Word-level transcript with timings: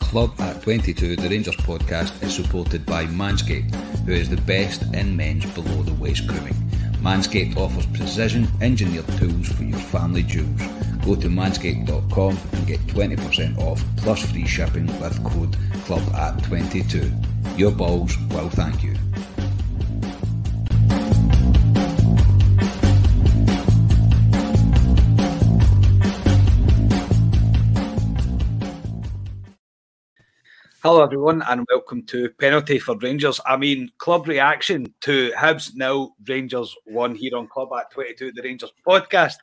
Club 0.00 0.40
at 0.40 0.62
22, 0.62 1.16
the 1.16 1.28
Rangers 1.28 1.56
podcast, 1.56 2.22
is 2.22 2.34
supported 2.34 2.86
by 2.86 3.04
Manscaped, 3.06 3.74
who 4.06 4.12
is 4.12 4.28
the 4.30 4.40
best 4.42 4.82
in 4.94 5.16
men's 5.16 5.44
below 5.52 5.82
the 5.82 5.92
waist 5.94 6.26
grooming. 6.26 6.54
Manscaped 7.02 7.56
offers 7.56 7.86
precision 7.86 8.48
engineered 8.60 9.06
tools 9.18 9.48
for 9.48 9.64
your 9.64 9.78
family 9.78 10.22
jewels. 10.22 10.60
Go 11.04 11.14
to 11.14 11.28
manscaped.com 11.28 12.38
and 12.52 12.66
get 12.66 12.80
20% 12.86 13.58
off 13.58 13.84
plus 13.96 14.22
free 14.30 14.46
shipping 14.46 14.86
with 15.00 15.22
code 15.24 15.56
club 15.84 16.02
at 16.14 16.42
22. 16.44 17.12
Your 17.56 17.70
balls 17.70 18.16
will 18.30 18.50
thank 18.50 18.82
you. 18.82 18.94
Hello, 30.80 31.02
everyone, 31.02 31.42
and 31.48 31.66
welcome 31.68 32.04
to 32.04 32.30
Penalty 32.38 32.78
for 32.78 32.96
Rangers. 32.98 33.40
I 33.44 33.56
mean, 33.56 33.90
club 33.98 34.28
reaction 34.28 34.94
to 35.00 35.32
Hibs 35.32 35.74
now 35.74 36.14
Rangers 36.28 36.72
one 36.84 37.16
here 37.16 37.36
on 37.36 37.48
Club 37.48 37.70
at 37.76 37.90
22, 37.90 38.30
the 38.30 38.42
Rangers 38.42 38.72
podcast. 38.86 39.38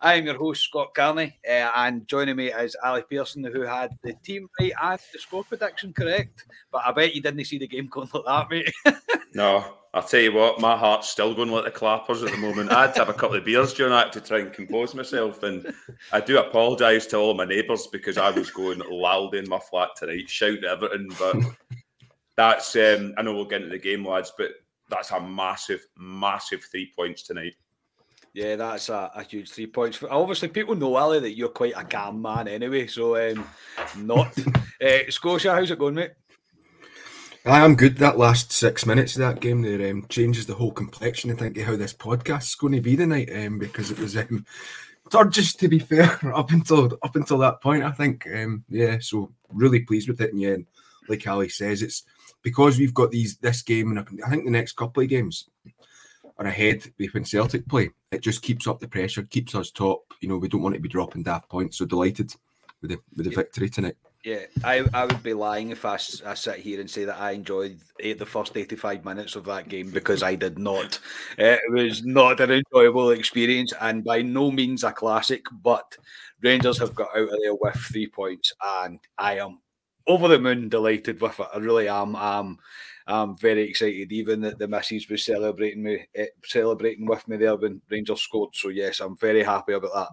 I 0.00 0.14
am 0.14 0.26
your 0.26 0.36
host, 0.36 0.64
Scott 0.64 0.92
Carney, 0.92 1.38
uh, 1.48 1.70
and 1.76 2.08
joining 2.08 2.34
me 2.34 2.48
is 2.52 2.76
Ali 2.82 3.02
Pearson, 3.08 3.44
who 3.44 3.60
had 3.60 3.96
the 4.02 4.14
team 4.24 4.50
right 4.58 4.72
and 4.82 4.98
the 5.12 5.20
score 5.20 5.44
prediction 5.44 5.92
correct. 5.92 6.46
But 6.72 6.82
I 6.84 6.90
bet 6.90 7.14
you 7.14 7.22
didn't 7.22 7.44
see 7.44 7.58
the 7.58 7.68
game 7.68 7.86
going 7.86 8.10
like 8.12 8.24
that, 8.26 8.50
mate. 8.50 8.74
No, 9.32 9.64
I'll 9.92 10.02
tell 10.04 10.20
you 10.20 10.32
what, 10.32 10.60
my 10.60 10.76
heart's 10.76 11.08
still 11.08 11.34
going 11.34 11.50
like 11.50 11.64
the 11.64 11.70
clappers 11.70 12.22
at 12.22 12.30
the 12.30 12.36
moment. 12.36 12.70
I 12.70 12.82
had 12.82 12.94
to 12.94 13.00
have 13.00 13.08
a 13.08 13.14
couple 13.14 13.36
of 13.36 13.44
beers 13.44 13.74
during 13.74 13.92
that 13.92 14.12
to 14.12 14.20
try 14.20 14.38
and 14.38 14.52
compose 14.52 14.94
myself. 14.94 15.42
And 15.42 15.74
I 16.12 16.20
do 16.20 16.38
apologise 16.38 17.06
to 17.06 17.16
all 17.16 17.34
my 17.34 17.44
neighbours 17.44 17.88
because 17.88 18.16
I 18.16 18.30
was 18.30 18.50
going 18.50 18.80
loud 18.88 19.34
in 19.34 19.48
my 19.48 19.58
flat 19.58 19.90
tonight, 19.96 20.30
shouting 20.30 20.62
everything. 20.64 21.10
But 21.18 21.36
that's, 22.36 22.76
um, 22.76 23.14
I 23.18 23.22
know 23.22 23.34
we'll 23.34 23.46
get 23.46 23.62
into 23.62 23.72
the 23.72 23.82
game, 23.82 24.06
lads, 24.06 24.32
but 24.38 24.52
that's 24.88 25.10
a 25.10 25.20
massive, 25.20 25.84
massive 25.98 26.62
three 26.62 26.92
points 26.94 27.24
tonight. 27.24 27.54
yeah, 28.32 28.54
that's 28.54 28.90
a, 28.90 29.10
a 29.14 29.24
huge 29.24 29.50
three 29.50 29.66
points. 29.66 30.00
Obviously, 30.08 30.48
people 30.48 30.76
know, 30.76 30.94
Ali, 30.94 31.18
that 31.18 31.36
you're 31.36 31.48
quite 31.48 31.74
a 31.76 31.82
calm 31.82 32.22
man 32.22 32.46
anyway. 32.46 32.86
So, 32.86 33.16
um, 33.16 33.44
not. 33.96 34.38
uh, 34.80 34.98
Scotia, 35.08 35.52
how's 35.52 35.70
it 35.72 35.80
going, 35.80 35.94
mate? 35.96 36.12
I 37.46 37.64
am 37.64 37.74
good. 37.74 37.96
That 37.96 38.18
last 38.18 38.52
six 38.52 38.84
minutes 38.84 39.16
of 39.16 39.20
that 39.20 39.40
game 39.40 39.62
there 39.62 39.90
um, 39.90 40.04
changes 40.10 40.44
the 40.44 40.54
whole 40.54 40.72
complexion. 40.72 41.30
I 41.30 41.34
think 41.34 41.56
of 41.56 41.64
how 41.64 41.74
this 41.74 41.94
podcast 41.94 42.42
is 42.42 42.54
going 42.54 42.74
to 42.74 42.82
be 42.82 42.96
tonight 42.96 43.30
um, 43.34 43.58
because 43.58 43.90
it 43.90 43.98
was 43.98 44.14
um, 44.14 44.44
just 45.30 45.58
to 45.60 45.68
be 45.68 45.78
fair 45.78 46.20
up 46.34 46.50
until 46.50 46.98
up 47.02 47.16
until 47.16 47.38
that 47.38 47.62
point. 47.62 47.82
I 47.82 47.92
think 47.92 48.26
um, 48.34 48.62
yeah, 48.68 48.98
so 49.00 49.32
really 49.48 49.80
pleased 49.80 50.08
with 50.08 50.20
it. 50.20 50.32
And 50.32 50.40
yeah, 50.40 50.56
like 51.08 51.26
Ali 51.26 51.48
says, 51.48 51.80
it's 51.80 52.02
because 52.42 52.78
we've 52.78 52.94
got 52.94 53.10
these 53.10 53.38
this 53.38 53.62
game 53.62 53.90
and 53.90 54.00
I 54.24 54.28
think 54.28 54.44
the 54.44 54.50
next 54.50 54.76
couple 54.76 55.02
of 55.02 55.08
games 55.08 55.48
are 56.36 56.46
ahead 56.46 56.92
when 57.12 57.24
Celtic 57.24 57.66
play. 57.68 57.90
It 58.12 58.20
just 58.20 58.42
keeps 58.42 58.66
up 58.66 58.80
the 58.80 58.88
pressure, 58.88 59.22
keeps 59.22 59.54
us 59.54 59.70
top. 59.70 60.12
You 60.20 60.28
know, 60.28 60.36
we 60.36 60.48
don't 60.48 60.62
want 60.62 60.74
to 60.74 60.80
be 60.80 60.90
dropping 60.90 61.22
daft 61.22 61.48
points. 61.48 61.78
So 61.78 61.86
delighted 61.86 62.34
with 62.82 62.90
the 62.90 62.98
with 63.16 63.24
the 63.24 63.34
victory 63.34 63.70
tonight. 63.70 63.96
Yeah, 64.22 64.40
I, 64.64 64.84
I 64.92 65.06
would 65.06 65.22
be 65.22 65.32
lying 65.32 65.70
if 65.70 65.86
I, 65.86 65.94
I 65.94 66.34
sit 66.34 66.58
here 66.58 66.78
and 66.78 66.90
say 66.90 67.06
that 67.06 67.18
I 67.18 67.30
enjoyed 67.30 67.78
the 67.98 68.26
first 68.26 68.54
85 68.54 69.02
minutes 69.02 69.34
of 69.34 69.46
that 69.46 69.68
game 69.68 69.90
because 69.90 70.22
I 70.22 70.34
did 70.34 70.58
not. 70.58 70.98
It 71.38 71.60
was 71.70 72.04
not 72.04 72.38
an 72.40 72.50
enjoyable 72.50 73.10
experience 73.12 73.72
and 73.80 74.04
by 74.04 74.20
no 74.20 74.50
means 74.50 74.84
a 74.84 74.92
classic, 74.92 75.46
but 75.62 75.96
Rangers 76.42 76.78
have 76.80 76.94
got 76.94 77.16
out 77.16 77.32
of 77.32 77.40
there 77.42 77.54
with 77.54 77.74
three 77.76 78.08
points 78.08 78.52
and 78.82 78.98
I 79.16 79.38
am 79.38 79.58
over 80.06 80.28
the 80.28 80.38
moon 80.38 80.68
delighted 80.68 81.18
with 81.18 81.40
it. 81.40 81.46
I 81.54 81.58
really 81.58 81.88
am. 81.88 82.14
Um, 82.14 82.58
I'm 83.06 83.38
very 83.38 83.62
excited. 83.62 84.12
Even 84.12 84.42
that 84.42 84.58
the 84.58 84.68
missus 84.68 85.08
was 85.08 85.24
celebrating 85.24 85.82
me, 85.82 86.06
eh, 86.14 86.26
celebrating 86.44 87.06
with 87.06 87.26
me 87.26 87.38
there 87.38 87.56
when 87.56 87.80
Rangers 87.90 88.20
scored. 88.20 88.54
So 88.54 88.68
yes, 88.68 89.00
I'm 89.00 89.16
very 89.16 89.42
happy 89.42 89.72
about 89.72 90.10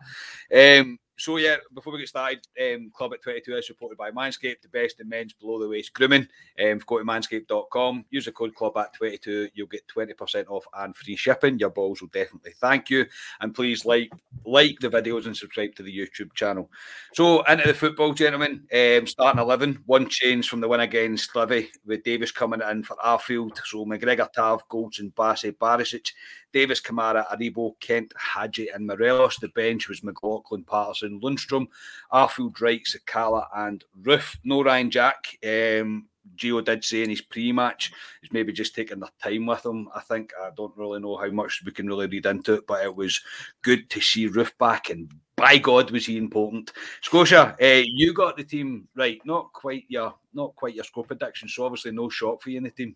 that. 0.50 0.80
Um, 0.80 0.98
so 1.18 1.38
yeah, 1.38 1.58
before 1.74 1.94
we 1.94 2.00
get 2.00 2.10
started, 2.10 2.48
um, 2.62 2.92
Club 2.94 3.14
at 3.14 3.22
22 3.24 3.56
is 3.56 3.68
supported 3.68 3.98
by 3.98 4.12
Manscaped, 4.12 4.62
the 4.62 4.70
best 4.70 5.00
in 5.00 5.10
men's 5.10 5.34
below 5.34 5.60
the 5.60 5.68
waist 5.68 5.94
grooming. 5.94 6.28
Um, 6.64 6.80
go 6.86 7.00
to 7.00 7.06
manscaped.com, 7.06 8.06
use 8.12 8.26
the 8.26 8.32
code 8.32 8.54
Club 8.56 8.78
at 8.78 8.94
22, 8.94 9.50
you'll 9.54 9.68
get 9.68 9.88
20% 9.88 10.48
off 10.48 10.66
and 10.78 10.96
free 10.96 11.16
shipping. 11.16 11.58
Your 11.60 11.72
balls 11.72 12.02
will 12.02 12.10
definitely 12.10 12.54
thank 12.60 12.90
you. 12.90 13.06
And 13.42 13.54
please 13.54 13.86
like 13.86 14.12
like 14.46 14.80
the 14.80 14.90
videos 14.90 15.26
and 15.26 15.36
subscribe 15.36 15.76
to 15.76 15.84
the 15.84 15.98
YouTube 15.98 16.34
channel. 16.34 16.70
So 17.14 17.42
into 17.44 17.68
the 17.68 17.74
football, 17.74 18.14
gentlemen. 18.14 18.68
Um, 18.74 19.08
starting 19.08 19.42
11, 19.42 19.84
one 19.86 20.08
change 20.08 20.50
from 20.50 20.62
the 20.62 20.68
win 20.68 20.82
against 20.82 21.36
Livy 21.36 21.70
with 21.86 22.04
Davis 22.04 22.32
coming 22.32 22.62
in 22.62 22.84
for 22.84 22.96
Arfield. 22.98 23.58
So 23.66 23.86
McGregor, 23.86 24.32
Tav, 24.32 24.68
Goldson, 24.70 25.14
Bassey, 25.14 25.52
Barisic, 25.52 26.12
Davis, 26.54 26.82
Kamara, 26.82 27.28
Aribo, 27.28 27.74
Kent, 27.80 28.14
Hagi, 28.18 28.70
and 28.70 28.88
Morelos. 28.88 29.38
The 29.38 29.50
bench 29.50 29.90
was 29.90 30.04
McLaughlin, 30.04 30.64
Patterson, 30.64 31.07
Lundstram, 31.10 31.68
Arfield, 32.12 32.54
Drake, 32.54 32.86
Sakala, 32.86 33.48
and 33.56 33.84
Roofe. 34.02 34.38
No 34.44 34.64
Ryan 34.64 34.92
Jack. 34.92 35.38
Um, 35.44 36.08
Gio 36.36 36.64
did 36.64 36.84
say 36.84 37.04
in 37.04 37.10
his 37.10 37.22
pre-match 37.22 37.92
is 38.22 38.32
maybe 38.32 38.52
just 38.52 38.76
taking 38.76 39.00
their 39.00 39.10
time 39.22 39.46
with 39.46 39.66
him. 39.66 39.90
I 39.96 40.02
think 40.02 40.32
I 40.42 40.50
don't 40.56 40.76
really 40.76 41.00
know 41.00 41.18
how 41.18 41.30
much 41.30 41.64
we 41.66 41.72
can 41.72 41.88
really 41.88 42.08
read 42.08 42.26
into 42.26 42.54
it, 42.56 42.68
but 42.68 42.84
it 42.84 42.96
was 42.96 43.22
good 43.62 43.90
to 43.90 44.02
see 44.02 44.30
Roofe 44.30 44.58
back, 44.58 44.90
and 44.90 45.12
by 45.36 45.58
God 45.58 45.92
was 45.92 46.06
he 46.06 46.18
important. 46.18 46.74
Scotia, 47.02 47.56
uh, 47.62 47.84
you 47.86 48.14
got 48.14 48.38
the 48.38 48.44
team 48.44 48.88
right, 48.96 49.20
not 49.26 49.54
quite 49.54 49.86
your 49.88 50.16
not 50.34 50.56
quite 50.56 50.76
your 50.76 50.84
score 50.84 51.06
prediction, 51.06 51.48
so 51.48 51.66
obviously 51.66 51.92
no 51.92 52.10
shock 52.10 52.42
for 52.42 52.50
you 52.50 52.58
in 52.58 52.64
the 52.64 52.72
team. 52.72 52.96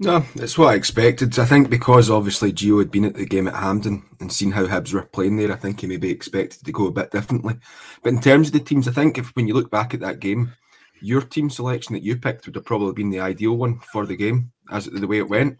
No, 0.00 0.24
it's 0.34 0.58
what 0.58 0.72
I 0.72 0.74
expected. 0.74 1.38
I 1.38 1.44
think 1.44 1.70
because 1.70 2.10
obviously 2.10 2.52
Gio 2.52 2.80
had 2.80 2.90
been 2.90 3.04
at 3.04 3.14
the 3.14 3.24
game 3.24 3.46
at 3.46 3.54
Hampden 3.54 4.04
and 4.20 4.32
seen 4.32 4.50
how 4.50 4.66
Hibs 4.66 4.92
were 4.92 5.02
playing 5.02 5.36
there, 5.36 5.52
I 5.52 5.56
think 5.56 5.80
he 5.80 5.86
maybe 5.86 6.10
expected 6.10 6.64
to 6.64 6.72
go 6.72 6.88
a 6.88 6.92
bit 6.92 7.12
differently. 7.12 7.54
But 8.02 8.12
in 8.14 8.20
terms 8.20 8.48
of 8.48 8.54
the 8.54 8.60
teams, 8.60 8.88
I 8.88 8.92
think 8.92 9.18
if 9.18 9.28
when 9.36 9.46
you 9.46 9.54
look 9.54 9.70
back 9.70 9.94
at 9.94 10.00
that 10.00 10.18
game, 10.18 10.52
your 11.00 11.20
team 11.20 11.48
selection 11.48 11.92
that 11.92 12.02
you 12.02 12.16
picked 12.16 12.46
would 12.46 12.56
have 12.56 12.64
probably 12.64 12.92
been 12.92 13.10
the 13.10 13.20
ideal 13.20 13.56
one 13.56 13.78
for 13.92 14.04
the 14.04 14.16
game 14.16 14.50
as 14.70 14.86
the 14.86 15.06
way 15.06 15.18
it 15.18 15.28
went. 15.28 15.58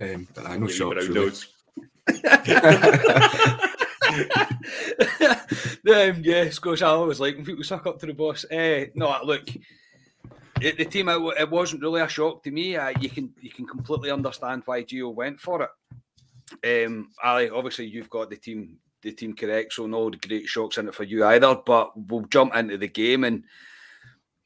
Um, 0.00 0.26
but 0.34 0.46
I 0.46 0.56
know 0.56 0.66
shots. 0.66 1.08
Really. 1.08 1.30
um, 5.94 6.22
yeah, 6.22 6.48
Scotia, 6.50 6.86
I 6.86 6.90
always 6.90 7.20
like 7.20 7.36
when 7.36 7.44
people 7.44 7.64
suck 7.64 7.86
up 7.86 7.98
to 7.98 8.06
the 8.06 8.14
boss. 8.14 8.44
Uh, 8.44 8.86
no, 8.94 9.18
look, 9.24 9.48
it, 10.60 10.78
the 10.78 10.84
team, 10.84 11.08
it, 11.08 11.20
it, 11.38 11.50
wasn't 11.50 11.82
really 11.82 12.00
a 12.00 12.08
shock 12.08 12.42
to 12.42 12.50
me. 12.50 12.76
Uh, 12.76 12.92
you 13.00 13.10
can 13.10 13.32
you 13.40 13.50
can 13.50 13.66
completely 13.66 14.10
understand 14.10 14.62
why 14.64 14.82
Gio 14.82 15.14
went 15.14 15.40
for 15.40 15.62
it. 15.62 16.86
Um, 16.86 17.10
Ali, 17.22 17.50
obviously 17.50 17.86
you've 17.86 18.10
got 18.10 18.30
the 18.30 18.36
team 18.36 18.78
the 19.02 19.12
team 19.12 19.34
correct, 19.34 19.74
so 19.74 19.86
no 19.86 20.10
great 20.10 20.46
shocks 20.46 20.78
in 20.78 20.88
it 20.88 20.94
for 20.94 21.04
you 21.04 21.24
either. 21.24 21.56
But 21.66 21.92
we'll 21.96 22.26
jump 22.26 22.54
into 22.54 22.78
the 22.78 22.88
game 22.88 23.24
and 23.24 23.44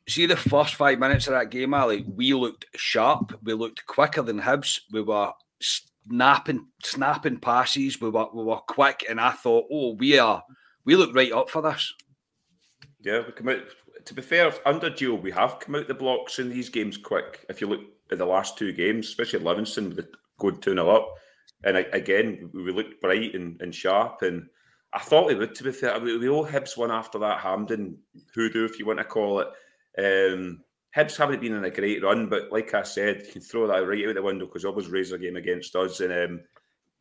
see 0.08 0.26
the 0.26 0.36
first 0.36 0.74
five 0.74 0.98
minutes 0.98 1.26
of 1.28 1.34
that 1.34 1.50
game, 1.50 1.74
Ali. 1.74 2.04
We 2.08 2.34
looked 2.34 2.66
sharp. 2.74 3.38
We 3.42 3.54
looked 3.54 3.86
quicker 3.86 4.22
than 4.22 4.40
Hibs. 4.40 4.80
We 4.90 5.02
were 5.02 5.32
snapping 5.60 6.66
snapping 6.82 7.38
passes. 7.38 8.00
We 8.00 8.10
were 8.10 8.28
we 8.32 8.44
were 8.44 8.56
quick, 8.56 9.04
and 9.08 9.20
I 9.20 9.30
thought, 9.30 9.66
oh, 9.70 9.94
we 9.94 10.18
are 10.18 10.42
we 10.84 10.96
look 10.96 11.14
right 11.14 11.32
up 11.32 11.50
for 11.50 11.62
this. 11.62 11.94
Yeah, 13.00 13.22
we 13.26 13.32
come 13.32 13.48
out 13.50 13.60
to 14.08 14.14
be 14.14 14.22
fair, 14.22 14.50
under 14.64 14.90
Gio, 14.90 15.20
we 15.20 15.30
have 15.32 15.60
come 15.60 15.74
out 15.74 15.86
the 15.86 15.92
blocks 15.92 16.38
in 16.38 16.48
these 16.48 16.70
games 16.70 16.96
quick. 16.96 17.44
If 17.50 17.60
you 17.60 17.66
look 17.66 17.82
at 18.10 18.16
the 18.16 18.24
last 18.24 18.56
two 18.56 18.72
games, 18.72 19.06
especially 19.06 19.40
Livingston, 19.40 19.94
with 19.94 20.08
going 20.38 20.58
2 20.60 20.72
0 20.72 20.88
up. 20.88 21.14
And 21.62 21.76
again, 21.76 22.48
we 22.54 22.72
looked 22.72 23.02
bright 23.02 23.34
and, 23.34 23.60
and 23.60 23.74
sharp. 23.74 24.22
And 24.22 24.48
I 24.94 25.00
thought 25.00 25.26
we 25.26 25.34
would, 25.34 25.54
to 25.56 25.64
be 25.64 25.72
fair. 25.72 26.00
We, 26.00 26.16
we 26.16 26.28
all 26.30 26.46
Hibs 26.46 26.74
won 26.74 26.90
after 26.90 27.18
that 27.18 27.40
Hampden 27.40 27.98
hoodoo, 28.34 28.64
if 28.64 28.78
you 28.78 28.86
want 28.86 28.98
to 28.98 29.04
call 29.04 29.40
it. 29.40 29.48
Um, 29.98 30.64
Hibs 30.96 31.18
haven't 31.18 31.42
been 31.42 31.54
in 31.54 31.64
a 31.64 31.70
great 31.70 32.02
run, 32.02 32.30
but 32.30 32.50
like 32.50 32.72
I 32.72 32.84
said, 32.84 33.24
you 33.26 33.32
can 33.32 33.42
throw 33.42 33.66
that 33.66 33.86
right 33.86 34.08
out 34.08 34.14
the 34.14 34.22
window 34.22 34.46
because 34.46 34.64
always 34.64 34.88
raised 34.88 35.12
a 35.12 35.18
game 35.18 35.36
against 35.36 35.76
us. 35.76 36.00
And 36.00 36.12
um, 36.14 36.40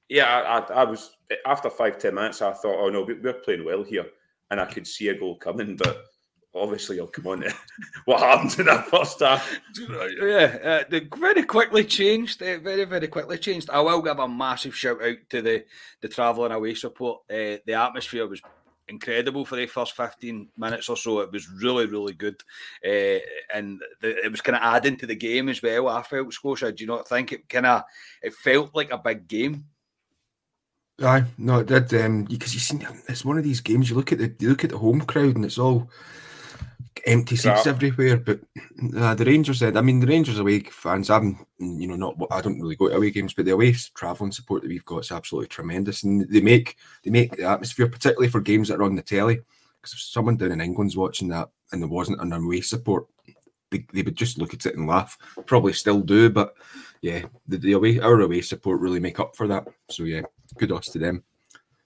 yeah, 0.10 0.26
I, 0.26 0.74
I, 0.74 0.84
was 0.84 1.16
after 1.46 1.70
five 1.70 2.00
ten 2.00 2.16
minutes, 2.16 2.42
I 2.42 2.52
thought, 2.52 2.80
oh 2.80 2.90
no, 2.90 3.04
we're 3.08 3.34
playing 3.34 3.64
well 3.64 3.84
here, 3.84 4.08
and 4.52 4.60
I 4.60 4.66
could 4.66 4.86
see 4.86 5.08
a 5.08 5.18
goal 5.18 5.38
coming, 5.38 5.78
but 5.78 6.04
obviously 6.58 6.96
you'll 6.96 7.08
come 7.08 7.28
on 7.28 7.42
to 7.42 7.54
what 8.06 8.20
happened 8.20 8.60
in 8.60 8.66
that 8.66 8.88
first 8.88 9.20
half. 9.20 9.60
Yeah, 10.20 10.58
uh, 10.64 10.84
they 10.90 11.02
very 11.18 11.44
quickly 11.44 11.84
changed. 11.84 12.42
Uh, 12.42 12.60
very, 12.60 12.86
very 12.86 13.08
quickly 13.08 13.38
changed. 13.38 13.70
I 13.70 13.80
will 13.80 14.02
give 14.02 14.20
a 14.20 14.28
massive 14.28 14.76
shout 14.76 15.04
out 15.04 15.18
to 15.30 15.42
the 15.42 15.66
the 16.02 16.08
travelling 16.08 16.52
away 16.52 16.74
support. 16.74 17.22
Uh, 17.30 17.58
the 17.66 17.74
atmosphere 17.74 18.28
was 18.28 18.42
incredible 18.88 19.46
for 19.46 19.56
the 19.56 19.66
first 19.66 19.96
15 19.96 20.50
minutes 20.58 20.90
or 20.90 20.98
so. 20.98 21.20
It 21.20 21.32
was 21.32 21.50
really, 21.50 21.86
really 21.86 22.14
good. 22.14 22.42
Uh, 22.86 23.20
and 23.54 23.82
the, 24.02 24.26
it 24.26 24.32
was 24.32 24.42
kind 24.42 24.56
of 24.56 24.64
adding 24.64 24.98
to 24.98 25.06
the 25.06 25.16
game 25.16 25.50
as 25.50 25.62
well. 25.62 25.90
I 25.90 26.02
felt 26.04 26.34
Scotia. 26.34 26.72
Do 26.72 26.84
you 26.84 26.88
not 26.88 27.08
think 27.08 27.32
it 27.32 27.50
kind 27.50 27.66
of 27.66 27.84
it 28.22 28.34
felt 28.34 28.76
like 28.76 28.92
a 28.92 28.98
big 28.98 29.28
game? 29.28 29.66
Aye, 31.02 31.26
no, 31.38 31.60
it 31.60 31.68
did. 31.68 31.94
Um, 31.94 32.24
because 32.24 32.54
you 32.54 32.60
see, 32.60 32.80
it's 33.08 33.24
one 33.24 33.38
of 33.38 33.44
these 33.44 33.62
games. 33.62 33.90
You 33.90 33.96
look 33.96 34.12
at 34.12 34.18
the 34.18 34.34
you 34.40 34.50
look 34.50 34.64
at 34.64 34.72
the 34.72 34.80
home 34.80 35.02
crowd, 35.02 35.36
and 35.36 35.46
it's 35.46 35.60
all 35.60 35.90
empty 37.06 37.36
seats 37.36 37.66
yeah. 37.66 37.72
everywhere. 37.72 38.18
But 38.18 38.40
uh, 38.96 39.16
the 39.16 39.26
Rangers 39.26 39.60
said, 39.60 39.78
I 39.78 39.82
mean, 39.82 40.00
the 40.00 40.08
Rangers 40.08 40.40
away 40.40 40.60
fans, 40.62 41.10
I'm, 41.10 41.46
you 41.60 41.88
know, 41.88 41.96
not, 41.96 42.16
I 42.32 42.42
don't 42.42 42.60
really 42.60 42.76
go 42.76 42.90
to 42.90 42.96
away 42.96 43.12
games, 43.12 43.34
but 43.34 43.46
the 43.46 43.52
away 43.52 43.74
travelling 43.94 44.32
support 44.32 44.62
that 44.62 44.70
we've 44.70 44.86
got 44.86 45.00
is 45.00 45.12
absolutely 45.12 45.48
tremendous, 45.48 46.04
and 46.04 46.28
they 46.30 46.42
make 46.42 46.78
they 47.04 47.12
make 47.12 47.36
the 47.36 47.44
atmosphere, 47.44 47.88
particularly 47.88 48.30
for 48.30 48.42
games 48.42 48.68
that 48.68 48.80
are 48.80 48.84
on 48.84 48.96
the 48.96 49.02
telly. 49.02 49.40
Because 49.82 49.94
if 49.94 50.00
someone 50.02 50.38
down 50.38 50.52
in 50.52 50.62
England's 50.62 50.98
watching 50.98 51.28
that 51.30 51.50
and 51.72 51.82
there 51.82 51.90
wasn't 51.90 52.22
an 52.22 52.34
away 52.34 52.62
support, 52.62 53.08
they, 53.70 53.86
they 53.94 54.02
would 54.02 54.16
just 54.16 54.38
look 54.38 54.54
at 54.54 54.66
it 54.66 54.76
and 54.76 54.88
laugh. 54.88 55.18
Probably 55.46 55.74
still 55.74 56.02
do, 56.02 56.30
but 56.30 56.56
yeah, 57.02 57.26
the, 57.48 57.58
the 57.58 57.74
away 57.74 58.00
our 58.00 58.20
away 58.22 58.42
support 58.42 58.82
really 58.82 59.00
make 59.00 59.20
up 59.20 59.36
for 59.36 59.48
that. 59.48 59.68
So 59.90 60.04
yeah, 60.04 60.22
kudos 60.60 60.90
to 60.90 61.00
them. 61.00 61.24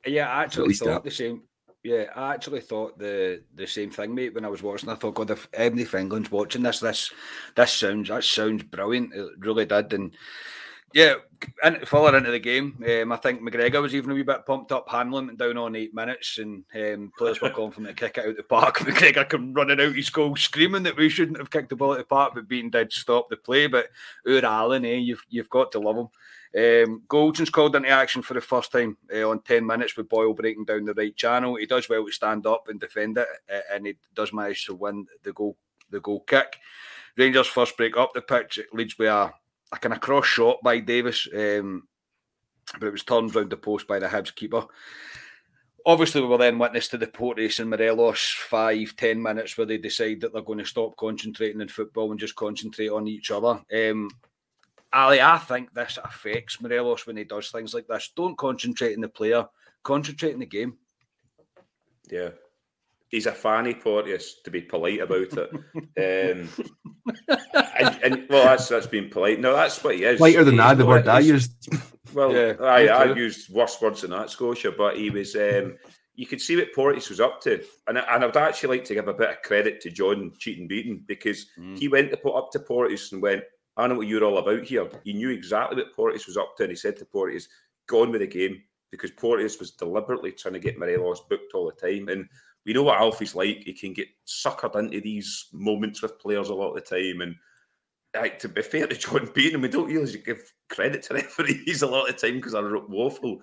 Yeah, 0.06 0.29
I 0.29 0.44
actually 0.44 0.73
thought 0.73 0.85
that. 0.85 1.03
the 1.03 1.12
same. 1.12 1.44
Yeah, 1.83 2.06
I 2.16 2.36
actually 2.36 2.62
thought 2.62 3.00
the 3.00 3.42
the 3.56 3.66
same 3.66 3.89
thing, 3.89 4.13
mate. 4.13 4.36
When 4.36 4.45
I 4.45 4.50
was 4.50 4.62
watching, 4.62 4.89
I 4.89 4.95
thought, 4.95 5.16
God, 5.16 5.31
if 5.31 5.48
Ebony 5.54 5.88
England's 5.92 6.30
watching 6.31 6.62
this, 6.62 6.80
this 6.80 7.12
this 7.56 7.74
sounds 7.74 8.10
that 8.10 8.24
sounds 8.24 8.63
brilliant. 8.63 9.13
It 9.16 9.30
really 9.39 9.66
did, 9.66 9.92
and 9.94 10.16
yeah, 10.94 11.16
and 11.63 11.88
further 11.88 12.18
into 12.18 12.30
the 12.30 12.39
game, 12.39 12.83
um, 12.88 13.12
I 13.12 13.16
think 13.16 13.42
McGregor 13.42 13.81
was 13.81 13.95
even 13.95 14.12
a 14.12 14.13
wee 14.13 14.24
bit 14.24 14.45
pumped 14.45 14.72
up, 14.72 14.89
handling 14.89 15.36
down 15.38 15.57
on 15.57 15.75
eight 15.75 15.95
minutes, 15.95 16.38
and 16.38 16.63
um, 16.75 17.12
players 17.18 17.42
were 17.42 17.50
calling 17.51 17.72
for 17.72 17.81
him 17.81 17.88
to 17.88 17.94
kick 17.94 18.18
it 18.18 18.28
out 18.28 18.38
the 18.38 18.44
park. 18.44 18.78
McGregor 18.80 19.28
come 19.28 19.54
running 19.54 19.81
out 19.81 19.95
his 19.95 20.10
goal, 20.12 20.36
screaming 20.36 20.83
that 20.83 20.98
we 20.98 21.10
shouldn't 21.10 21.38
have 21.38 21.50
kicked 21.50 21.69
the 21.69 21.75
ball 21.75 21.94
at 21.94 21.98
the 22.00 22.04
park, 22.04 22.33
but 22.36 22.48
being 22.48 22.69
dead 22.69 22.92
stop 22.92 23.30
the 23.30 23.38
play. 23.38 23.66
But 23.68 23.88
Ur 24.28 24.45
Allen, 24.45 24.86
eh, 24.86 24.95
you've 24.95 25.24
you've 25.30 25.50
got 25.50 25.72
to 25.72 25.80
love 25.80 25.98
him. 25.98 26.10
Um, 26.57 27.03
Goldson's 27.07 27.50
called 27.50 27.75
into 27.75 27.89
action 27.89 28.21
for 28.21 28.33
the 28.33 28.42
first 28.42 28.74
time 28.74 28.98
uh, 29.13 29.30
on 29.30 29.42
10 29.42 29.65
minutes 29.65 29.95
with 29.95 30.09
Boyle 30.09 30.33
breaking 30.33 30.65
down 30.65 30.83
the 30.83 30.94
right 30.94 31.15
channel. 31.15 31.56
He 31.56 31.65
does 31.65 31.88
well 31.88 32.06
to 32.06 32.12
stand 32.12 32.45
up 32.45 32.68
and 32.68 32.80
defend 32.80 33.18
it, 33.18 33.27
uh, 33.51 33.59
and 33.74 33.86
he 33.88 33.98
does 34.13 34.33
manage 34.33 34.65
to 34.65 34.75
win 34.75 35.06
the 35.24 35.33
goal 35.33 35.57
the 35.89 36.00
goal 36.00 36.21
kick. 36.21 36.57
Rangers 37.18 37.48
first 37.48 37.77
break 37.77 37.98
up 37.98 38.13
the 38.13 38.21
pitch. 38.21 38.57
It 38.57 38.74
leads 38.74 38.98
with 38.98 39.09
a, 39.09 39.31
a 39.71 39.77
kind 39.77 39.94
of 39.94 40.01
cross 40.01 40.25
shot 40.25 40.57
by 40.63 40.80
Davis, 40.80 41.27
um, 41.33 41.88
but 42.80 42.88
it 42.88 42.92
was 42.92 43.04
turned 43.04 43.33
round 43.36 43.50
the 43.50 43.57
post 43.57 43.88
by 43.88 44.00
the 44.00 44.07
Hibs 44.07 44.33
keeper. 44.33 44.63
Obviously, 45.86 46.21
we 46.21 46.27
were 46.27 46.38
then 46.38 46.59
witness 46.59 46.88
to 46.89 46.97
the 46.97 47.07
Porteous 47.07 47.59
and 47.59 47.69
Morelos 47.69 48.36
five, 48.38 48.95
ten 48.95 49.21
minutes 49.21 49.57
where 49.57 49.65
they 49.65 49.77
decide 49.77 50.21
that 50.21 50.31
they're 50.31 50.42
going 50.42 50.59
to 50.59 50.65
stop 50.65 50.95
concentrating 50.95 51.59
in 51.59 51.68
football 51.68 52.12
and 52.12 52.19
just 52.19 52.36
concentrate 52.36 52.89
on 52.89 53.07
each 53.07 53.31
other. 53.31 53.62
Um, 53.74 54.09
Ali, 54.94 55.22
I 55.22 55.38
think 55.38 55.74
this 55.74 55.98
affects 56.04 56.60
Morelos 56.62 57.08
when 57.08 57.18
he 57.18 57.24
does 57.24 57.50
things 57.50 57.74
like 57.74 57.88
this. 57.88 58.12
Don't 58.16 58.38
concentrate 58.38 58.96
on 58.96 59.02
the 59.02 59.10
player, 59.10 59.46
concentrate 59.84 60.34
on 60.34 60.40
the 60.40 60.46
game. 60.46 60.78
Yeah. 62.10 62.30
He's 63.10 63.26
a 63.26 63.32
fanny 63.34 63.74
Porteous, 63.74 64.42
to 64.44 64.52
be 64.52 64.62
polite 64.62 65.02
about 65.02 65.34
it. 65.34 65.52
um, 66.38 66.50
and, 67.80 68.00
and, 68.04 68.30
well, 68.30 68.45
that's 68.45 68.69
that's 68.69 68.88
being 68.88 69.10
polite. 69.10 69.42
No, 69.42 69.54
that's 69.54 69.83
what 69.83 69.95
he 69.95 70.06
is. 70.06 70.19
Lighter 70.21 70.45
than 70.45 70.56
that, 70.56 70.78
the 70.78 70.86
word 70.86 71.07
I 71.10 71.19
used. 71.19 71.52
Well, 72.14 72.33
yeah, 72.33 72.54
I, 72.62 72.88
I 72.88 73.14
used 73.14 73.54
worse 73.54 73.81
words 73.81 74.02
than 74.02 74.12
that, 74.12 74.30
Scotia, 74.30 74.71
but 74.71 74.98
he 74.98 75.10
was. 75.10 75.36
Um, 75.36 75.78
you 76.16 76.26
could 76.26 76.42
see 76.42 76.56
what 76.56 76.74
Porteous 76.74 77.10
was 77.10 77.19
up 77.19 77.42
to, 77.42 77.62
and 77.88 77.98
and 77.98 78.24
I'd 78.24 78.38
actually 78.38 78.78
like 78.78 78.86
to 78.86 78.94
give 78.94 79.07
a 79.07 79.14
bit 79.14 79.30
of 79.30 79.42
credit 79.42 79.81
to 79.81 79.92
John 79.92 80.31
Cheating 80.38 80.68
Beaton 80.68 81.04
because 81.06 81.48
mm. 81.60 81.78
he 81.78 81.88
went 81.88 82.12
to 82.12 82.18
put 82.18 82.36
up 82.36 82.52
to 82.52 82.60
Porteous 82.60 83.12
and 83.12 83.21
went, 83.21 83.44
I 83.78 83.87
know 83.87 83.95
what 83.95 84.07
you're 84.07 84.23
all 84.23 84.37
about 84.37 84.63
here. 84.63 84.90
He 85.04 85.13
knew 85.13 85.30
exactly 85.30 85.81
what 85.81 85.95
Porteous 85.95 86.28
was 86.28 86.37
up 86.37 86.57
to, 86.57 86.63
and 86.63 86.71
he 86.71 86.75
said 86.75 86.97
to 86.97 87.06
Porteous, 87.06 87.47
"Go 87.87 88.01
on 88.01 88.11
with 88.11 88.21
the 88.21 88.28
game," 88.28 88.61
because 88.92 89.11
Porteous 89.11 89.59
was 89.59 89.71
deliberately 89.71 90.31
trying 90.31 90.56
to 90.56 90.59
get 90.59 90.78
Morelos 90.78 91.21
booked 91.30 91.54
all 91.54 91.71
the 91.71 91.90
time. 91.90 92.09
And 92.09 92.28
we 92.66 92.73
know 92.73 92.83
what 92.83 92.99
Alfie's 92.99 93.35
like; 93.35 93.63
he 93.63 93.73
can 93.73 93.94
get 93.94 94.09
suckered 94.28 94.75
into 94.75 94.99
these 94.99 95.47
moments 95.54 96.01
with 96.01 96.19
players 96.19 96.49
a 96.49 96.54
lot 96.54 96.75
of 96.75 96.75
the 96.75 96.81
time. 96.81 97.21
And 97.21 97.35
like, 98.13 98.40
to 98.40 98.49
be 98.49 98.61
fair 98.61 98.87
to 98.87 98.95
John 98.95 99.31
Beaton, 99.35 99.61
we 99.61 99.69
don't 99.69 99.90
usually 99.90 100.21
give 100.21 100.54
credit 100.69 101.04
to 101.04 101.13
referees 101.16 101.81
a 101.81 101.87
lot 101.87 102.09
of 102.09 102.19
the 102.19 102.28
time 102.28 102.37
because 102.37 102.54
they're 102.54 102.78
woeful. 102.78 103.42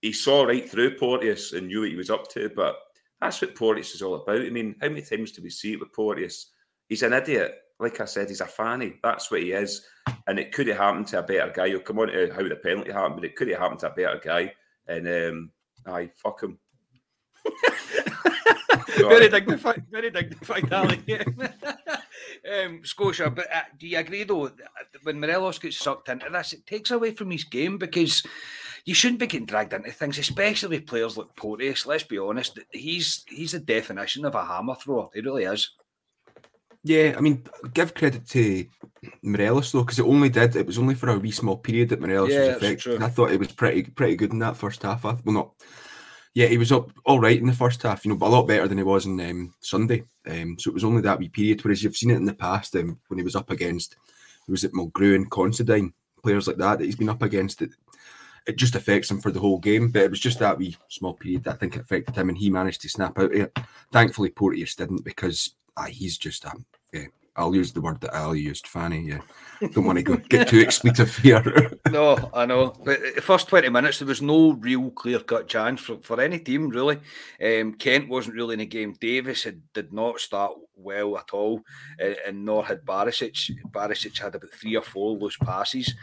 He 0.00 0.12
saw 0.12 0.44
right 0.44 0.68
through 0.68 0.96
Porteous 0.96 1.52
and 1.52 1.66
knew 1.66 1.80
what 1.80 1.90
he 1.90 1.96
was 1.96 2.10
up 2.10 2.28
to, 2.30 2.50
but 2.54 2.76
that's 3.20 3.40
what 3.40 3.54
Porteous 3.54 3.94
is 3.94 4.02
all 4.02 4.14
about. 4.14 4.40
I 4.40 4.50
mean, 4.50 4.76
how 4.80 4.88
many 4.88 5.02
times 5.02 5.32
do 5.32 5.42
we 5.42 5.50
see 5.50 5.72
it 5.72 5.80
with 5.80 5.92
Porteous? 5.92 6.52
He's 6.88 7.02
an 7.02 7.12
idiot 7.12 7.56
like 7.78 8.00
I 8.00 8.04
said, 8.06 8.28
he's 8.28 8.40
a 8.40 8.46
fanny. 8.46 8.94
That's 9.02 9.30
what 9.30 9.42
he 9.42 9.52
is. 9.52 9.84
And 10.26 10.38
it 10.38 10.52
could 10.52 10.66
have 10.68 10.78
happened 10.78 11.08
to 11.08 11.18
a 11.18 11.22
better 11.22 11.52
guy. 11.54 11.66
You'll 11.66 11.80
come 11.80 11.98
on 11.98 12.08
to 12.08 12.32
how 12.32 12.42
the 12.42 12.56
penalty 12.56 12.92
happened, 12.92 13.16
but 13.16 13.24
it 13.24 13.36
could 13.36 13.48
have 13.48 13.58
happened 13.58 13.80
to 13.80 13.90
a 13.90 13.94
better 13.94 14.20
guy. 14.22 14.52
And 14.88 15.06
um, 15.08 15.50
aye, 15.86 16.10
fuck 16.16 16.42
him. 16.42 16.58
very 18.96 19.28
dignified, 19.28 19.84
very 19.90 20.10
dignified, 20.10 20.72
Ali. 20.72 21.02
um, 22.64 22.80
Scotia, 22.84 23.30
but 23.30 23.52
uh, 23.52 23.62
do 23.78 23.86
you 23.86 23.98
agree 23.98 24.24
though? 24.24 24.50
When 25.02 25.20
Morelos 25.20 25.58
gets 25.58 25.78
sucked 25.78 26.08
into 26.08 26.30
this, 26.30 26.54
it 26.54 26.66
takes 26.66 26.90
away 26.90 27.12
from 27.12 27.30
his 27.30 27.44
game 27.44 27.78
because 27.78 28.22
you 28.84 28.94
shouldn't 28.94 29.20
be 29.20 29.26
getting 29.26 29.46
dragged 29.46 29.74
into 29.74 29.90
things, 29.90 30.18
especially 30.18 30.78
with 30.78 30.86
players 30.86 31.16
like 31.16 31.34
Porteous. 31.36 31.86
Let's 31.86 32.04
be 32.04 32.18
honest, 32.18 32.58
he's 32.70 33.24
he's 33.28 33.52
the 33.52 33.60
definition 33.60 34.24
of 34.24 34.34
a 34.34 34.44
hammer 34.44 34.74
thrower. 34.76 35.08
He 35.12 35.20
really 35.20 35.44
is. 35.44 35.70
Yeah, 36.86 37.16
I 37.18 37.20
mean, 37.20 37.42
give 37.74 37.94
credit 37.94 38.28
to 38.28 38.64
Morelos 39.22 39.72
though, 39.72 39.82
because 39.82 39.98
it 39.98 40.06
only 40.06 40.28
did. 40.28 40.54
It 40.54 40.66
was 40.66 40.78
only 40.78 40.94
for 40.94 41.08
a 41.08 41.18
wee 41.18 41.32
small 41.32 41.56
period 41.56 41.88
that 41.88 42.00
Morelos 42.00 42.30
Yeah, 42.30 42.46
was 42.46 42.62
effective. 42.62 43.02
I 43.02 43.08
thought 43.08 43.32
it 43.32 43.40
was 43.40 43.50
pretty 43.50 43.82
pretty 43.82 44.14
good 44.14 44.32
in 44.32 44.38
that 44.38 44.56
first 44.56 44.82
half. 44.82 45.04
I- 45.04 45.18
Well, 45.24 45.34
not. 45.34 45.50
Yeah, 46.34 46.46
he 46.46 46.58
was 46.58 46.70
up 46.70 46.92
all 47.04 47.18
right 47.18 47.40
in 47.40 47.46
the 47.46 47.52
first 47.52 47.82
half, 47.82 48.04
you 48.04 48.10
know, 48.10 48.16
but 48.16 48.26
a 48.26 48.28
lot 48.28 48.46
better 48.46 48.68
than 48.68 48.78
he 48.78 48.84
was 48.84 49.04
on 49.06 49.18
um, 49.20 49.54
Sunday. 49.60 50.04
Um, 50.28 50.56
so 50.60 50.70
it 50.70 50.74
was 50.74 50.84
only 50.84 51.00
that 51.02 51.18
wee 51.18 51.28
period. 51.28 51.64
Whereas 51.64 51.82
you've 51.82 51.96
seen 51.96 52.10
it 52.10 52.16
in 52.16 52.24
the 52.24 52.34
past 52.34 52.76
um, 52.76 53.00
when 53.08 53.18
he 53.18 53.24
was 53.24 53.34
up 53.34 53.50
against, 53.50 53.96
who 54.46 54.52
was 54.52 54.62
it 54.62 54.72
Mulgrew 54.74 55.16
and 55.16 55.28
Considine, 55.30 55.92
players 56.22 56.46
like 56.46 56.58
that 56.58 56.78
that 56.78 56.84
he's 56.84 56.94
been 56.94 57.08
up 57.08 57.22
against. 57.22 57.62
It, 57.62 57.70
it 58.46 58.56
just 58.56 58.76
affects 58.76 59.10
him 59.10 59.20
for 59.20 59.32
the 59.32 59.40
whole 59.40 59.58
game. 59.58 59.90
But 59.90 60.02
it 60.02 60.10
was 60.10 60.20
just 60.20 60.38
that 60.38 60.58
wee 60.58 60.76
small 60.88 61.14
period 61.14 61.42
that 61.44 61.54
I 61.54 61.56
think 61.56 61.76
affected 61.76 62.14
him, 62.14 62.28
and 62.28 62.38
he 62.38 62.48
managed 62.48 62.82
to 62.82 62.88
snap 62.88 63.18
out 63.18 63.32
of 63.34 63.40
it. 63.40 63.58
Thankfully, 63.90 64.28
Porteous 64.30 64.76
didn't 64.76 65.04
because 65.04 65.54
ah, 65.76 65.86
he's 65.86 66.16
just 66.16 66.44
a. 66.44 66.52
Yeah, 66.92 67.06
I'll 67.36 67.54
use 67.54 67.72
the 67.72 67.80
word 67.80 68.00
that 68.00 68.14
Al 68.14 68.34
used, 68.34 68.66
Fanny. 68.66 69.00
Yeah, 69.00 69.20
don't 69.72 69.84
want 69.84 69.98
to 69.98 70.02
go 70.02 70.16
get 70.16 70.48
too 70.48 70.60
expletive 70.60 71.16
here. 71.18 71.72
No, 71.90 72.30
I 72.34 72.46
know. 72.46 72.74
But 72.84 73.00
the 73.14 73.22
first 73.22 73.48
20 73.48 73.68
minutes, 73.70 74.00
there 74.00 74.08
was 74.08 74.20
no 74.20 74.52
real 74.54 74.90
clear 74.90 75.20
cut 75.20 75.48
chance 75.48 75.80
for, 75.80 75.98
for 76.02 76.20
any 76.20 76.38
team, 76.38 76.68
really. 76.68 76.98
Um, 77.42 77.74
Kent 77.74 78.08
wasn't 78.08 78.34
really 78.34 78.54
in 78.54 78.58
the 78.58 78.66
game. 78.66 78.94
Davis 79.00 79.44
had, 79.44 79.62
did 79.72 79.92
not 79.92 80.20
start 80.20 80.52
well 80.74 81.16
at 81.16 81.30
all, 81.32 81.62
uh, 82.02 82.14
and 82.26 82.44
nor 82.44 82.64
had 82.64 82.84
Barisic. 82.84 83.52
Barisic 83.70 84.18
had 84.18 84.34
about 84.34 84.50
three 84.50 84.76
or 84.76 84.82
four 84.82 85.16
loose 85.16 85.36
passes. 85.38 85.94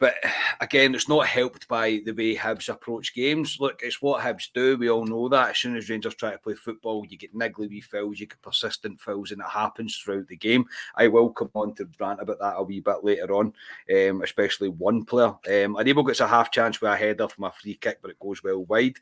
But 0.00 0.14
again, 0.60 0.94
it's 0.94 1.10
not 1.10 1.26
helped 1.26 1.68
by 1.68 2.00
the 2.06 2.12
way 2.12 2.34
Hibs 2.34 2.70
approach 2.70 3.14
games. 3.14 3.58
Look, 3.60 3.80
it's 3.82 4.00
what 4.00 4.22
Hibs 4.22 4.48
do. 4.54 4.78
We 4.78 4.88
all 4.88 5.04
know 5.04 5.28
that. 5.28 5.50
As 5.50 5.58
soon 5.58 5.76
as 5.76 5.90
Rangers 5.90 6.14
try 6.14 6.30
to 6.32 6.38
play 6.38 6.54
football, 6.54 7.04
you 7.06 7.18
get 7.18 7.36
niggly 7.36 7.68
wee 7.68 7.82
fouls, 7.82 8.18
you 8.18 8.26
get 8.26 8.40
persistent 8.40 8.98
fouls, 8.98 9.30
and 9.30 9.42
it 9.42 9.46
happens 9.46 9.94
throughout 9.98 10.26
the 10.26 10.38
game. 10.38 10.64
I 10.96 11.08
will 11.08 11.28
come 11.28 11.50
on 11.52 11.74
to 11.74 11.88
rant 12.00 12.22
about 12.22 12.38
that 12.38 12.54
a 12.56 12.62
wee 12.62 12.80
bit 12.80 13.04
later 13.04 13.30
on, 13.34 13.52
um, 13.94 14.22
especially 14.22 14.70
one 14.70 15.04
player. 15.04 15.34
Um, 15.48 15.76
Anibal 15.76 16.02
gets 16.02 16.20
a 16.20 16.26
half 16.26 16.50
chance 16.50 16.80
with 16.80 16.90
a 16.90 16.96
header 16.96 17.28
from 17.28 17.44
a 17.44 17.52
free 17.52 17.74
kick, 17.74 17.98
but 18.00 18.10
it 18.10 18.18
goes 18.18 18.42
well 18.42 18.64
wide. 18.64 18.96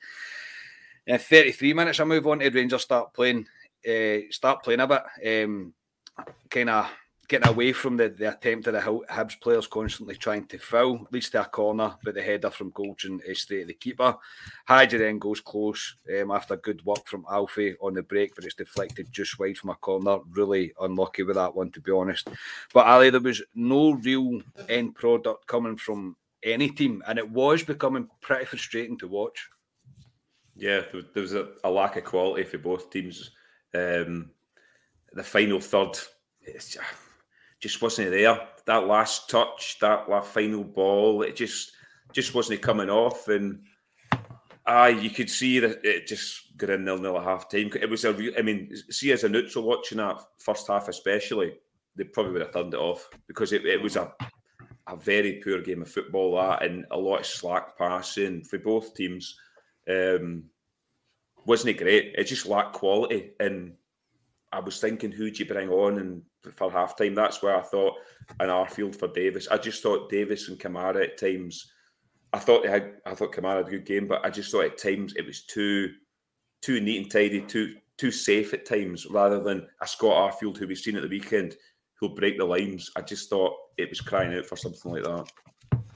In 1.07 1.17
33 1.17 1.75
minutes, 1.75 2.01
I 2.01 2.05
move 2.05 2.27
on 2.27 2.41
to 2.41 2.51
Rangers 2.51 2.83
start 2.83 3.15
playing, 3.15 3.47
uh, 3.89 4.27
start 4.31 4.65
playing 4.65 4.81
a 4.81 4.89
bit, 4.89 5.45
um, 5.45 5.73
kind 6.51 6.71
of 6.71 6.91
getting 7.29 7.49
away 7.49 7.73
from 7.73 7.97
the, 7.97 8.09
the 8.09 8.33
attempt 8.33 8.67
of 8.67 8.73
the 8.73 8.81
Hib- 8.81 9.07
Hibs 9.11 9.39
players 9.39 9.67
constantly 9.67 10.17
trying 10.17 10.47
to 10.47 10.59
foul. 10.59 11.07
Leads 11.13 11.29
to 11.31 11.43
a 11.43 11.45
corner, 11.45 11.95
but 12.03 12.15
the 12.15 12.23
header 12.23 12.51
from 12.51 12.73
Goldson 12.73 13.21
is 13.27 13.43
straight 13.43 13.63
at 13.63 13.67
the 13.69 13.75
keeper. 13.75 14.17
Hagi 14.67 14.97
then 14.97 15.19
goes 15.19 15.41
close 15.41 15.97
um, 16.19 16.31
after 16.31 16.57
good 16.57 16.85
work 16.87 17.07
from 17.07 17.27
Alfie 17.31 17.77
on 17.83 17.95
the 17.95 18.03
break, 18.03 18.35
but 18.35 18.45
it's 18.45 18.55
deflected 18.55 19.13
just 19.13 19.39
wide 19.39 19.59
from 19.59 19.71
a 19.71 19.75
corner. 19.75 20.21
Really 20.31 20.73
unlucky 20.81 21.23
with 21.23 21.37
that 21.37 21.55
one, 21.55 21.71
to 21.73 21.81
be 21.81 21.93
honest. 21.93 22.31
But 22.73 22.87
Ali, 22.87 23.11
there 23.11 23.21
was 23.21 23.43
no 23.55 23.93
real 23.93 24.41
end 24.69 24.95
product 24.95 25.47
coming 25.47 25.77
from 25.77 26.17
any 26.43 26.71
team, 26.71 27.03
and 27.07 27.19
it 27.19 27.29
was 27.29 27.63
becoming 27.63 28.09
pretty 28.23 28.47
frustrating 28.47 28.97
to 28.99 29.09
watch. 29.09 29.49
Yeah, 30.57 30.83
there, 30.93 31.03
there 31.13 31.23
was 31.23 31.35
a, 31.35 31.49
a 31.63 31.71
lack 31.71 31.97
of 31.97 32.05
quality 32.05 32.45
for 32.45 32.59
both 32.59 32.91
teams. 32.91 33.33
Um, 33.75 34.31
the 35.13 35.23
final 35.23 35.61
third, 35.61 35.99
it's 36.43 36.71
just, 36.71 36.87
just 37.61 37.83
wasn't 37.83 38.11
there. 38.11 38.39
That 38.67 38.87
last 38.87 39.29
touch, 39.31 39.79
that 39.81 40.09
last 40.09 40.31
final 40.31 40.65
ball, 40.65 41.23
it 41.23 41.37
just 41.37 41.73
just 42.13 42.35
wasn't 42.35 42.63
coming 42.63 42.91
off, 42.91 43.29
and 43.29 43.63
ah, 44.67 44.87
you 44.87 45.11
could 45.11 45.31
see 45.31 45.59
that 45.61 45.85
it 45.85 46.07
just 46.07 46.57
got 46.57 46.71
a 46.71 46.79
nil 46.79 46.99
nil 46.99 47.19
at 47.19 47.25
half 47.25 47.51
time. 47.51 47.71
It 47.81 47.91
was 47.91 48.05
a 48.05 48.13
real. 48.13 48.33
I 48.39 48.43
mean, 48.43 48.75
see 48.91 49.13
as 49.13 49.25
a 49.25 49.29
neutral 49.29 49.65
watching 49.65 49.99
that 49.99 50.21
first 50.39 50.69
half, 50.69 50.89
especially, 50.89 51.55
they 51.97 52.05
probably 52.05 52.33
would 52.33 52.43
have 52.43 52.53
turned 52.53 52.75
it 52.75 52.81
off 52.81 53.09
because 53.27 53.53
it, 53.53 53.65
it 53.67 53.83
was 53.83 53.97
a 53.97 54.13
a 54.87 54.97
very 54.97 55.41
poor 55.45 55.61
game 55.61 55.83
of 55.83 55.91
football 55.91 56.37
that, 56.37 56.63
and 56.63 56.87
a 56.91 56.97
lot 56.97 57.21
of 57.21 57.27
slack 57.27 57.77
passing 57.77 58.43
for 58.43 58.59
both 58.59 58.95
teams. 58.95 59.39
Um, 59.89 60.45
wasn't 61.45 61.71
it 61.71 61.83
great? 61.83 62.15
It 62.17 62.25
just 62.25 62.47
lacked 62.47 62.75
quality, 62.75 63.33
and 63.41 63.75
I 64.53 64.61
was 64.61 64.81
thinking, 64.81 65.13
who 65.13 65.31
do 65.31 65.43
you 65.43 65.49
bring 65.49 65.69
on 65.69 65.99
and 65.99 66.23
for 66.55 66.71
half 66.71 66.97
time? 66.97 67.15
That's 67.15 67.43
where 67.43 67.57
I 67.57 67.63
thought 67.63 67.95
an 68.41 68.49
Arfield 68.49 68.97
for 68.97 69.09
Davis. 69.09 69.49
I 69.49 69.59
just 69.59 69.83
thought 69.83 70.11
Davis 70.11 70.49
and 70.49 70.59
Kamara 70.59 71.05
at 71.05 71.19
times. 71.19 71.71
I 72.33 72.39
thought 72.39 72.63
they 72.63 72.71
had. 72.71 72.95
I 73.07 73.15
thought 73.15 73.35
Kamara 73.35 73.59
had 73.59 73.69
a 73.69 73.71
good 73.71 73.87
game, 73.87 74.07
but 74.07 74.25
I 74.25 74.31
just 74.31 74.51
thought 74.51 74.65
at 74.65 74.79
times 74.79 75.15
it 75.17 75.27
was 75.27 75.45
too, 75.45 75.91
too 76.63 76.81
neat 76.81 77.03
and 77.03 77.11
tidy, 77.11 77.43
too 77.43 77.75
too 77.99 78.11
safe 78.11 78.55
at 78.55 78.65
times, 78.65 79.07
rather 79.11 79.41
than 79.41 79.67
a 79.83 79.87
Scott 79.87 80.33
Arfield 80.33 80.57
who 80.57 80.67
we've 80.67 80.79
seen 80.79 80.97
at 80.97 81.03
the 81.03 81.09
weekend 81.09 81.57
who'll 81.95 82.15
break 82.15 82.39
the 82.39 82.45
lines. 82.45 82.91
I 82.97 83.03
just 83.03 83.29
thought 83.29 83.55
it 83.77 83.89
was 83.89 84.01
crying 84.01 84.37
out 84.37 84.47
for 84.47 84.57
something 84.57 84.93
like 84.93 85.03
that. 85.03 85.31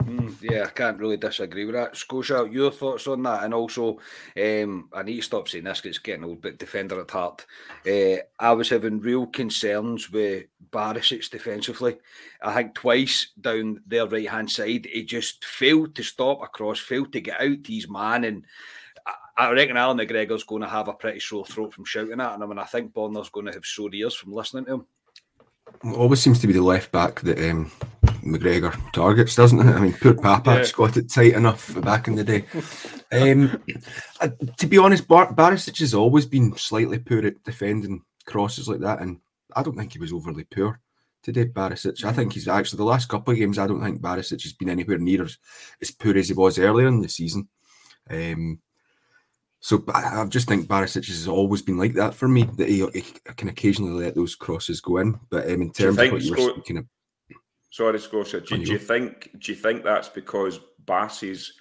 Mm, 0.05 0.35
yeah, 0.41 0.63
I 0.63 0.69
can't 0.69 0.99
really 0.99 1.17
disagree 1.17 1.65
with 1.65 1.75
that. 1.75 1.95
Scotia, 1.95 2.47
your 2.51 2.71
thoughts 2.71 3.07
on 3.07 3.23
that? 3.23 3.43
And 3.43 3.53
also, 3.53 3.99
um, 4.37 4.89
I 4.93 5.03
need 5.03 5.17
to 5.17 5.21
stop 5.21 5.47
saying 5.47 5.63
this 5.63 5.79
because 5.79 5.97
it's 5.97 6.03
getting 6.03 6.25
old, 6.25 6.41
but 6.41 6.57
defender 6.57 6.99
at 6.99 7.11
heart. 7.11 7.45
Uh, 7.87 8.17
I 8.39 8.51
was 8.51 8.69
having 8.69 8.99
real 8.99 9.27
concerns 9.27 10.11
with 10.11 10.45
Barisic 10.71 11.29
defensively. 11.29 11.97
I 12.41 12.53
think 12.53 12.75
twice 12.75 13.31
down 13.39 13.81
their 13.87 14.07
right 14.07 14.29
hand 14.29 14.51
side, 14.51 14.87
he 14.91 15.03
just 15.05 15.45
failed 15.45 15.95
to 15.95 16.03
stop 16.03 16.41
across, 16.41 16.79
failed 16.79 17.13
to 17.13 17.21
get 17.21 17.39
out 17.39 17.63
to 17.63 17.71
his 17.71 17.89
man. 17.89 18.25
And 18.25 18.45
I, 19.05 19.13
I 19.47 19.51
reckon 19.51 19.77
Alan 19.77 19.97
McGregor's 19.97 20.43
going 20.43 20.63
to 20.63 20.67
have 20.67 20.89
a 20.89 20.93
pretty 20.93 21.21
sore 21.21 21.45
throat 21.45 21.73
from 21.73 21.85
shouting 21.85 22.19
at 22.19 22.35
him. 22.35 22.51
And 22.51 22.59
I 22.59 22.65
think 22.65 22.93
Bonner's 22.93 23.29
going 23.29 23.45
to 23.45 23.53
have 23.53 23.65
sore 23.65 23.89
ears 23.93 24.15
from 24.15 24.33
listening 24.33 24.65
to 24.65 24.73
him. 24.73 24.85
Always 25.95 26.21
seems 26.21 26.39
to 26.39 26.47
be 26.47 26.53
the 26.53 26.61
left 26.61 26.91
back 26.91 27.21
that 27.21 27.49
um, 27.49 27.71
McGregor 28.23 28.73
targets, 28.91 29.35
doesn't 29.35 29.59
it? 29.59 29.65
I 29.75 29.79
mean, 29.79 29.93
poor 29.93 30.13
Papac's 30.13 30.69
Yeah. 30.71 30.75
got 30.77 30.97
it 30.97 31.11
tight 31.11 31.33
enough 31.33 31.79
back 31.81 32.07
in 32.07 32.15
the 32.15 32.23
day. 32.23 32.45
Um, 33.11 33.61
uh, 34.21 34.29
to 34.57 34.67
be 34.67 34.77
honest, 34.77 35.07
Bar- 35.07 35.33
Barisic 35.33 35.79
has 35.79 35.93
always 35.93 36.25
been 36.25 36.55
slightly 36.57 36.99
poor 36.99 37.25
at 37.25 37.43
defending 37.43 38.01
crosses 38.25 38.67
like 38.67 38.79
that, 38.79 39.01
and 39.01 39.19
I 39.55 39.61
don't 39.63 39.77
think 39.77 39.93
he 39.93 39.99
was 39.99 40.13
overly 40.13 40.45
poor 40.45 40.79
today, 41.21 41.45
Barisic. 41.45 42.03
I 42.03 42.11
think 42.11 42.33
he's 42.33 42.47
actually 42.47 42.77
the 42.77 42.85
last 42.85 43.07
couple 43.09 43.31
of 43.31 43.37
games. 43.37 43.59
I 43.59 43.67
don't 43.67 43.81
think 43.83 44.01
Barisic 44.01 44.41
has 44.43 44.53
been 44.53 44.69
anywhere 44.69 44.97
near 44.97 45.23
as, 45.23 45.37
as 45.81 45.91
poor 45.91 46.17
as 46.17 46.27
he 46.29 46.33
was 46.33 46.57
earlier 46.59 46.87
in 46.87 47.01
the 47.01 47.09
season. 47.09 47.47
Um, 48.09 48.59
so 49.59 49.81
I 49.93 50.21
I 50.21 50.25
just 50.25 50.47
think 50.47 50.67
Barisic 50.67 51.07
has 51.07 51.27
always 51.27 51.61
been 51.61 51.77
like 51.77 51.93
that 51.93 52.13
for 52.13 52.27
me. 52.27 52.43
That 52.57 52.67
he, 52.67 52.85
he 52.93 53.01
can 53.37 53.47
occasionally 53.47 54.03
let 54.03 54.15
those 54.15 54.35
crosses 54.35 54.81
go 54.81 54.97
in, 54.97 55.17
but 55.29 55.45
um, 55.49 55.61
in 55.61 55.71
terms 55.71 55.97
of 55.97 56.11
what 56.11 56.21
you 56.21 56.31
were 56.31 56.51
speaking 56.51 56.77
of, 56.77 56.85
Sorry, 57.73 57.99
Scotia. 57.99 58.39
Do, 58.39 58.55
do 58.63 58.71
you 58.71 58.77
think 58.77 59.31
do 59.39 59.51
you 59.51 59.55
think 59.57 59.83
that's 59.83 60.07
because 60.07 60.59
Bassey's 60.85 61.53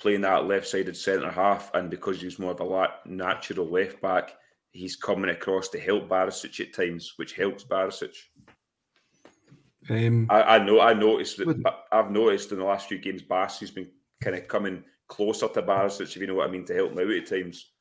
playing 0.00 0.22
that 0.22 0.46
left-sided 0.46 0.96
centre 0.96 1.30
half, 1.30 1.70
and 1.74 1.90
because 1.90 2.22
he's 2.22 2.38
more 2.38 2.52
of 2.52 2.60
a 2.62 2.88
natural 3.04 3.66
left 3.66 4.00
back, 4.00 4.30
he's 4.72 4.96
coming 4.96 5.28
across 5.28 5.68
to 5.68 5.78
help 5.78 6.08
Barisic 6.08 6.58
at 6.60 6.72
times, 6.72 7.12
which 7.16 7.34
helps 7.34 7.64
Barisic. 7.64 8.14
um, 9.90 10.26
I, 10.30 10.56
I 10.56 10.58
know 10.64 10.80
I 10.80 10.94
noticed 10.94 11.36
that 11.36 11.48
Wouldn't- 11.48 11.66
I've 11.92 12.10
noticed 12.10 12.50
in 12.50 12.60
the 12.60 12.64
last 12.64 12.88
few 12.88 12.96
games 12.96 13.20
Bassey's 13.20 13.70
been 13.70 13.90
kind 14.24 14.36
of 14.36 14.48
coming 14.48 14.82
closer 15.06 15.48
to 15.48 15.60
Barisic, 15.60 16.16
if 16.16 16.16
you 16.16 16.28
know 16.28 16.36
what 16.36 16.48
I 16.48 16.50
mean, 16.50 16.64
to 16.64 16.74
help 16.74 16.92
him 16.92 16.98
out 17.00 17.10
at 17.10 17.26
times. 17.26 17.72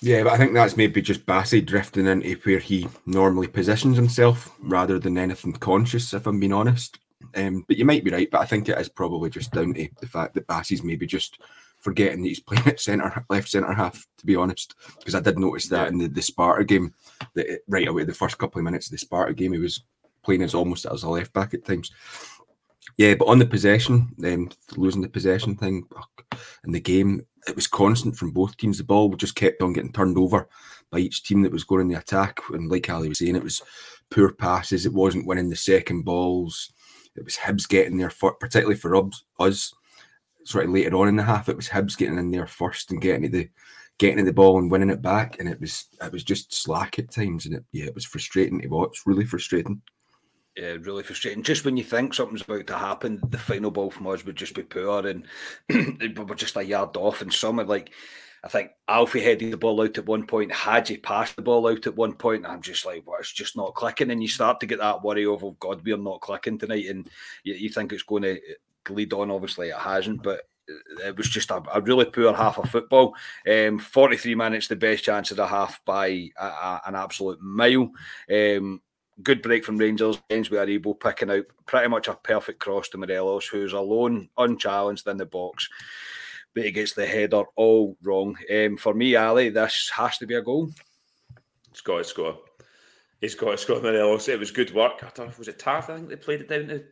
yeah, 0.00 0.22
but 0.22 0.34
I 0.34 0.36
think 0.36 0.54
that's 0.54 0.76
maybe 0.76 1.02
just 1.02 1.26
Bassey 1.26 1.66
drifting 1.66 2.06
into 2.06 2.36
where 2.44 2.60
he 2.60 2.86
normally 3.04 3.48
positions 3.48 3.96
himself 3.96 4.54
rather 4.60 5.00
than 5.00 5.18
anything 5.18 5.54
conscious. 5.54 6.14
If 6.14 6.28
I'm 6.28 6.38
being 6.38 6.52
honest, 6.52 7.00
um, 7.34 7.64
but 7.66 7.76
you 7.76 7.84
might 7.84 8.04
be 8.04 8.10
right. 8.10 8.30
But 8.30 8.40
I 8.40 8.46
think 8.46 8.68
it 8.68 8.78
is 8.78 8.88
probably 8.88 9.30
just 9.30 9.52
down 9.52 9.74
to 9.74 9.88
the 10.00 10.06
fact 10.06 10.34
that 10.34 10.46
Bassey's 10.46 10.82
maybe 10.82 11.06
just 11.06 11.38
forgetting 11.80 12.22
that 12.22 12.28
he's 12.28 12.40
playing 12.40 12.66
at 12.66 12.80
centre, 12.80 13.24
left 13.28 13.48
centre 13.48 13.72
half. 13.72 14.06
To 14.18 14.26
be 14.26 14.36
honest, 14.36 14.74
because 14.98 15.14
I 15.14 15.20
did 15.20 15.38
notice 15.38 15.68
that 15.68 15.88
in 15.88 15.98
the, 15.98 16.08
the 16.08 16.22
Sparta 16.22 16.64
game, 16.64 16.94
that 17.34 17.46
it- 17.46 17.64
right 17.68 17.88
away 17.88 18.04
the 18.04 18.14
first 18.14 18.38
couple 18.38 18.58
of 18.58 18.64
minutes 18.64 18.86
of 18.86 18.92
the 18.92 18.98
Sparta 18.98 19.34
game, 19.34 19.52
he 19.52 19.58
was 19.58 19.82
playing 20.22 20.42
as 20.42 20.54
almost 20.54 20.86
as 20.86 21.02
a 21.02 21.08
left 21.08 21.32
back 21.32 21.54
at 21.54 21.64
times. 21.64 21.90
Yeah, 22.98 23.14
but 23.14 23.28
on 23.28 23.38
the 23.38 23.46
possession, 23.46 24.08
um, 24.24 24.50
losing 24.76 25.02
the 25.02 25.08
possession 25.08 25.56
thing 25.56 25.86
in 26.64 26.72
the 26.72 26.80
game, 26.80 27.26
it 27.46 27.54
was 27.54 27.66
constant 27.66 28.16
from 28.16 28.30
both 28.30 28.56
teams. 28.56 28.78
The 28.78 28.84
ball 28.84 29.14
just 29.16 29.34
kept 29.34 29.60
on 29.60 29.72
getting 29.72 29.92
turned 29.92 30.16
over 30.16 30.48
by 30.90 30.98
each 30.98 31.22
team 31.22 31.42
that 31.42 31.52
was 31.52 31.64
going 31.64 31.82
in 31.82 31.88
the 31.88 31.98
attack. 31.98 32.40
And 32.50 32.70
like 32.70 32.88
Ali 32.88 33.08
was 33.08 33.18
saying, 33.18 33.36
it 33.36 33.42
was 33.42 33.60
poor 34.10 34.32
passes. 34.32 34.86
It 34.86 34.92
wasn't 34.94 35.26
winning 35.26 35.50
the 35.50 35.56
second 35.56 36.04
balls. 36.04 36.72
It 37.16 37.24
was 37.24 37.36
Hibs 37.36 37.68
getting 37.68 37.96
there, 37.96 38.10
for, 38.10 38.34
particularly 38.34 38.76
for 38.76 38.96
us. 39.38 39.74
Sort 40.44 40.64
of 40.64 40.70
later 40.70 40.96
on 40.96 41.08
in 41.08 41.16
the 41.16 41.24
half, 41.24 41.48
it 41.48 41.56
was 41.56 41.68
Hibs 41.68 41.96
getting 41.96 42.18
in 42.18 42.30
there 42.30 42.46
first 42.46 42.92
and 42.92 43.00
getting 43.00 43.30
the 43.30 43.48
getting 43.98 44.24
the 44.24 44.32
ball 44.32 44.58
and 44.58 44.70
winning 44.70 44.90
it 44.90 45.02
back. 45.02 45.40
And 45.40 45.48
it 45.48 45.60
was 45.60 45.86
it 46.00 46.12
was 46.12 46.22
just 46.22 46.54
slack 46.54 46.98
at 46.98 47.10
times, 47.10 47.46
and 47.46 47.56
it 47.56 47.64
yeah, 47.72 47.86
it 47.86 47.94
was 47.94 48.04
frustrating 48.04 48.60
to 48.60 48.68
watch. 48.68 49.02
Really 49.06 49.24
frustrating. 49.24 49.82
Yeah, 50.56 50.76
really 50.80 51.02
frustrating. 51.02 51.42
Just 51.42 51.66
when 51.66 51.76
you 51.76 51.84
think 51.84 52.14
something's 52.14 52.42
about 52.42 52.66
to 52.68 52.78
happen, 52.78 53.20
the 53.28 53.36
final 53.36 53.70
ball 53.70 53.90
from 53.90 54.06
us 54.06 54.24
would 54.24 54.36
just 54.36 54.54
be 54.54 54.62
poor 54.62 55.06
and 55.06 55.26
we're 55.68 56.34
just 56.34 56.56
a 56.56 56.64
yard 56.64 56.96
off. 56.96 57.20
And 57.20 57.30
some 57.30 57.60
are 57.60 57.64
like, 57.64 57.92
I 58.46 58.48
think 58.48 58.70
Alfie 58.86 59.20
headed 59.20 59.50
the 59.50 59.56
ball 59.56 59.82
out 59.82 59.98
at 59.98 60.06
one 60.06 60.24
point, 60.24 60.52
Hagi 60.52 60.98
passed 60.98 61.34
the 61.34 61.42
ball 61.42 61.66
out 61.66 61.84
at 61.84 61.96
one 61.96 62.12
point, 62.12 62.44
and 62.44 62.52
I'm 62.52 62.62
just 62.62 62.86
like, 62.86 63.02
well, 63.04 63.16
it's 63.18 63.32
just 63.32 63.56
not 63.56 63.74
clicking. 63.74 64.12
And 64.12 64.22
you 64.22 64.28
start 64.28 64.60
to 64.60 64.66
get 64.66 64.78
that 64.78 65.02
worry 65.02 65.26
of, 65.26 65.42
oh 65.42 65.56
God, 65.58 65.84
we're 65.84 65.96
not 65.96 66.20
clicking 66.20 66.56
tonight. 66.56 66.86
And 66.86 67.10
you, 67.42 67.54
you 67.54 67.68
think 67.68 67.92
it's 67.92 68.04
going 68.04 68.22
to 68.22 68.38
lead 68.88 69.12
on, 69.12 69.32
obviously 69.32 69.70
it 69.70 69.76
hasn't, 69.76 70.22
but 70.22 70.42
it 70.68 71.16
was 71.16 71.28
just 71.28 71.50
a, 71.50 71.60
a 71.74 71.80
really 71.80 72.04
poor 72.04 72.32
half 72.32 72.58
of 72.58 72.70
football. 72.70 73.16
Um, 73.50 73.80
43 73.80 74.36
minutes, 74.36 74.68
the 74.68 74.76
best 74.76 75.02
chance 75.02 75.32
of 75.32 75.38
the 75.38 75.46
half 75.48 75.84
by 75.84 76.30
a, 76.38 76.44
a, 76.44 76.82
an 76.86 76.94
absolute 76.94 77.40
mile. 77.42 77.90
Um, 78.30 78.80
good 79.24 79.42
break 79.42 79.64
from 79.64 79.76
Rangers. 79.76 80.22
Ends 80.30 80.50
with 80.50 80.60
Aribo 80.60 81.00
picking 81.00 81.32
out 81.32 81.46
pretty 81.66 81.88
much 81.88 82.06
a 82.06 82.14
perfect 82.14 82.60
cross 82.60 82.88
to 82.90 82.98
Morelos, 82.98 83.46
who's 83.46 83.72
alone, 83.72 84.28
unchallenged 84.38 85.08
in 85.08 85.16
the 85.16 85.26
box. 85.26 85.68
But 86.56 86.64
he 86.64 86.70
gets 86.70 86.94
the 86.94 87.04
header 87.04 87.42
all 87.54 87.98
wrong. 88.02 88.34
Um, 88.50 88.78
for 88.78 88.94
me, 88.94 89.14
Ali, 89.14 89.50
this 89.50 89.90
has 89.94 90.16
to 90.16 90.26
be 90.26 90.36
a 90.36 90.42
goal. 90.42 90.70
It's 91.70 91.82
got 91.82 91.98
to 91.98 92.04
score. 92.04 92.38
He's 93.20 93.34
got 93.34 93.50
to 93.50 93.58
score 93.58 93.82
Morelos. 93.82 94.26
It 94.28 94.38
was 94.38 94.50
good 94.50 94.74
work. 94.74 95.04
I 95.04 95.08
thought, 95.08 95.38
was 95.38 95.48
it 95.48 95.58
Tav? 95.58 95.90
I 95.90 95.96
think 95.96 96.08
they 96.08 96.16
played 96.16 96.40
it 96.40 96.48
down 96.48 96.68
to, 96.68 96.82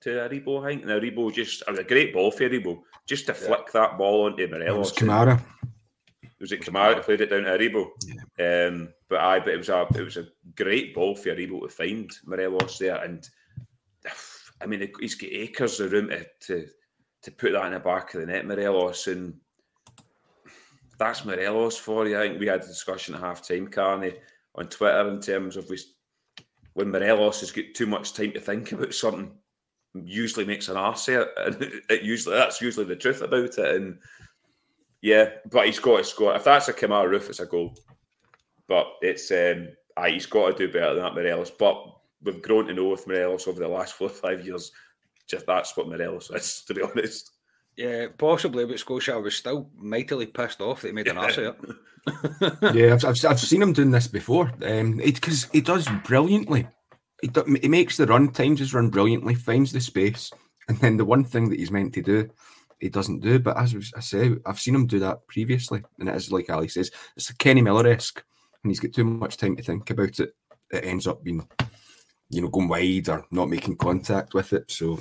to 0.00 0.08
Aribo, 0.08 0.64
I 0.64 0.68
think. 0.70 0.82
And 0.84 0.90
Aribo 0.90 1.30
just, 1.34 1.60
it 1.60 1.70
was 1.70 1.80
a 1.80 1.84
great 1.84 2.14
ball 2.14 2.30
for 2.30 2.48
Aribo. 2.48 2.80
Just 3.06 3.26
to 3.26 3.32
yeah. 3.32 3.46
flick 3.46 3.72
that 3.72 3.98
ball 3.98 4.24
onto 4.24 4.48
Morelos. 4.48 4.74
It 4.74 4.78
was 4.78 4.92
Kamara. 4.92 5.38
Was 6.40 6.52
it 6.52 6.62
Kamara 6.62 6.94
that 6.94 7.04
played 7.04 7.20
it 7.20 7.28
down 7.28 7.42
to 7.42 7.50
Aribo? 7.50 7.90
Yeah. 8.38 8.68
Um, 8.68 8.88
but 9.10 9.20
I, 9.20 9.38
but 9.38 9.52
it 9.52 9.58
was 9.58 9.68
a, 9.68 9.86
it 9.94 10.02
was 10.02 10.16
a 10.16 10.28
great 10.56 10.94
ball 10.94 11.14
for 11.14 11.28
Aribo 11.28 11.60
to 11.60 11.68
find 11.68 12.10
Morelos 12.24 12.78
there. 12.78 12.96
And 13.04 13.28
I 14.62 14.66
mean, 14.66 14.90
he's 14.98 15.14
got 15.14 15.30
acres 15.30 15.78
of 15.80 15.92
room 15.92 16.08
to, 16.08 16.24
to 16.46 16.66
to 17.24 17.30
put 17.30 17.52
that 17.52 17.66
in 17.66 17.72
the 17.72 17.80
back 17.80 18.14
of 18.14 18.20
the 18.20 18.26
net, 18.26 18.46
Morelos, 18.46 19.06
and 19.06 19.34
that's 20.98 21.24
Morelos 21.24 21.76
for 21.76 22.06
you. 22.06 22.18
I 22.18 22.28
think 22.28 22.38
we 22.38 22.46
had 22.46 22.62
a 22.62 22.66
discussion 22.66 23.14
at 23.14 23.20
half 23.20 23.46
time, 23.46 23.68
Carney, 23.68 24.14
on 24.54 24.68
Twitter 24.68 25.08
in 25.08 25.20
terms 25.20 25.56
of 25.56 25.68
we, 25.70 25.78
when 26.74 26.90
Morelos 26.90 27.40
has 27.40 27.50
got 27.50 27.64
too 27.74 27.86
much 27.86 28.12
time 28.12 28.32
to 28.32 28.40
think 28.40 28.72
about 28.72 28.92
something, 28.94 29.32
usually 29.94 30.44
makes 30.44 30.68
an 30.68 30.76
arse 30.76 31.08
of 31.08 31.14
it, 31.14 31.28
and 31.38 31.62
it 31.90 32.02
usually 32.02 32.36
that's 32.36 32.60
usually 32.60 32.86
the 32.86 32.96
truth 32.96 33.22
about 33.22 33.58
it. 33.58 33.74
And 33.74 33.98
yeah, 35.00 35.30
but 35.50 35.66
he's 35.66 35.78
got 35.78 35.98
to 35.98 36.04
score. 36.04 36.34
If 36.34 36.44
that's 36.44 36.68
a 36.68 36.74
Kemar 36.74 37.08
Roofe, 37.08 37.30
it's 37.30 37.40
a 37.40 37.46
goal. 37.46 37.74
But 38.68 38.86
it's 39.00 39.30
um, 39.30 39.68
aye, 39.96 40.10
he's 40.10 40.26
got 40.26 40.50
to 40.50 40.66
do 40.66 40.72
better 40.72 40.94
than 40.94 41.04
that, 41.04 41.14
Morelos. 41.14 41.50
But 41.50 41.90
we've 42.22 42.42
grown 42.42 42.66
to 42.66 42.74
know 42.74 42.88
with 42.88 43.06
Morelos 43.06 43.48
over 43.48 43.60
the 43.60 43.68
last 43.68 43.94
four 43.94 44.08
or 44.08 44.10
five 44.10 44.46
years 44.46 44.72
just 45.28 45.46
that's 45.46 45.76
what 45.76 45.88
Morelos 45.88 46.30
is, 46.34 46.62
to 46.66 46.74
be 46.74 46.82
honest. 46.82 47.30
Yeah, 47.76 48.06
possibly, 48.16 48.64
but 48.66 48.78
Scotia 48.78 49.18
was 49.18 49.34
still 49.34 49.68
mightily 49.76 50.26
pissed 50.26 50.60
off 50.60 50.82
that 50.82 50.88
he 50.88 50.94
made 50.94 51.08
an 51.08 51.18
ass 51.18 51.38
of 51.38 51.56
it. 51.56 52.74
yeah, 52.74 52.94
I've, 52.94 53.04
I've, 53.04 53.24
I've, 53.24 53.40
seen 53.40 53.62
him 53.62 53.72
doing 53.72 53.90
this 53.90 54.06
before. 54.06 54.52
Um, 54.62 54.98
because 54.98 55.44
he 55.44 55.60
does 55.60 55.88
brilliantly. 56.04 56.68
He, 57.20 57.28
do, 57.28 57.44
he 57.60 57.68
makes 57.68 57.96
the 57.96 58.06
run 58.06 58.30
times 58.30 58.60
his 58.60 58.74
run 58.74 58.90
brilliantly, 58.90 59.34
finds 59.34 59.72
the 59.72 59.80
space, 59.80 60.30
and 60.68 60.78
then 60.78 60.96
the 60.96 61.04
one 61.04 61.24
thing 61.24 61.48
that 61.50 61.58
he's 61.58 61.70
meant 61.70 61.94
to 61.94 62.02
do, 62.02 62.30
he 62.78 62.88
doesn't 62.88 63.20
do. 63.20 63.38
But 63.40 63.56
as 63.56 63.74
I 63.96 64.00
say, 64.00 64.32
I've 64.46 64.60
seen 64.60 64.74
him 64.74 64.86
do 64.86 65.00
that 65.00 65.26
previously, 65.26 65.82
and 65.98 66.08
it 66.08 66.14
is 66.14 66.30
like 66.30 66.50
Ali 66.50 66.68
says, 66.68 66.90
it's 67.16 67.30
a 67.30 67.36
Kenny 67.36 67.62
Miller 67.62 67.88
esque, 67.88 68.22
and 68.62 68.70
he's 68.70 68.80
got 68.80 68.92
too 68.92 69.04
much 69.04 69.36
time 69.36 69.56
to 69.56 69.62
think 69.62 69.90
about 69.90 70.20
it. 70.20 70.32
It 70.70 70.84
ends 70.84 71.06
up 71.06 71.24
being, 71.24 71.46
you 72.30 72.42
know, 72.42 72.48
going 72.48 72.68
wide 72.68 73.08
or 73.08 73.26
not 73.30 73.48
making 73.48 73.76
contact 73.76 74.34
with 74.34 74.52
it. 74.52 74.70
So 74.70 75.00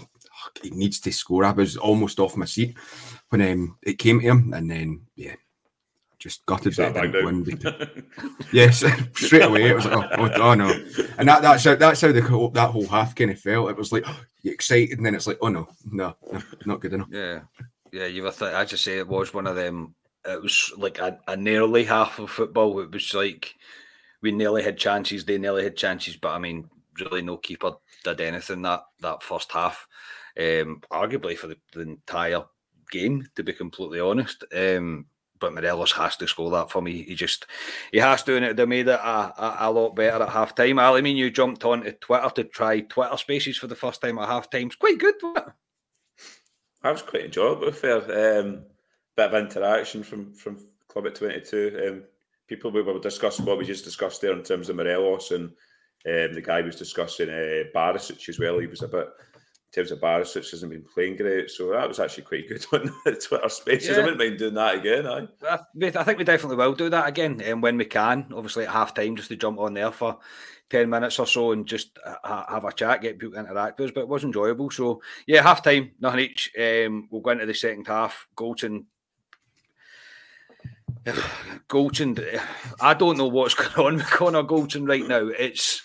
he 0.62 0.70
needs 0.70 1.00
to 1.02 1.12
score. 1.12 1.46
I 1.46 1.52
was 1.52 1.78
almost 1.78 2.20
off 2.20 2.38
my 2.38 2.46
seat 2.46 2.78
when 3.30 3.42
um, 3.42 3.78
it 3.82 4.00
came 4.00 4.20
to 4.20 4.26
him, 4.26 4.54
and 4.54 4.70
then 4.70 5.02
yeah, 5.16 5.36
just 6.20 6.46
gutted 6.46 6.74
that 6.76 6.94
didn't 6.94 7.26
win. 7.26 8.06
yes, 8.52 8.84
straight 9.16 9.44
away 9.44 9.70
it 9.70 9.76
was 9.76 9.86
like, 9.86 10.10
oh, 10.18 10.30
oh, 10.36 10.42
oh, 10.42 10.54
no, 10.54 10.70
and 11.18 11.28
that, 11.28 11.42
that's 11.42 11.64
how 11.64 11.76
that's 11.76 12.02
how 12.02 12.12
the 12.12 12.52
that 12.54 12.70
whole 12.72 12.88
half 12.88 13.16
kind 13.16 13.32
of 13.32 13.40
felt. 13.40 13.70
It 13.70 13.78
was 13.78 13.92
like 13.92 14.04
oh, 14.08 14.20
you're 14.42 14.54
excited, 14.54 14.98
and 14.98 15.06
then 15.06 15.16
it's 15.16 15.28
like, 15.28 15.40
oh 15.42 15.50
no, 15.50 15.68
no, 15.92 16.16
no 16.32 16.42
not 16.66 16.80
good 16.80 16.94
enough. 16.94 17.10
Yeah, 17.12 17.42
yeah, 17.92 18.06
you 18.06 18.24
were. 18.24 18.32
Th- 18.32 18.54
I 18.54 18.66
just 18.66 18.84
say 18.84 18.98
it 18.98 19.08
was 19.08 19.34
one 19.34 19.48
of 19.48 19.56
them. 19.56 19.96
It 20.26 20.42
was 20.42 20.72
like 20.78 21.00
a, 21.00 21.20
a 21.28 21.36
nearly 21.36 21.84
half 21.84 22.20
of 22.20 22.30
football. 22.30 22.80
It 22.80 22.92
was 22.92 23.14
like 23.14 23.54
we 24.22 24.32
nearly 24.32 24.64
had 24.64 24.78
chances, 24.78 25.26
they 25.26 25.38
nearly 25.38 25.66
had 25.66 25.76
chances, 25.76 26.16
but 26.16 26.30
I 26.32 26.40
mean, 26.40 26.70
really, 27.00 27.22
no 27.22 27.38
keeper 27.38 27.74
did 28.04 28.22
anything 28.22 28.62
that 28.64 28.84
that 29.02 29.22
first 29.22 29.52
half 29.52 29.86
um, 30.40 30.82
arguably 30.92 31.38
for 31.38 31.48
the, 31.48 31.58
the, 31.74 31.82
entire 31.82 32.44
game, 32.92 33.28
to 33.36 33.44
be 33.44 33.54
completely 33.54 34.00
honest. 34.00 34.44
Um, 34.56 35.06
but 35.40 35.54
Morelos 35.54 35.92
has 35.92 36.16
to 36.18 36.28
score 36.28 36.52
that 36.52 36.72
for 36.72 36.82
me. 36.82 37.04
He 37.04 37.16
just 37.16 37.48
he 37.92 38.00
has 38.00 38.24
to, 38.24 38.38
and 38.38 38.46
it 38.46 38.70
made 38.70 38.88
it 38.88 38.92
a, 38.92 39.34
a, 39.38 39.58
a 39.62 39.72
lot 39.72 39.96
better 39.96 40.24
at 40.24 40.30
half 40.30 40.56
time. 40.56 40.80
I 40.80 41.02
mean, 41.02 41.18
you 41.18 41.30
jumped 41.30 41.66
onto 41.66 41.92
Twitter 41.92 42.30
to 42.36 42.44
try 42.46 42.80
Twitter 42.80 43.18
Spaces 43.18 43.58
for 43.58 43.68
the 43.68 43.76
first 43.76 44.02
time 44.02 44.18
at 44.20 44.30
half 44.30 44.50
time. 44.50 44.68
It's 44.68 44.76
quite 44.76 45.00
good. 45.00 45.16
I 46.82 46.92
was 46.92 47.02
quite 47.02 47.26
enjoyable. 47.26 47.72
Fair 47.72 47.98
um, 48.40 48.64
bit 49.18 49.34
of 49.34 49.36
interaction 49.36 50.04
from 50.04 50.34
from 50.34 50.66
Club 50.88 51.08
at 51.08 51.16
Twenty 51.16 51.42
Two. 51.42 51.88
Um, 51.88 52.04
people 52.48 52.72
we 52.72 52.82
were 52.82 53.00
discussing 53.00 53.46
what 53.46 53.58
we 53.58 53.66
just 53.66 53.84
discussed 53.84 54.22
there 54.22 54.34
in 54.34 54.44
terms 54.44 54.70
of 54.70 54.78
Morelos, 54.78 55.32
and 55.32 55.50
um, 56.06 56.34
the 56.34 56.44
guy 56.44 56.62
was 56.62 56.76
discussing 56.76 57.30
uh, 57.30 57.64
Barisic 57.76 58.30
as 58.30 58.40
well. 58.40 58.60
He 58.60 58.68
was 58.68 58.82
a 58.82 58.88
bit 58.88 59.08
terms 59.74 59.92
of 59.92 60.00
Barisic 60.00 60.50
hasn't 60.50 60.72
been 60.72 60.86
playing 60.94 61.18
great, 61.18 61.50
so 61.50 61.72
that 61.72 61.88
was 61.88 62.00
actually 62.00 62.24
quite 62.24 62.48
good 62.48 62.66
on 62.74 62.94
the 63.06 63.16
Twitter 63.16 63.50
Spaces. 63.50 63.90
Yeah. 63.90 63.96
I 63.96 64.00
wouldn't 64.00 64.20
mind 64.20 64.38
doing 64.38 64.54
that 64.54 64.76
again. 64.76 65.08
I, 65.08 65.28
I 65.80 66.04
think 66.04 66.18
we 66.18 66.24
definitely 66.24 66.58
will 66.58 66.74
do 66.74 66.90
that 66.90 67.08
again, 67.08 67.42
and 67.42 67.54
um, 67.54 67.62
when 67.62 67.78
we 67.78 67.86
can, 67.86 68.28
obviously 68.34 68.66
at 68.66 68.72
half 68.72 68.94
time, 68.94 69.16
just 69.16 69.30
to 69.30 69.36
jump 69.36 69.60
on 69.60 69.74
there 69.74 69.92
for 69.92 70.20
ten 70.70 70.90
minutes 70.90 71.20
or 71.20 71.28
so 71.28 71.52
and 71.52 71.66
just 71.66 71.98
ha- 72.04 72.46
have 72.50 72.66
a 72.66 72.72
chat, 72.72 73.02
get 73.02 73.20
people 73.20 73.34
to 73.34 73.40
interact 73.40 73.80
with 73.80 73.90
us. 73.90 73.94
But 73.94 74.02
it 74.02 74.08
was 74.08 74.24
enjoyable. 74.24 74.70
So 74.70 75.02
yeah, 75.28 75.42
half 75.42 75.64
time, 75.64 75.92
nothing 76.00 76.22
each. 76.22 76.52
Um, 76.58 77.08
we'll 77.12 77.22
go 77.22 77.32
into 77.32 77.46
the 77.46 77.54
second 77.54 77.88
half. 77.88 78.28
Goldson 78.36 78.86
Goldson, 81.68 82.42
I 82.82 82.94
don't 82.94 83.18
know 83.18 83.28
what's 83.28 83.54
going 83.76 83.88
on 83.88 83.96
with 83.96 84.06
Connor 84.10 84.44
Goldson 84.44 84.88
right 84.88 85.08
now. 85.08 85.28
It's 85.28 85.82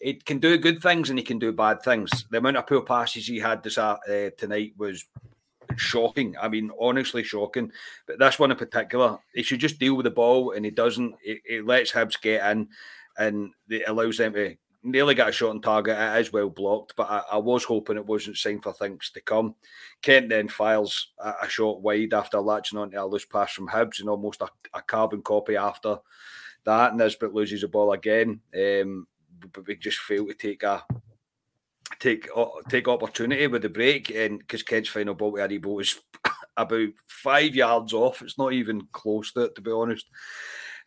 he 0.00 0.14
can 0.14 0.38
do 0.38 0.56
good 0.56 0.82
things 0.82 1.10
and 1.10 1.18
he 1.18 1.24
can 1.24 1.38
do 1.38 1.52
bad 1.52 1.82
things. 1.82 2.10
The 2.30 2.38
amount 2.38 2.56
of 2.56 2.66
poor 2.66 2.82
passes 2.82 3.26
he 3.26 3.38
had 3.38 3.62
this 3.62 3.78
uh, 3.78 3.98
tonight 4.38 4.72
was 4.78 5.04
shocking. 5.76 6.36
I 6.40 6.48
mean, 6.48 6.70
honestly 6.80 7.22
shocking. 7.22 7.70
But 8.06 8.18
this 8.18 8.38
one 8.38 8.50
in 8.50 8.56
particular, 8.56 9.18
he 9.34 9.42
should 9.42 9.60
just 9.60 9.78
deal 9.78 9.94
with 9.94 10.04
the 10.04 10.10
ball, 10.10 10.52
and 10.52 10.64
he 10.64 10.70
doesn't. 10.70 11.14
It, 11.22 11.66
lets 11.66 11.92
Hibs 11.92 12.20
get 12.20 12.50
in, 12.50 12.68
and 13.18 13.52
it 13.68 13.84
allows 13.86 14.16
them 14.16 14.32
to 14.34 14.56
nearly 14.82 15.14
get 15.14 15.28
a 15.28 15.32
shot 15.32 15.50
on 15.50 15.60
target. 15.60 15.98
It 15.98 16.20
is 16.20 16.32
well 16.32 16.48
blocked, 16.48 16.96
but 16.96 17.10
I, 17.10 17.22
I 17.32 17.36
was 17.36 17.64
hoping 17.64 17.96
it 17.96 18.06
wasn't 18.06 18.38
sign 18.38 18.60
for 18.60 18.72
things 18.72 19.10
to 19.10 19.20
come. 19.20 19.54
Kent 20.00 20.30
then 20.30 20.48
files 20.48 21.08
a, 21.18 21.34
a, 21.42 21.48
shot 21.48 21.82
wide 21.82 22.14
after 22.14 22.40
latching 22.40 22.78
onto 22.78 22.98
a 22.98 23.04
loose 23.04 23.26
pass 23.26 23.52
from 23.52 23.68
Hibs, 23.68 24.00
and 24.00 24.08
almost 24.08 24.40
a, 24.40 24.48
a 24.72 24.82
carbon 24.82 25.22
copy 25.22 25.56
after 25.56 25.98
that. 26.64 26.96
Nisbet 26.96 27.34
loses 27.34 27.60
the 27.60 27.68
ball 27.68 27.92
again. 27.92 28.40
Um, 28.54 29.06
we 29.66 29.76
just 29.76 29.98
fail 29.98 30.26
to 30.26 30.34
take 30.34 30.62
a 30.62 30.84
take 31.98 32.28
take 32.68 32.88
opportunity 32.88 33.46
with 33.46 33.62
the 33.62 33.68
break, 33.68 34.10
and 34.10 34.38
because 34.38 34.62
Kent's 34.62 34.88
final 34.88 35.14
ball 35.14 35.32
to 35.32 35.38
Aribo 35.38 35.80
is 35.80 35.98
about 36.56 36.88
five 37.08 37.54
yards 37.54 37.92
off, 37.92 38.22
it's 38.22 38.38
not 38.38 38.52
even 38.52 38.88
close 38.92 39.32
to 39.32 39.42
it, 39.42 39.54
to 39.54 39.60
be 39.60 39.70
honest. 39.70 40.06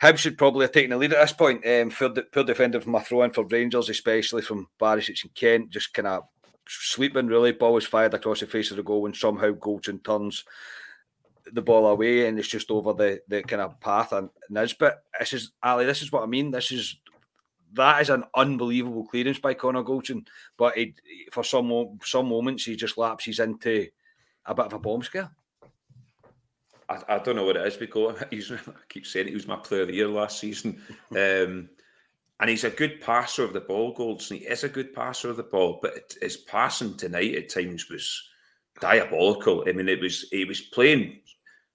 Hibs 0.01 0.17
should 0.17 0.37
probably 0.37 0.65
have 0.65 0.71
taken 0.71 0.89
the 0.89 0.97
lead 0.97 1.13
at 1.13 1.21
this 1.21 1.33
point. 1.33 1.65
Um, 1.65 1.89
poor, 1.89 2.09
poor 2.09 2.43
defender 2.43 2.81
from 2.81 2.95
a 2.95 3.01
throw 3.01 3.23
in 3.23 3.31
for 3.31 3.45
Rangers, 3.45 3.89
especially 3.89 4.41
from 4.41 4.67
Barisic 4.79 5.23
and 5.23 5.33
Kent, 5.33 5.69
just 5.69 5.93
kind 5.93 6.07
of 6.07 6.23
sweeping 6.67 7.27
really. 7.27 7.51
Ball 7.51 7.73
was 7.73 7.85
fired 7.85 8.13
across 8.13 8.39
the 8.39 8.47
face 8.47 8.71
of 8.71 8.77
the 8.77 8.83
goal, 8.83 9.05
and 9.05 9.15
somehow 9.15 9.51
Goldson 9.51 10.03
turns 10.03 10.43
the 11.51 11.61
ball 11.61 11.87
away, 11.87 12.27
and 12.27 12.39
it's 12.39 12.47
just 12.47 12.71
over 12.71 12.93
the, 12.93 13.21
the 13.27 13.43
kind 13.43 13.61
of 13.61 13.79
path 13.79 14.13
and 14.13 14.29
Nisbet. 14.49 14.95
This 15.19 15.33
is 15.33 15.51
Ali. 15.61 15.85
This 15.85 16.01
is 16.01 16.11
what 16.11 16.23
I 16.23 16.27
mean. 16.27 16.51
This 16.51 16.71
is 16.71 16.97
that 17.73 18.01
is 18.01 18.09
an 18.09 18.23
unbelievable 18.35 19.05
clearance 19.05 19.39
by 19.39 19.53
Connor 19.53 19.83
Goldson. 19.83 20.25
But 20.57 20.77
it, 20.77 20.93
for 21.31 21.43
some 21.43 21.99
some 22.03 22.29
moments, 22.29 22.65
he 22.65 22.75
just 22.75 22.97
lapses 22.97 23.39
into 23.39 23.87
a 24.45 24.55
bit 24.55 24.65
of 24.65 24.73
a 24.73 24.79
bomb 24.79 25.03
scare. 25.03 25.31
I, 26.89 27.15
I 27.15 27.19
don't 27.19 27.35
know 27.35 27.45
what 27.45 27.57
it 27.57 27.67
is 27.67 27.77
because 27.77 28.21
he's, 28.29 28.51
I 28.51 28.57
keep 28.89 29.05
saying 29.05 29.27
he 29.27 29.33
was 29.33 29.47
my 29.47 29.55
player 29.55 29.81
of 29.81 29.87
the 29.87 29.95
year 29.95 30.07
last 30.07 30.39
season. 30.39 30.81
Um, 31.11 31.69
and 32.39 32.49
he's 32.49 32.63
a 32.63 32.69
good 32.69 32.99
passer 32.99 33.43
of 33.43 33.53
the 33.53 33.61
ball, 33.61 33.95
Goldson. 33.95 34.39
He 34.39 34.45
is 34.45 34.65
a 34.65 34.69
good 34.69 34.93
passer 34.93 35.29
of 35.29 35.37
the 35.37 35.43
ball, 35.43 35.79
but 35.81 36.13
his 36.21 36.35
passing 36.35 36.97
tonight 36.97 37.35
at 37.35 37.47
times 37.47 37.89
was 37.89 38.21
diabolical. 38.81 39.63
I 39.65 39.71
mean, 39.71 39.87
it 39.87 40.01
was 40.01 40.25
he 40.31 40.43
was 40.43 40.59
playing 40.59 41.19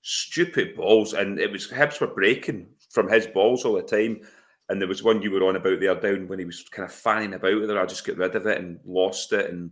stupid 0.02 0.76
balls, 0.76 1.14
and 1.14 1.38
it 1.38 1.50
was 1.50 1.68
Hibs 1.68 2.00
were 2.00 2.08
breaking 2.08 2.66
from 2.90 3.08
his 3.08 3.26
balls 3.26 3.64
all 3.64 3.76
the 3.76 3.82
time. 3.82 4.20
And 4.68 4.80
there 4.80 4.88
was 4.88 5.02
one 5.02 5.22
you 5.22 5.30
were 5.30 5.44
on 5.44 5.56
about 5.56 5.80
there 5.80 5.94
down 5.94 6.28
when 6.28 6.38
he 6.38 6.44
was 6.44 6.62
kind 6.70 6.86
of 6.86 6.94
fanning 6.94 7.34
about 7.34 7.66
there. 7.66 7.80
I 7.80 7.86
just 7.86 8.04
get 8.04 8.18
rid 8.18 8.34
of 8.34 8.46
it 8.46 8.58
and 8.58 8.78
lost 8.84 9.32
it. 9.32 9.50
And 9.50 9.70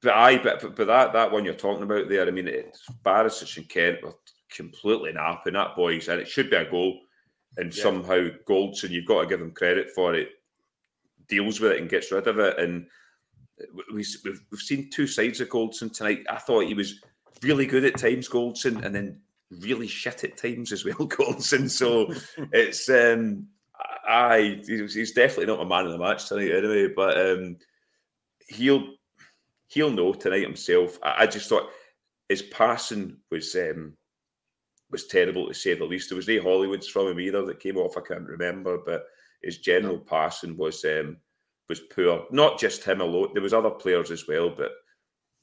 but 0.00 0.14
I 0.14 0.38
but 0.38 0.74
but 0.74 0.86
that 0.86 1.12
that 1.12 1.30
one 1.30 1.44
you're 1.44 1.54
talking 1.54 1.82
about 1.82 2.08
there, 2.08 2.26
I 2.26 2.30
mean, 2.30 2.48
it's 2.48 2.86
Barisic 3.04 3.56
and 3.58 3.68
Kent 3.68 4.02
were 4.02 4.14
completely 4.50 5.12
napping 5.12 5.54
that 5.54 5.76
boys, 5.76 6.08
and 6.08 6.20
it 6.20 6.28
should 6.28 6.50
be 6.50 6.56
a 6.56 6.70
goal. 6.70 6.98
And 7.56 7.74
yeah. 7.74 7.82
somehow 7.82 8.28
Goldson, 8.48 8.90
you've 8.90 9.06
got 9.06 9.22
to 9.22 9.28
give 9.28 9.40
him 9.40 9.52
credit 9.52 9.90
for 9.94 10.14
it, 10.14 10.28
deals 11.28 11.60
with 11.60 11.72
it 11.72 11.80
and 11.80 11.90
gets 11.90 12.10
rid 12.10 12.26
of 12.26 12.38
it. 12.38 12.58
And 12.58 12.86
we, 13.92 14.04
we've, 14.24 14.40
we've 14.50 14.60
seen 14.60 14.90
two 14.90 15.06
sides 15.06 15.40
of 15.40 15.48
Goldson 15.48 15.92
tonight. 15.92 16.24
I 16.28 16.38
thought 16.38 16.66
he 16.66 16.74
was 16.74 17.00
really 17.42 17.66
good 17.66 17.84
at 17.84 17.96
times, 17.96 18.28
Goldson, 18.28 18.84
and 18.84 18.94
then 18.94 19.20
really 19.60 19.86
shit 19.86 20.24
at 20.24 20.36
times 20.36 20.72
as 20.72 20.84
well, 20.84 20.94
Goldson. 20.96 21.70
So 21.70 22.12
it's 22.52 22.88
um 22.88 23.48
I 24.06 24.60
he's 24.66 25.12
definitely 25.12 25.46
not 25.46 25.62
a 25.62 25.66
man 25.66 25.86
of 25.86 25.92
the 25.92 25.98
match 25.98 26.28
tonight 26.28 26.50
anyway, 26.50 26.88
but 26.94 27.18
um 27.18 27.56
he'll 28.48 28.94
he'll 29.68 29.90
know 29.90 30.12
tonight 30.12 30.42
himself. 30.42 30.98
I, 31.02 31.22
I 31.22 31.26
just 31.26 31.48
thought 31.48 31.70
his 32.28 32.42
passing 32.42 33.18
was 33.30 33.54
um 33.54 33.96
was 34.90 35.06
terrible 35.06 35.48
to 35.48 35.54
say 35.54 35.74
the 35.74 35.84
least. 35.84 36.08
There 36.08 36.16
was 36.16 36.28
no 36.28 36.34
Hollywoods 36.34 36.86
from 36.86 37.08
him 37.08 37.20
either 37.20 37.44
that 37.46 37.60
came 37.60 37.76
off. 37.76 37.96
I 37.96 38.00
can't 38.00 38.28
remember, 38.28 38.78
but 38.78 39.06
his 39.42 39.58
general 39.58 39.98
passing 39.98 40.56
was 40.56 40.84
um, 40.84 41.16
was 41.68 41.80
poor. 41.80 42.26
Not 42.30 42.58
just 42.58 42.84
him 42.84 43.00
alone. 43.00 43.30
There 43.34 43.42
was 43.42 43.52
other 43.52 43.70
players 43.70 44.10
as 44.10 44.28
well, 44.28 44.50
but 44.50 44.70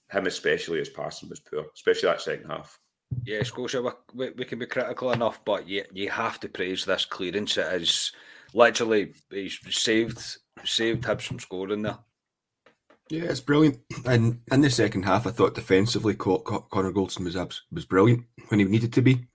him 0.10 0.26
especially 0.26 0.80
his 0.80 0.89
passing 0.89 1.30
was 1.30 1.39
poor, 1.39 1.65
especially 1.76 2.08
that 2.08 2.21
second 2.21 2.50
half. 2.50 2.80
Yeah, 3.26 3.43
Scotia, 3.43 3.84
we, 4.13 4.30
we 4.32 4.45
can 4.45 4.58
be 4.58 4.65
critical 4.65 5.12
enough, 5.12 5.43
but 5.43 5.67
you, 5.67 5.84
you 5.91 6.10
have 6.10 6.39
to 6.39 6.50
praise 6.50 6.86
this 6.86 7.04
clearance. 7.04 7.58
It 7.58 7.82
is 7.82 8.13
literally 8.53 9.13
he's 9.29 9.59
saved 9.69 10.37
saved 10.65 11.03
Hibs 11.03 11.23
from 11.23 11.39
scoring 11.39 11.81
there. 11.81 11.97
Yeah, 13.09 13.23
it's 13.23 13.41
brilliant. 13.41 13.79
And 14.05 14.39
in 14.51 14.61
the 14.61 14.69
second 14.69 15.03
half, 15.03 15.27
I 15.27 15.31
thought 15.31 15.53
defensively, 15.53 16.15
Connor 16.15 16.93
Goldson 16.93 17.25
was 17.25 17.35
abs- 17.35 17.63
was 17.71 17.85
brilliant 17.85 18.23
when 18.47 18.59
he 18.59 18.65
needed 18.65 18.93
to 18.93 19.01
be. 19.01 19.27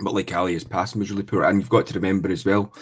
But 0.00 0.14
like 0.14 0.34
Ali, 0.34 0.52
his 0.52 0.62
passing 0.62 1.00
was 1.00 1.10
really 1.10 1.24
poor. 1.24 1.42
And 1.42 1.58
you've 1.58 1.68
got 1.68 1.86
to 1.88 1.94
remember 1.94 2.30
as 2.30 2.44
well, 2.44 2.72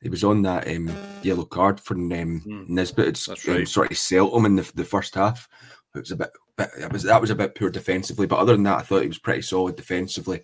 he 0.00 0.08
was 0.08 0.22
on 0.22 0.42
that 0.42 0.68
um, 0.68 0.90
yellow 1.22 1.44
card 1.44 1.80
for 1.80 1.94
um, 1.94 2.12
mm. 2.12 2.68
Nisbet. 2.68 3.08
It's 3.08 3.28
um, 3.28 3.36
right. 3.48 3.60
um, 3.60 3.66
sort 3.66 3.90
of 3.90 3.96
selt 3.96 4.36
him 4.36 4.46
in 4.46 4.56
the, 4.56 4.70
the 4.74 4.84
first 4.84 5.14
half. 5.16 5.48
It 5.96 6.00
was 6.00 6.12
a 6.12 6.16
bit, 6.16 6.30
bit 6.56 6.68
it 6.78 6.92
was 6.92 7.02
that 7.02 7.20
was 7.20 7.30
a 7.30 7.34
bit 7.34 7.56
poor 7.56 7.70
defensively. 7.70 8.26
But 8.26 8.38
other 8.38 8.52
than 8.52 8.62
that, 8.64 8.78
I 8.78 8.82
thought 8.82 9.02
he 9.02 9.08
was 9.08 9.18
pretty 9.18 9.42
solid 9.42 9.74
defensively. 9.74 10.42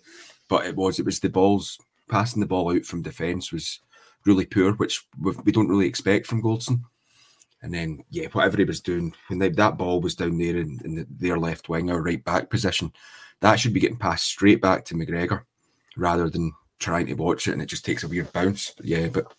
But 0.49 0.65
it 0.65 0.75
was 0.75 0.99
it 0.99 1.05
was 1.05 1.21
the 1.21 1.29
balls 1.29 1.77
passing 2.09 2.41
the 2.41 2.45
ball 2.45 2.75
out 2.75 2.83
from 2.83 3.01
defence 3.01 3.51
was 3.51 3.79
really 4.25 4.45
poor, 4.45 4.73
which 4.73 5.05
we 5.19 5.51
don't 5.51 5.69
really 5.69 5.87
expect 5.87 6.27
from 6.27 6.41
Goldson. 6.41 6.81
And 7.61 7.73
then, 7.73 8.03
yeah, 8.09 8.27
whatever 8.31 8.57
he 8.57 8.63
was 8.63 8.81
doing, 8.81 9.13
when 9.27 9.39
they, 9.39 9.49
that 9.49 9.77
ball 9.77 9.99
was 9.99 10.15
down 10.15 10.37
there 10.37 10.57
in, 10.57 10.79
in 10.85 10.95
the, 10.95 11.07
their 11.09 11.37
left 11.37 11.67
wing 11.67 11.89
or 11.89 12.01
right 12.01 12.23
back 12.23 12.49
position, 12.49 12.91
that 13.41 13.59
should 13.59 13.73
be 13.73 13.79
getting 13.79 13.97
passed 13.97 14.25
straight 14.25 14.61
back 14.61 14.85
to 14.85 14.95
McGregor 14.95 15.43
rather 15.97 16.29
than 16.29 16.53
trying 16.79 17.07
to 17.07 17.13
watch 17.13 17.47
it 17.47 17.53
and 17.53 17.61
it 17.61 17.67
just 17.67 17.85
takes 17.85 18.03
a 18.03 18.07
weird 18.07 18.31
bounce. 18.33 18.73
But 18.77 18.85
yeah, 18.85 19.07
but 19.07 19.33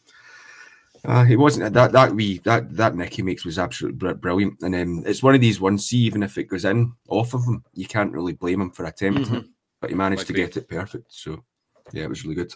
uh, 1.05 1.25
it 1.29 1.37
wasn't 1.37 1.73
that 1.73 1.93
that 1.93 2.13
we 2.13 2.39
that 2.39 2.75
that 2.75 2.97
Nicky 2.97 3.23
makes 3.23 3.45
was 3.45 3.61
absolutely 3.61 4.15
brilliant, 4.15 4.61
and 4.63 4.75
um, 4.75 5.05
it's 5.07 5.23
one 5.23 5.37
of 5.37 5.41
these 5.41 5.61
ones. 5.61 5.87
See, 5.87 5.99
even 5.99 6.23
if 6.23 6.37
it 6.37 6.49
goes 6.49 6.65
in 6.65 6.93
off 7.09 7.33
of 7.33 7.45
him, 7.45 7.63
you 7.75 7.87
can't 7.87 8.13
really 8.13 8.33
blame 8.33 8.61
him 8.61 8.71
for 8.73 8.87
attempting 8.87 9.25
mm-hmm. 9.25 9.37
it, 9.37 9.47
but 9.81 9.91
he 9.91 9.97
managed 9.97 10.27
to 10.27 10.33
get 10.33 10.57
it 10.57 10.69
perfect. 10.69 11.13
So 11.13 11.45
yeah, 11.93 12.05
it 12.05 12.09
was 12.09 12.25
really 12.25 12.35
good. 12.35 12.53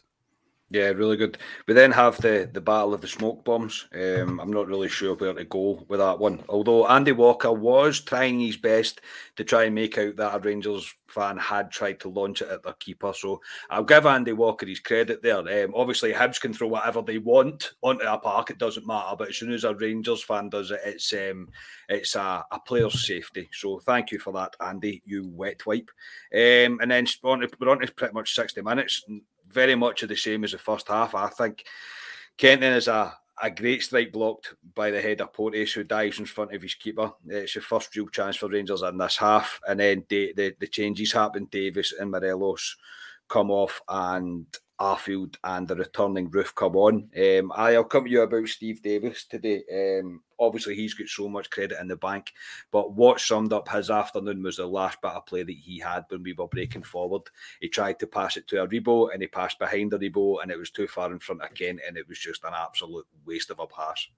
Yeah, 0.72 0.90
really 0.90 1.16
good. 1.16 1.36
We 1.66 1.74
then 1.74 1.90
have 1.90 2.18
the 2.18 2.48
the 2.52 2.60
battle 2.60 2.94
of 2.94 3.00
the 3.00 3.08
smoke 3.08 3.44
bombs. 3.44 3.88
Um, 3.92 4.38
I'm 4.38 4.52
not 4.52 4.68
really 4.68 4.88
sure 4.88 5.16
where 5.16 5.32
to 5.34 5.44
go 5.44 5.84
with 5.88 5.98
that 5.98 6.20
one. 6.20 6.44
Although 6.48 6.86
Andy 6.86 7.10
Walker 7.10 7.52
was 7.52 8.00
trying 8.00 8.38
his 8.38 8.56
best 8.56 9.00
to 9.34 9.42
try 9.42 9.64
and 9.64 9.74
make 9.74 9.98
out 9.98 10.14
that 10.14 10.36
a 10.36 10.38
Rangers 10.38 10.94
fan 11.08 11.38
had 11.38 11.72
tried 11.72 11.98
to 12.00 12.08
launch 12.08 12.40
it 12.40 12.50
at 12.50 12.62
their 12.62 12.74
keeper. 12.74 13.12
So 13.12 13.40
I'll 13.68 13.82
give 13.82 14.06
Andy 14.06 14.32
Walker 14.32 14.64
his 14.64 14.78
credit 14.78 15.22
there. 15.22 15.38
Um, 15.38 15.72
obviously, 15.74 16.12
Hibs 16.12 16.40
can 16.40 16.54
throw 16.54 16.68
whatever 16.68 17.02
they 17.02 17.18
want 17.18 17.72
onto 17.82 18.04
a 18.04 18.16
park; 18.16 18.50
it 18.50 18.58
doesn't 18.58 18.86
matter. 18.86 19.16
But 19.18 19.30
as 19.30 19.38
soon 19.38 19.52
as 19.52 19.64
a 19.64 19.74
Rangers 19.74 20.22
fan 20.22 20.50
does 20.50 20.70
it, 20.70 20.80
it's 20.84 21.12
um, 21.12 21.48
it's 21.88 22.14
a, 22.14 22.44
a 22.48 22.60
player's 22.60 23.04
safety. 23.04 23.48
So 23.52 23.80
thank 23.80 24.12
you 24.12 24.20
for 24.20 24.32
that, 24.34 24.54
Andy. 24.64 25.02
You 25.04 25.26
wet 25.34 25.66
wipe. 25.66 25.90
Um, 26.32 26.78
and 26.80 26.92
then 26.92 27.08
we're 27.24 27.32
on, 27.32 27.80
to, 27.80 27.92
pretty 27.92 28.14
much 28.14 28.36
60 28.36 28.62
minutes 28.62 29.02
very 29.50 29.74
much 29.74 30.02
of 30.02 30.08
the 30.08 30.16
same 30.16 30.44
as 30.44 30.52
the 30.52 30.58
first 30.58 30.88
half. 30.88 31.14
I 31.14 31.28
think 31.28 31.64
Kenton 32.36 32.72
is 32.72 32.88
a, 32.88 33.12
a 33.42 33.50
great 33.50 33.82
strike 33.82 34.12
blocked 34.12 34.54
by 34.74 34.90
the 34.90 35.00
head 35.00 35.20
of 35.20 35.32
Porteous 35.32 35.72
who 35.72 35.84
dives 35.84 36.18
in 36.18 36.26
front 36.26 36.54
of 36.54 36.62
his 36.62 36.74
keeper. 36.74 37.12
It's 37.26 37.54
the 37.54 37.60
first 37.60 37.94
real 37.96 38.08
chance 38.08 38.36
for 38.36 38.48
Rangers 38.48 38.82
in 38.82 38.98
this 38.98 39.16
half. 39.16 39.60
And 39.66 39.80
then 39.80 40.04
the, 40.08 40.32
the, 40.36 40.54
the 40.58 40.66
changes 40.66 41.12
happen. 41.12 41.46
Davis 41.46 41.92
and 41.98 42.10
Morelos 42.10 42.76
come 43.28 43.50
off 43.50 43.80
and 43.88 44.46
Arfield 44.80 45.36
and 45.44 45.68
the 45.68 45.76
returning 45.76 46.30
Roofe 46.30 46.54
come 46.54 46.74
on. 46.74 47.10
Um, 47.16 47.52
I'll 47.54 47.84
come 47.84 48.04
to 48.04 48.10
you 48.10 48.22
about 48.22 48.48
Steve 48.48 48.82
Davis 48.82 49.26
today. 49.26 49.62
Um, 49.72 50.22
obviously, 50.38 50.74
he's 50.74 50.94
got 50.94 51.08
so 51.08 51.28
much 51.28 51.50
credit 51.50 51.78
in 51.80 51.88
the 51.88 51.96
bank, 51.96 52.32
but 52.72 52.94
what 52.94 53.20
summed 53.20 53.52
up 53.52 53.68
his 53.68 53.90
afternoon 53.90 54.42
was 54.42 54.56
the 54.56 54.66
last 54.66 55.00
bit 55.02 55.10
of 55.10 55.26
play 55.26 55.42
that 55.42 55.52
he 55.52 55.78
had 55.78 56.04
when 56.08 56.22
we 56.22 56.32
were 56.32 56.48
breaking 56.48 56.82
forward. 56.82 57.22
He 57.60 57.68
tried 57.68 57.98
to 58.00 58.06
pass 58.06 58.38
it 58.38 58.48
to 58.48 58.56
Aribo 58.56 59.12
and 59.12 59.20
he 59.20 59.28
passed 59.28 59.58
behind 59.58 59.92
Aribo 59.92 60.42
and 60.42 60.50
it 60.50 60.58
was 60.58 60.70
too 60.70 60.88
far 60.88 61.12
in 61.12 61.18
front 61.18 61.42
of 61.42 61.52
Kent 61.54 61.80
and 61.86 61.98
it 61.98 62.08
was 62.08 62.18
just 62.18 62.44
an 62.44 62.54
absolute 62.56 63.06
waste 63.26 63.50
of 63.50 63.58
a 63.58 63.66
pass. 63.66 64.08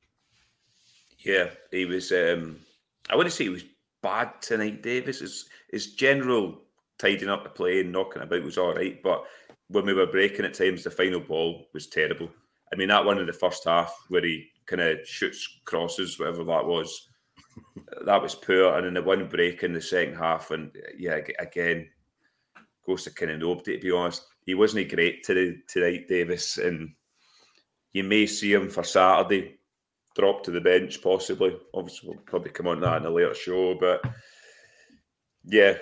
Yeah, 1.19 1.51
he 1.71 1.85
was. 1.87 2.13
Um, 2.13 2.61
I 3.11 3.17
wouldn't 3.17 3.33
say 3.33 3.45
he 3.45 3.51
was 3.51 3.65
bad 4.01 4.41
tonight, 4.41 4.83
Davis. 4.83 5.21
His, 5.21 5.49
his 5.71 5.95
general 5.95 6.59
tidying 6.99 7.31
up 7.31 7.43
the 7.43 7.51
play 7.51 7.81
and 7.81 7.91
knocking 7.91 8.23
about 8.23 8.45
was 8.45 8.59
all 8.59 8.75
right, 8.75 9.03
but 9.03 9.25
when 9.73 9.87
we 9.87 9.95
were 9.95 10.07
breaking 10.07 10.45
at 10.45 10.55
times, 10.55 10.85
the 10.85 10.91
final 10.91 11.21
ball 11.21 11.67
was 11.73 11.87
terrible. 11.87 12.31
I 12.73 12.77
mean, 12.77 12.89
that 12.89 13.05
one 13.05 13.19
in 13.19 13.27
the 13.27 13.33
first 13.33 13.65
half 13.65 13.95
where 14.09 14.25
he 14.25 14.49
kind 14.67 14.81
of 14.81 15.07
shoots 15.07 15.61
crosses, 15.65 16.19
whatever 16.19 16.45
that 16.45 16.67
was, 16.67 17.09
that 18.07 18.23
was 18.23 18.35
poor. 18.35 18.77
And 18.77 18.87
then 18.87 18.95
the 18.95 19.03
one 19.03 19.29
break 19.29 19.63
in 19.63 19.73
the 19.73 19.81
second 19.81 20.17
half, 20.17 20.51
and 20.51 20.71
yeah, 20.97 21.19
again, 21.39 21.89
goes 22.87 23.05
to 23.05 23.11
kind 23.11 23.33
of 23.33 23.41
nobody, 23.41 23.77
to 23.77 23.83
be 23.83 23.91
honest. 23.91 24.25
He 24.47 24.55
wasn't 24.55 24.93
great 24.93 25.23
today, 25.23 25.57
tonight, 25.69 26.09
Davis, 26.09 26.59
and 26.59 26.91
you 27.93 28.05
may 28.05 28.27
see 28.27 28.53
him 28.53 28.69
for 28.69 28.83
Saturday 28.83 29.59
drop 30.17 30.43
to 30.45 30.51
the 30.51 30.61
bench, 30.61 31.01
possibly. 31.03 31.57
Obviously, 31.75 32.09
we'll 32.09 32.19
probably 32.25 32.51
come 32.51 32.67
on 32.67 32.81
that 32.81 32.99
in 32.99 33.07
a 33.07 33.11
later 33.11 33.35
show, 33.35 33.77
but 33.79 34.03
yeah. 35.45 35.75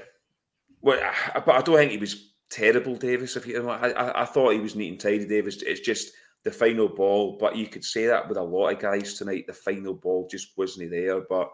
Well, 0.83 1.13
but 1.35 1.55
I 1.55 1.63
don't 1.63 1.77
think 1.77 1.93
he 1.93 1.99
was 1.99 2.30
terrible, 2.51 2.97
Davis. 2.97 3.37
If 3.37 3.47
you, 3.47 3.69
I, 3.69 4.23
I 4.23 4.25
thought 4.25 4.53
he 4.53 4.61
was 4.61 4.77
neat 4.77 4.91
and 4.91 5.01
tidy, 5.01 5.27
Davis. 5.27 5.63
It's 5.63 5.81
just 5.81 6.13
the 6.45 6.51
final 6.51 6.89
ball, 6.89 7.37
but 7.39 7.57
you 7.57 7.67
could 7.67 7.85
say 7.85 8.07
that 8.07 8.29
with 8.29 8.39
a 8.39 8.43
lot 8.43 8.71
of 8.71 8.79
guys 8.79 9.15
tonight. 9.15 9.47
The 9.47 9.53
final 9.53 9.95
ball 9.95 10.29
just 10.31 10.57
wasn't 10.57 10.91
there. 10.91 11.21
But 11.21 11.51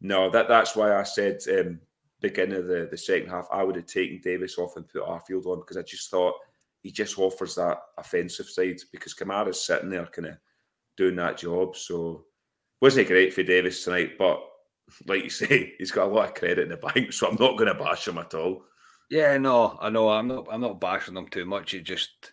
no, 0.00 0.30
that 0.30 0.48
that's 0.48 0.76
why 0.76 0.94
I 0.94 1.02
said 1.02 1.40
um, 1.50 1.80
beginning 2.20 2.58
of 2.58 2.66
the, 2.66 2.88
the 2.90 2.96
second 2.96 3.28
half, 3.28 3.48
I 3.52 3.62
would 3.62 3.76
have 3.76 3.86
taken 3.86 4.20
Davis 4.22 4.58
off 4.58 4.76
and 4.76 4.88
put 4.88 5.02
Arfield 5.02 5.46
on 5.46 5.60
because 5.60 5.76
I 5.76 5.82
just 5.82 6.10
thought 6.10 6.34
he 6.82 6.90
just 6.90 7.18
offers 7.18 7.54
that 7.54 7.78
offensive 7.98 8.46
side 8.46 8.80
because 8.92 9.14
Kamara's 9.14 9.60
sitting 9.60 9.90
there 9.90 10.06
kind 10.06 10.28
of 10.28 10.36
doing 10.96 11.16
that 11.16 11.38
job. 11.38 11.76
So 11.76 12.24
wasn't 12.80 13.06
it 13.06 13.08
great 13.10 13.34
for 13.34 13.42
Davis 13.42 13.84
tonight? 13.84 14.18
But 14.18 14.42
like 15.06 15.24
you 15.24 15.30
say, 15.30 15.74
he's 15.78 15.90
got 15.90 16.08
a 16.08 16.12
lot 16.12 16.28
of 16.28 16.34
credit 16.34 16.64
in 16.64 16.68
the 16.70 16.76
bank, 16.76 17.12
so 17.12 17.28
I'm 17.28 17.36
not 17.38 17.56
going 17.56 17.72
to 17.72 17.82
bash 17.82 18.08
him 18.08 18.18
at 18.18 18.34
all. 18.34 18.64
Yeah, 19.10 19.36
no, 19.38 19.78
I 19.80 19.90
know. 19.90 20.08
I'm 20.08 20.28
not. 20.28 20.46
I'm 20.50 20.60
not 20.60 20.80
bashing 20.80 21.14
them 21.14 21.28
too 21.28 21.44
much. 21.44 21.74
It 21.74 21.82
just, 21.82 22.32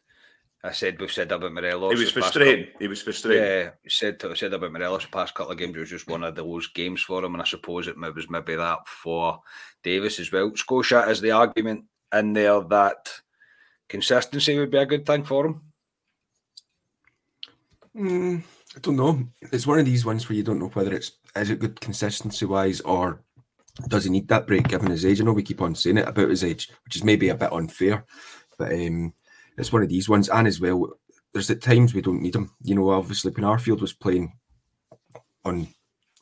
I 0.64 0.72
said 0.72 1.00
we've 1.00 1.12
said 1.12 1.32
about 1.32 1.54
Morelos. 1.54 1.94
He 1.94 2.00
was 2.00 2.12
frustrating. 2.12 2.66
Couple, 2.66 2.80
he 2.80 2.88
was 2.88 3.02
frustrating. 3.02 3.44
Yeah, 3.44 3.70
said 3.88 4.22
I 4.24 4.34
said 4.34 4.54
about 4.54 4.72
Morelos. 4.72 5.04
The 5.04 5.10
past 5.10 5.36
couple 5.36 5.52
of 5.52 5.58
games 5.58 5.76
it 5.76 5.80
was 5.80 5.90
just 5.90 6.08
one 6.08 6.24
of 6.24 6.36
those 6.36 6.68
games 6.68 7.02
for 7.02 7.24
him, 7.24 7.34
and 7.34 7.42
I 7.42 7.46
suppose 7.46 7.88
it 7.88 7.98
was 7.98 8.30
maybe 8.30 8.56
that 8.56 8.88
for 8.88 9.42
Davis 9.84 10.20
as 10.20 10.32
well. 10.32 10.52
Scotia 10.56 11.10
is 11.10 11.22
the 11.22 11.32
argument 11.32 11.86
in 12.14 12.34
there 12.34 12.62
that 12.62 13.12
consistency 13.90 14.58
would 14.58 14.72
be 14.72 14.78
a 14.78 14.86
good 14.86 15.06
thing 15.06 15.24
for 15.24 15.48
him. 15.48 15.62
Mm, 17.96 18.44
I 18.76 18.80
don't 18.80 18.96
know. 18.96 19.28
It's 19.42 19.68
one 19.68 19.80
of 19.80 19.86
these 19.86 20.06
ones 20.06 20.28
where 20.28 20.38
you 20.38 20.44
don't 20.44 20.60
know 20.60 20.70
whether 20.70 20.94
it's 20.94 21.12
is 21.36 21.50
it 21.50 21.60
good 21.60 21.80
consistency 21.82 22.46
wise 22.46 22.82
or 22.82 23.22
does 23.88 24.06
he 24.06 24.10
need 24.10 24.28
that 24.28 24.48
break 24.48 24.68
given 24.68 24.92
his 24.92 25.06
age? 25.06 25.22
I 25.22 25.24
know 25.24 25.34
we 25.34 25.44
keep 25.44 25.62
on 25.62 25.76
saying 25.76 25.98
it 25.98 26.08
about 26.08 26.30
his 26.30 26.44
age, 26.44 26.70
which 26.86 26.96
is 26.96 27.04
maybe 27.04 27.30
a 27.30 27.36
bit 27.36 27.54
unfair, 27.54 28.06
but 28.58 28.72
um, 28.72 29.14
it's 29.58 29.72
one 29.72 29.84
of 29.84 29.90
these 29.90 30.10
ones. 30.10 30.30
And 30.30 30.48
as 30.48 30.60
well, 30.60 30.92
there's 31.34 31.50
at 31.50 31.62
times 31.62 31.94
we 31.94 32.02
don't 32.02 32.22
need 32.22 32.36
him. 32.36 32.52
You 32.64 32.76
know, 32.76 32.90
obviously, 32.90 33.32
when 33.32 33.78
was 33.78 33.94
playing 33.94 34.34
on 35.46 35.68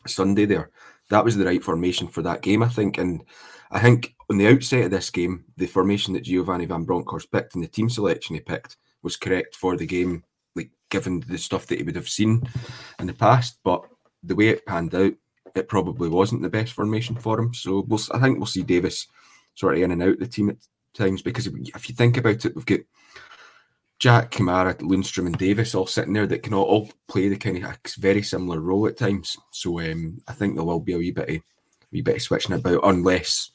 Sunday 0.08 0.46
there, 0.46 0.72
that 1.10 1.26
was 1.26 1.36
the 1.36 1.46
right 1.46 1.64
formation 1.64 2.08
for 2.08 2.22
that 2.22 2.42
game, 2.42 2.64
I 2.64 2.68
think. 2.68 2.98
And 2.98 3.24
I 3.72 3.80
think 3.80 4.16
on 4.30 4.38
the 4.38 4.48
outset 4.48 4.86
of 4.86 4.92
this 4.92 5.10
game, 5.10 5.46
the 5.58 5.68
formation 5.68 6.14
that 6.14 6.24
Giovanni 6.24 6.66
Van 6.66 6.84
Bronckhorst 6.84 7.32
picked 7.32 7.56
and 7.56 7.64
the 7.64 7.68
team 7.68 7.90
selection 7.90 8.36
he 8.36 8.42
picked 8.42 8.78
was 9.02 9.18
correct 9.18 9.56
for 9.56 9.76
the 9.76 9.86
game, 9.86 10.24
like 10.56 10.70
given 10.90 11.22
the 11.28 11.38
stuff 11.38 11.68
that 11.68 11.80
he 11.80 11.84
would 11.84 11.96
have 11.96 12.10
seen 12.10 12.44
in 13.00 13.08
the 13.08 13.14
past. 13.14 13.60
But 13.64 13.84
the 14.24 14.36
way 14.36 14.50
it 14.50 14.66
panned 14.66 14.94
out, 14.94 15.14
it 15.56 15.68
probably 15.68 16.10
wasn't 16.10 16.42
the 16.42 16.50
best 16.50 16.74
formation 16.74 17.16
for 17.16 17.40
him. 17.40 17.54
So 17.54 17.86
we'll, 17.88 18.00
I 18.12 18.20
think 18.20 18.38
we'll 18.38 18.48
see 18.48 18.64
Davis 18.64 19.08
sort 19.56 19.76
of 19.76 19.84
in 19.84 19.92
and 19.92 20.04
out 20.04 20.20
the 20.20 20.28
team 20.28 20.50
at 20.50 20.58
times 20.94 21.22
because 21.22 21.48
if 21.48 21.90
you 21.90 21.96
think 21.96 22.18
about 22.18 22.46
it, 22.46 22.56
we've 22.56 22.66
got 22.66 22.80
Jack, 24.00 24.32
Kamara, 24.32 24.76
Lundstram, 24.80 25.26
and 25.26 25.38
Davis 25.38 25.76
all 25.76 25.86
sitting 25.86 26.14
there 26.14 26.28
that 26.28 26.44
can 26.44 26.54
all, 26.54 26.64
all 26.64 26.92
play 27.08 27.28
the 27.28 27.36
kind 27.36 27.64
of 27.64 27.78
very 27.98 28.22
similar 28.22 28.62
role 28.62 28.88
at 28.88 28.98
times. 28.98 29.36
So 29.52 29.80
um, 29.82 30.22
I 30.28 30.34
think 30.34 30.56
there 30.56 30.64
will 30.64 30.80
be 30.80 30.94
a 30.94 30.98
wee 30.98 31.12
bit 31.12 31.30
of 31.30 31.42
wee 31.92 32.02
bit 32.02 32.16
of 32.16 32.22
switching 32.22 32.56
about 32.56 32.82
unless 32.84 33.52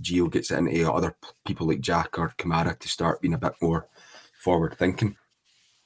Gio 0.00 0.30
gets 0.30 0.50
into 0.52 0.90
other 0.90 1.16
people 1.44 1.66
like 1.66 1.80
Jack 1.80 2.18
or 2.18 2.32
Kamara 2.38 2.78
to 2.78 2.88
start 2.88 3.20
being 3.20 3.34
a 3.34 3.38
bit 3.38 3.54
more 3.60 3.88
forward 4.40 4.76
thinking. 4.78 5.16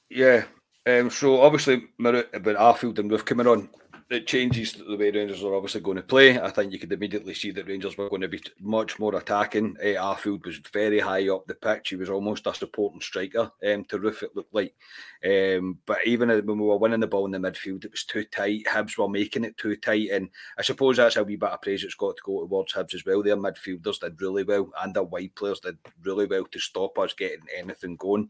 Yeah. 0.09 0.43
Um, 0.87 1.09
so 1.09 1.41
obviously, 1.41 1.87
about 1.99 2.31
Arfield 2.31 2.99
and 2.99 3.09
Roofe 3.09 3.25
coming 3.25 3.47
on, 3.47 3.69
it 4.11 4.27
changes 4.27 4.73
the 4.73 4.95
way 4.95 5.09
Rangers 5.09 5.43
are 5.43 5.55
obviously 5.55 5.81
going 5.81 5.97
to 5.97 6.03
play. 6.03 6.39
I 6.39 6.51
think 6.51 6.71
you 6.71 6.77
could 6.77 6.91
immediately 6.91 7.33
see 7.33 7.49
that 7.51 7.67
Rangers 7.67 7.97
were 7.97 8.07
going 8.07 8.21
to 8.21 8.27
be 8.27 8.39
much 8.61 8.99
more 8.99 9.15
attacking. 9.15 9.75
Uh, 9.81 9.99
Arfield 9.99 10.45
was 10.45 10.57
very 10.71 10.99
high 10.99 11.27
up 11.29 11.47
the 11.47 11.55
pitch. 11.55 11.89
He 11.89 11.95
was 11.95 12.11
almost 12.11 12.45
a 12.45 12.53
supporting 12.53 13.01
striker 13.01 13.51
um, 13.67 13.83
to 13.85 13.97
Roofe, 13.97 14.21
it 14.21 14.35
looked 14.35 14.53
like. 14.53 14.75
Um, 15.25 15.79
but 15.87 15.97
even 16.05 16.29
when 16.29 16.45
we 16.45 16.67
were 16.67 16.77
winning 16.77 16.99
the 16.99 17.07
ball 17.07 17.25
in 17.25 17.31
the 17.31 17.39
midfield, 17.39 17.83
it 17.83 17.91
was 17.91 18.03
too 18.03 18.25
tight. 18.25 18.65
Hibs 18.65 18.95
were 18.95 19.09
making 19.09 19.43
it 19.43 19.57
too 19.57 19.75
tight. 19.75 20.11
And 20.11 20.29
I 20.59 20.61
suppose 20.61 20.97
that's 20.97 21.15
a 21.15 21.23
wee 21.23 21.35
bit 21.35 21.49
of 21.49 21.63
praise 21.63 21.81
that's 21.81 21.95
got 21.95 22.15
to 22.17 22.23
go 22.23 22.45
towards 22.45 22.73
Hibs 22.73 22.93
as 22.93 23.05
well. 23.05 23.23
Their 23.23 23.37
midfielders 23.37 23.99
did 23.99 24.21
really 24.21 24.43
well 24.43 24.69
and 24.83 24.93
their 24.93 25.03
wide 25.03 25.33
players 25.33 25.61
did 25.61 25.79
really 26.03 26.27
well 26.27 26.45
to 26.45 26.59
stop 26.59 26.99
us 26.99 27.13
getting 27.13 27.47
anything 27.57 27.95
going. 27.95 28.29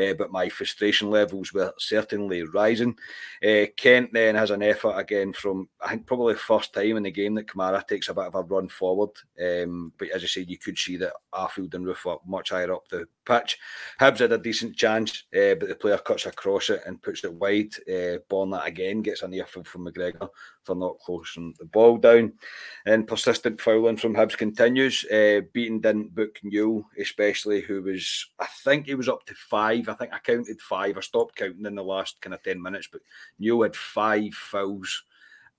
Uh, 0.00 0.14
but 0.14 0.30
my 0.30 0.48
frustration 0.48 1.10
levels 1.10 1.52
were 1.52 1.74
certainly 1.78 2.44
rising. 2.44 2.96
Uh, 3.44 3.66
Kent 3.76 4.12
then 4.12 4.36
has 4.36 4.52
an 4.52 4.62
effort 4.62 4.96
again 4.96 5.15
again 5.16 5.32
from 5.32 5.68
I 5.80 5.90
think 5.90 6.06
probably 6.06 6.34
first 6.34 6.72
time 6.72 6.96
in 6.96 7.02
the 7.02 7.10
game 7.10 7.34
that 7.34 7.46
Kamara 7.46 7.86
takes 7.86 8.08
a 8.08 8.14
bit 8.14 8.24
of 8.24 8.34
a 8.34 8.42
run 8.42 8.68
forward. 8.68 9.10
Um, 9.42 9.92
but 9.98 10.08
as 10.10 10.22
I 10.22 10.26
said, 10.26 10.50
you 10.50 10.58
could 10.58 10.78
see 10.78 10.96
that 10.98 11.14
Arfield 11.32 11.74
and 11.74 11.86
Roofe 11.86 12.04
were 12.04 12.18
much 12.26 12.50
higher 12.50 12.72
up 12.72 12.88
the 12.88 13.06
pitch. 13.24 13.58
Hibs 14.00 14.18
had 14.18 14.32
a 14.32 14.38
decent 14.38 14.76
chance, 14.76 15.24
uh, 15.34 15.54
but 15.54 15.68
the 15.68 15.74
player 15.74 15.98
cuts 15.98 16.26
across 16.26 16.70
it 16.70 16.82
and 16.86 17.02
puts 17.02 17.24
it 17.24 17.32
wide. 17.32 17.74
Uh, 17.88 18.18
that 18.28 18.62
again 18.66 19.02
gets 19.02 19.22
an 19.22 19.34
earful 19.34 19.64
from 19.64 19.86
McGregor 19.86 20.28
for 20.66 20.74
not 20.74 20.98
closing 20.98 21.54
the 21.58 21.64
ball 21.64 21.96
down. 21.96 22.32
And 22.84 23.06
persistent 23.06 23.60
fouling 23.60 23.96
from 23.96 24.14
Hibs 24.14 24.36
continues. 24.36 25.04
Uh, 25.04 25.42
Beaton 25.52 25.80
didn't 25.80 26.14
book 26.14 26.38
Newell, 26.42 26.84
especially 26.98 27.60
who 27.62 27.82
was, 27.82 28.26
I 28.38 28.46
think 28.64 28.86
he 28.86 28.94
was 28.94 29.08
up 29.08 29.24
to 29.26 29.34
five. 29.34 29.88
I 29.88 29.94
think 29.94 30.12
I 30.12 30.18
counted 30.18 30.60
five. 30.60 30.98
I 30.98 31.00
stopped 31.00 31.36
counting 31.36 31.66
in 31.66 31.76
the 31.76 31.84
last 31.84 32.20
kind 32.20 32.34
of 32.34 32.42
10 32.42 32.60
minutes, 32.60 32.88
but 32.90 33.00
Newell 33.38 33.62
had 33.62 33.76
five 33.76 34.34
fouls 34.34 35.04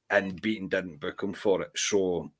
and 0.09 0.41
Beaton 0.41 0.67
didn't 0.67 0.99
book 0.99 1.21
him 1.23 1.33
for 1.33 1.61
it. 1.61 1.71
So 1.75 2.31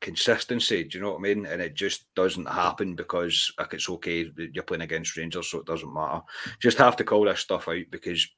consistency, 0.00 0.84
do 0.84 0.98
you 0.98 1.04
know 1.04 1.12
what 1.12 1.18
I 1.18 1.22
mean? 1.22 1.46
And 1.46 1.62
it 1.62 1.74
just 1.74 2.12
doesn't 2.14 2.48
happen 2.48 2.94
because 2.94 3.52
like 3.58 3.74
it's 3.74 3.88
okay, 3.88 4.30
you're 4.52 4.64
playing 4.64 4.82
against 4.82 5.16
Rangers, 5.16 5.50
so 5.50 5.58
it 5.60 5.66
doesn't 5.66 5.92
matter. 5.92 6.20
Just 6.60 6.78
have 6.78 6.96
to 6.96 7.04
call 7.04 7.24
this 7.24 7.40
stuff 7.40 7.68
out 7.68 7.84
because 7.90 8.28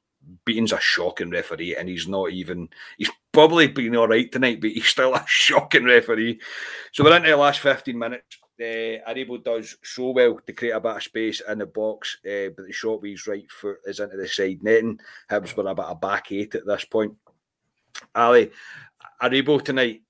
Beaton's 0.44 0.72
a 0.72 0.80
shocking 0.80 1.30
referee, 1.30 1.76
and 1.76 1.88
he's 1.88 2.09
not 2.09 2.30
even 2.30 2.68
he's 2.98 3.11
probably 3.33 3.68
been 3.68 3.96
all 3.96 4.09
right 4.09 4.30
tonight, 4.30 4.61
but 4.61 4.70
he's 4.70 4.87
still 4.87 5.14
a 5.14 5.24
shocking 5.28 5.85
referee. 5.85 6.40
So 6.92 7.04
we're 7.04 7.16
into 7.16 7.30
the 7.30 7.37
last 7.37 7.61
15 7.61 7.98
minutes. 7.98 8.38
Uh, 8.61 9.00
Aribo 9.09 9.42
does 9.42 9.76
so 9.83 10.11
well 10.11 10.38
to 10.46 10.52
create 10.52 10.72
a 10.72 10.80
bit 10.80 10.96
of 10.96 11.02
space 11.02 11.40
in 11.48 11.59
the 11.59 11.66
box, 11.66 12.18
uh, 12.26 12.52
but 12.54 12.66
the 12.66 12.72
shot 12.72 13.00
with 13.00 13.12
his 13.12 13.26
right 13.26 13.50
foot 13.50 13.78
is 13.87 14.00
into 14.00 14.18
the 14.18 14.28
side 14.28 14.62
netting. 14.62 15.00
Hibs 15.30 15.56
were 15.56 15.66
a 15.66 15.74
bit 15.74 15.85
of 15.85 16.00
back 16.00 16.30
eight 16.30 16.54
at 16.54 16.66
this 16.66 16.85
point. 16.85 17.14
Ali, 18.14 18.50
Aribo 19.22 19.64
tonight, 19.64 20.02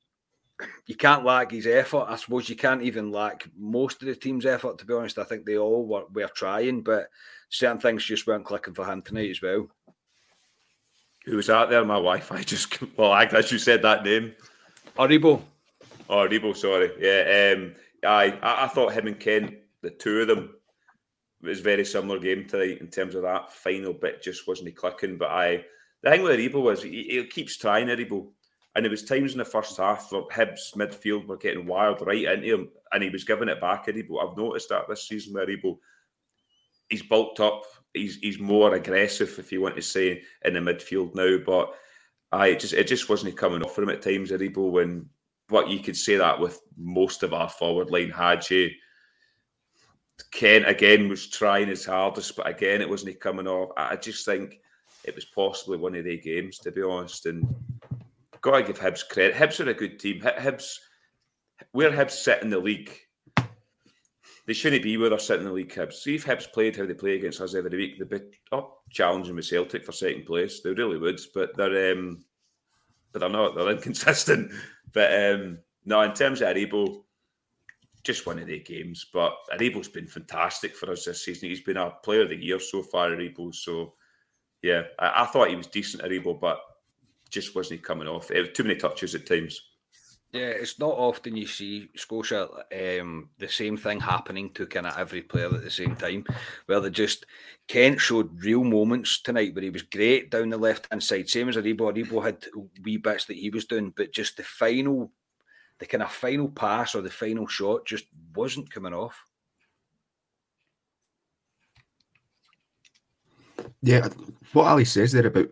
you 0.87 0.97
can't 0.97 1.25
lack 1.25 1.53
his 1.53 1.67
effort. 1.67 2.07
I 2.09 2.17
suppose 2.17 2.49
you 2.49 2.57
can't 2.57 2.83
even 2.83 3.13
lack 3.13 3.49
most 3.57 4.03
of 4.03 4.09
the 4.09 4.17
team's 4.17 4.47
effort, 4.47 4.79
to 4.79 4.85
be 4.85 4.95
honest. 4.95 5.19
I 5.19 5.25
think 5.25 5.45
they 5.45 5.57
all 5.57 5.87
were, 5.87 6.05
were 6.13 6.31
trying, 6.35 6.83
but 6.83 7.09
certain 7.51 7.79
things 7.79 8.05
just 8.05 8.27
weren't 8.27 8.45
clicking 8.45 8.75
for 8.75 8.85
him 8.85 9.03
tonight 9.03 9.31
as 9.31 9.43
well. 9.43 9.69
Who 11.31 11.37
was 11.37 11.49
out 11.49 11.71
there? 11.71 11.85
My 11.85 11.97
wife, 11.97 12.33
I 12.33 12.43
just 12.43 12.77
well, 12.99 13.13
I 13.13 13.25
as 13.25 13.53
you 13.53 13.59
said 13.59 13.83
that 13.83 14.05
name, 14.05 14.35
Aribo. 14.99 15.41
Oh, 16.09 16.27
Aribo, 16.29 16.57
sorry. 16.57 16.91
Yeah, 16.99 17.55
um, 17.55 17.75
I, 18.05 18.37
I 18.43 18.67
thought 18.67 18.93
him 18.93 19.07
and 19.07 19.21
Kent, 19.21 19.55
the 19.81 19.91
two 19.91 20.23
of 20.23 20.27
them, 20.27 20.57
it 21.41 21.47
was 21.47 21.61
very 21.61 21.85
similar 21.85 22.19
game 22.19 22.47
tonight 22.47 22.81
in 22.81 22.89
terms 22.89 23.15
of 23.15 23.23
that 23.23 23.53
final 23.53 23.93
bit 23.93 24.23
just 24.23 24.49
wasn't 24.49 24.75
clicking. 24.75 25.19
But 25.19 25.31
I 25.31 25.65
the 26.03 26.11
thing 26.11 26.23
with 26.23 26.37
Aribo 26.37 26.63
was 26.63 26.83
he, 26.83 27.05
he 27.05 27.25
keeps 27.27 27.57
trying 27.57 27.87
Aribo. 27.87 28.27
And 28.75 28.85
there 28.85 28.91
was 28.91 29.05
times 29.05 29.33
in 29.33 29.39
the 29.39 29.45
first 29.45 29.77
half 29.77 30.11
where 30.11 30.23
Hibs 30.23 30.75
midfield 30.77 31.27
were 31.27 31.37
getting 31.37 31.67
wild 31.67 32.05
right 32.07 32.25
into 32.25 32.55
him 32.55 32.69
and 32.93 33.03
he 33.03 33.11
was 33.11 33.25
giving 33.25 33.49
it 33.49 33.61
back 33.61 33.87
Aribo. 33.87 34.21
I've 34.21 34.37
noticed 34.37 34.71
that 34.71 34.89
this 34.89 35.07
season 35.07 35.35
with 35.35 35.49
Aribo. 35.49 35.79
He's 36.89 37.03
bulked 37.03 37.39
up. 37.39 37.63
He's 37.95 38.17
he's 38.17 38.39
more 38.39 38.75
aggressive, 38.75 39.39
if 39.39 39.51
you 39.53 39.61
want 39.61 39.77
to 39.77 39.83
say, 39.83 40.23
in 40.45 40.55
the 40.55 40.61
midfield 40.61 41.15
now. 41.15 41.39
But 41.45 41.75
I 42.33 42.49
it 42.49 42.61
just 42.61 42.75
it 42.75 42.87
just 42.87 43.09
wasn't 43.09 43.37
coming 43.37 43.63
off 43.63 43.75
for 43.75 43.83
him 43.83 43.91
at 43.91 44.03
times, 44.03 44.31
Aribo, 44.31 44.71
when 44.71 45.09
what 45.49 45.69
you 45.69 45.81
could 45.81 45.97
say 45.97 46.17
that 46.17 46.39
with 46.39 46.61
most 46.77 47.23
of 47.23 47.35
our 47.35 47.49
forward 47.49 47.91
line, 47.91 48.11
Hagi. 48.11 48.77
Kent 50.33 50.69
again 50.69 51.09
was 51.09 51.29
trying 51.29 51.69
his 51.69 51.85
hardest, 51.85 52.37
but 52.37 52.47
again 52.47 52.81
it 52.81 52.89
wasn't 52.89 53.19
coming 53.21 53.49
off. 53.49 53.71
I 53.77 53.97
just 53.97 54.25
think 54.25 54.61
it 55.05 55.15
was 55.15 55.25
possibly 55.25 55.79
one 55.79 55.95
of 55.95 56.05
their 56.05 56.19
games, 56.19 56.59
to 56.59 56.71
be 56.71 56.83
honest. 56.83 57.27
And 57.27 57.43
got 58.41 58.59
to 58.59 58.63
give 58.63 58.79
Hibs 58.79 59.09
credit. 59.09 59.35
Hibs 59.35 59.65
are 59.65 59.71
a 59.71 59.75
good 59.75 59.99
team. 59.99 60.21
Hibs, 60.21 60.77
where 61.73 61.91
Hibs 61.91 62.13
sit 62.13 62.43
in 62.43 62.51
the 62.51 62.59
league, 62.59 62.97
they 64.51 64.55
shouldn't 64.55 64.83
be 64.83 64.97
where 64.97 65.09
they're 65.09 65.19
sitting 65.21 65.43
in 65.43 65.47
the 65.47 65.55
league. 65.55 65.73
Hibs. 65.73 65.93
See 65.93 66.17
if 66.17 66.27
Hibs 66.27 66.53
played 66.53 66.75
how 66.75 66.85
they 66.85 66.93
play 66.93 67.15
against 67.15 67.41
us 67.41 67.55
every 67.55 67.71
week, 67.71 68.01
they'd 68.01 68.09
be 68.09 68.37
up 68.51 68.83
challenging 68.91 69.37
with 69.37 69.45
Celtic 69.45 69.85
for 69.85 69.93
second 69.93 70.27
place. 70.27 70.61
They 70.61 70.71
really 70.71 70.99
would, 70.99 71.21
but 71.33 71.57
they're 71.57 71.93
um, 71.93 72.25
but 73.13 73.21
they're 73.21 73.29
not. 73.29 73.55
They're 73.55 73.71
inconsistent. 73.77 74.51
But 74.93 75.13
um, 75.13 75.59
no, 75.85 76.01
in 76.01 76.15
terms 76.15 76.41
of 76.41 76.49
Aribo, 76.49 77.05
just 78.03 78.27
one 78.27 78.41
of 78.41 78.49
their 78.49 78.59
games. 78.59 79.07
But 79.13 79.37
Aribo's 79.53 79.87
been 79.87 80.09
fantastic 80.09 80.75
for 80.75 80.91
us 80.91 81.05
this 81.05 81.25
season. 81.25 81.49
He's 81.49 81.63
been 81.63 81.77
our 81.77 81.93
player 82.03 82.23
of 82.23 82.31
the 82.31 82.45
year 82.45 82.59
so 82.59 82.83
far, 82.83 83.11
Aribo. 83.11 83.55
So 83.55 83.95
yeah, 84.63 84.83
I, 84.99 85.23
I 85.23 85.27
thought 85.27 85.51
he 85.51 85.55
was 85.55 85.69
decent, 85.69 86.03
Aribo, 86.03 86.41
but 86.41 86.59
just 87.31 87.55
wasn't 87.55 87.85
coming 87.85 88.09
off. 88.09 88.33
It 88.33 88.41
was 88.41 88.51
too 88.53 88.65
many 88.65 88.75
touches 88.75 89.15
at 89.15 89.29
times. 89.29 89.61
Yeah, 90.33 90.51
it's 90.51 90.79
not 90.79 90.93
often 90.97 91.37
you 91.37 91.47
see 91.47 91.89
Scotia 91.97 92.49
um, 93.01 93.31
the 93.39 93.49
same 93.49 93.77
thing 93.77 93.99
happening 93.99 94.51
to 94.51 94.67
kind 94.67 94.87
of 94.87 94.97
every 94.97 95.23
player 95.23 95.53
at 95.53 95.65
the 95.65 95.71
same 95.71 95.97
time. 95.97 96.25
Where 96.67 96.79
they 96.79 96.91
just 96.91 97.27
Kent 97.67 98.01
showed 98.01 98.45
real 98.45 98.63
moments 98.63 99.23
tonight 99.23 99.55
where 99.55 99.65
he 99.65 99.71
was 99.71 99.83
great 99.83 100.31
down 100.31 100.51
the 100.51 100.57
left 100.57 100.87
hand 100.89 101.03
side, 101.03 101.29
same 101.29 101.49
as 101.49 101.57
Aribo. 101.57 101.93
Aribo 101.93 102.23
had 102.23 102.47
wee 102.85 102.97
bits 102.97 103.25
that 103.25 103.39
he 103.39 103.51
was 103.51 103.65
doing, 103.65 103.93
but 103.97 104.13
just 104.13 104.37
the 104.37 104.45
final, 104.45 105.11
the 105.81 105.87
kind 105.87 106.03
of 106.03 106.13
final 106.13 106.49
pass 106.49 106.95
or 106.95 107.03
the 107.03 107.11
final 107.11 107.49
shot 107.49 107.85
just 107.85 108.05
wasn't 108.37 108.71
coming 108.71 108.95
off. 108.95 109.21
Yeah, 113.83 114.09
what 114.53 114.69
Ali 114.69 114.85
says 114.85 115.11
there 115.11 115.27
about 115.27 115.49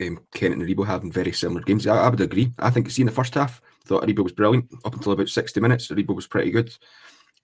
um, 0.00 0.20
Kent 0.32 0.54
and 0.54 0.62
Aribo 0.62 0.86
having 0.86 1.12
very 1.12 1.32
similar 1.32 1.60
games, 1.60 1.86
I, 1.86 1.96
I, 1.96 2.08
would 2.08 2.20
agree. 2.22 2.50
I 2.58 2.70
think, 2.70 2.90
see, 2.90 3.02
in 3.02 3.06
the 3.06 3.12
first 3.12 3.34
half, 3.34 3.60
thought 3.86 4.02
Aribo 4.04 4.22
was 4.22 4.32
brilliant 4.32 4.70
up 4.84 4.94
until 4.94 5.12
about 5.12 5.28
60 5.28 5.60
minutes. 5.60 5.88
Aribo 5.88 6.14
was 6.14 6.26
pretty 6.26 6.50
good. 6.50 6.74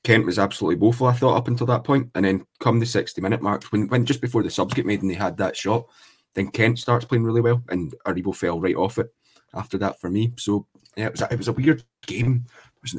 Kent 0.05 0.27
was 0.27 0.39
absolutely 0.39 0.77
woeful, 0.77 1.09
I 1.09 1.13
thought, 1.13 1.37
up 1.37 1.49
until 1.49 1.67
that 1.67 1.85
point. 1.85 2.11
And 2.15 2.25
then 2.25 2.47
come 2.61 2.79
the 2.79 2.87
60 2.87 3.21
minute 3.21 3.43
mark, 3.43 3.65
when, 3.65 3.89
when 3.89 4.05
just 4.07 4.21
before 4.21 4.43
the 4.43 4.51
subs 4.51 4.75
get 4.75 4.87
made 4.87 5.03
and 5.03 5.11
they 5.11 5.15
had 5.15 5.37
that 5.39 5.57
shot, 5.57 5.87
then 6.35 6.51
Kent 6.51 6.79
starts 6.79 7.05
playing 7.05 7.25
really 7.25 7.41
well 7.41 7.63
and 7.69 7.95
Aribo 8.07 8.35
fell 8.35 8.61
right 8.61 8.77
off 8.77 8.99
it 8.99 9.13
after 9.55 9.79
that 9.79 10.01
for 10.01 10.09
me. 10.11 10.33
So, 10.37 10.67
yeah, 10.97 11.07
it 11.07 11.13
was 11.13 11.23
a, 11.23 11.29
it 11.33 11.39
was 11.39 11.49
a 11.49 11.53
weird 11.53 11.83
game. 12.07 12.47
It 12.77 12.83
was 12.83 12.95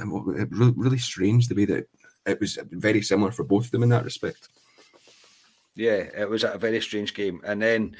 really, 0.52 0.73
really 0.75 0.97
strange 0.97 1.47
the 1.47 1.56
way 1.56 1.65
that 1.65 1.88
it 2.25 2.39
was 2.39 2.60
very 2.71 3.02
similar 3.02 3.32
for 3.32 3.43
both 3.43 3.65
of 3.65 3.71
them 3.71 3.84
in 3.84 3.89
that 3.89 4.04
respect. 4.04 4.49
Yeah, 5.75 6.10
it 6.17 6.30
was 6.30 6.43
a 6.43 6.58
very 6.58 6.82
strange 6.82 7.13
game. 7.13 7.41
And 7.45 7.62
then 7.62 7.95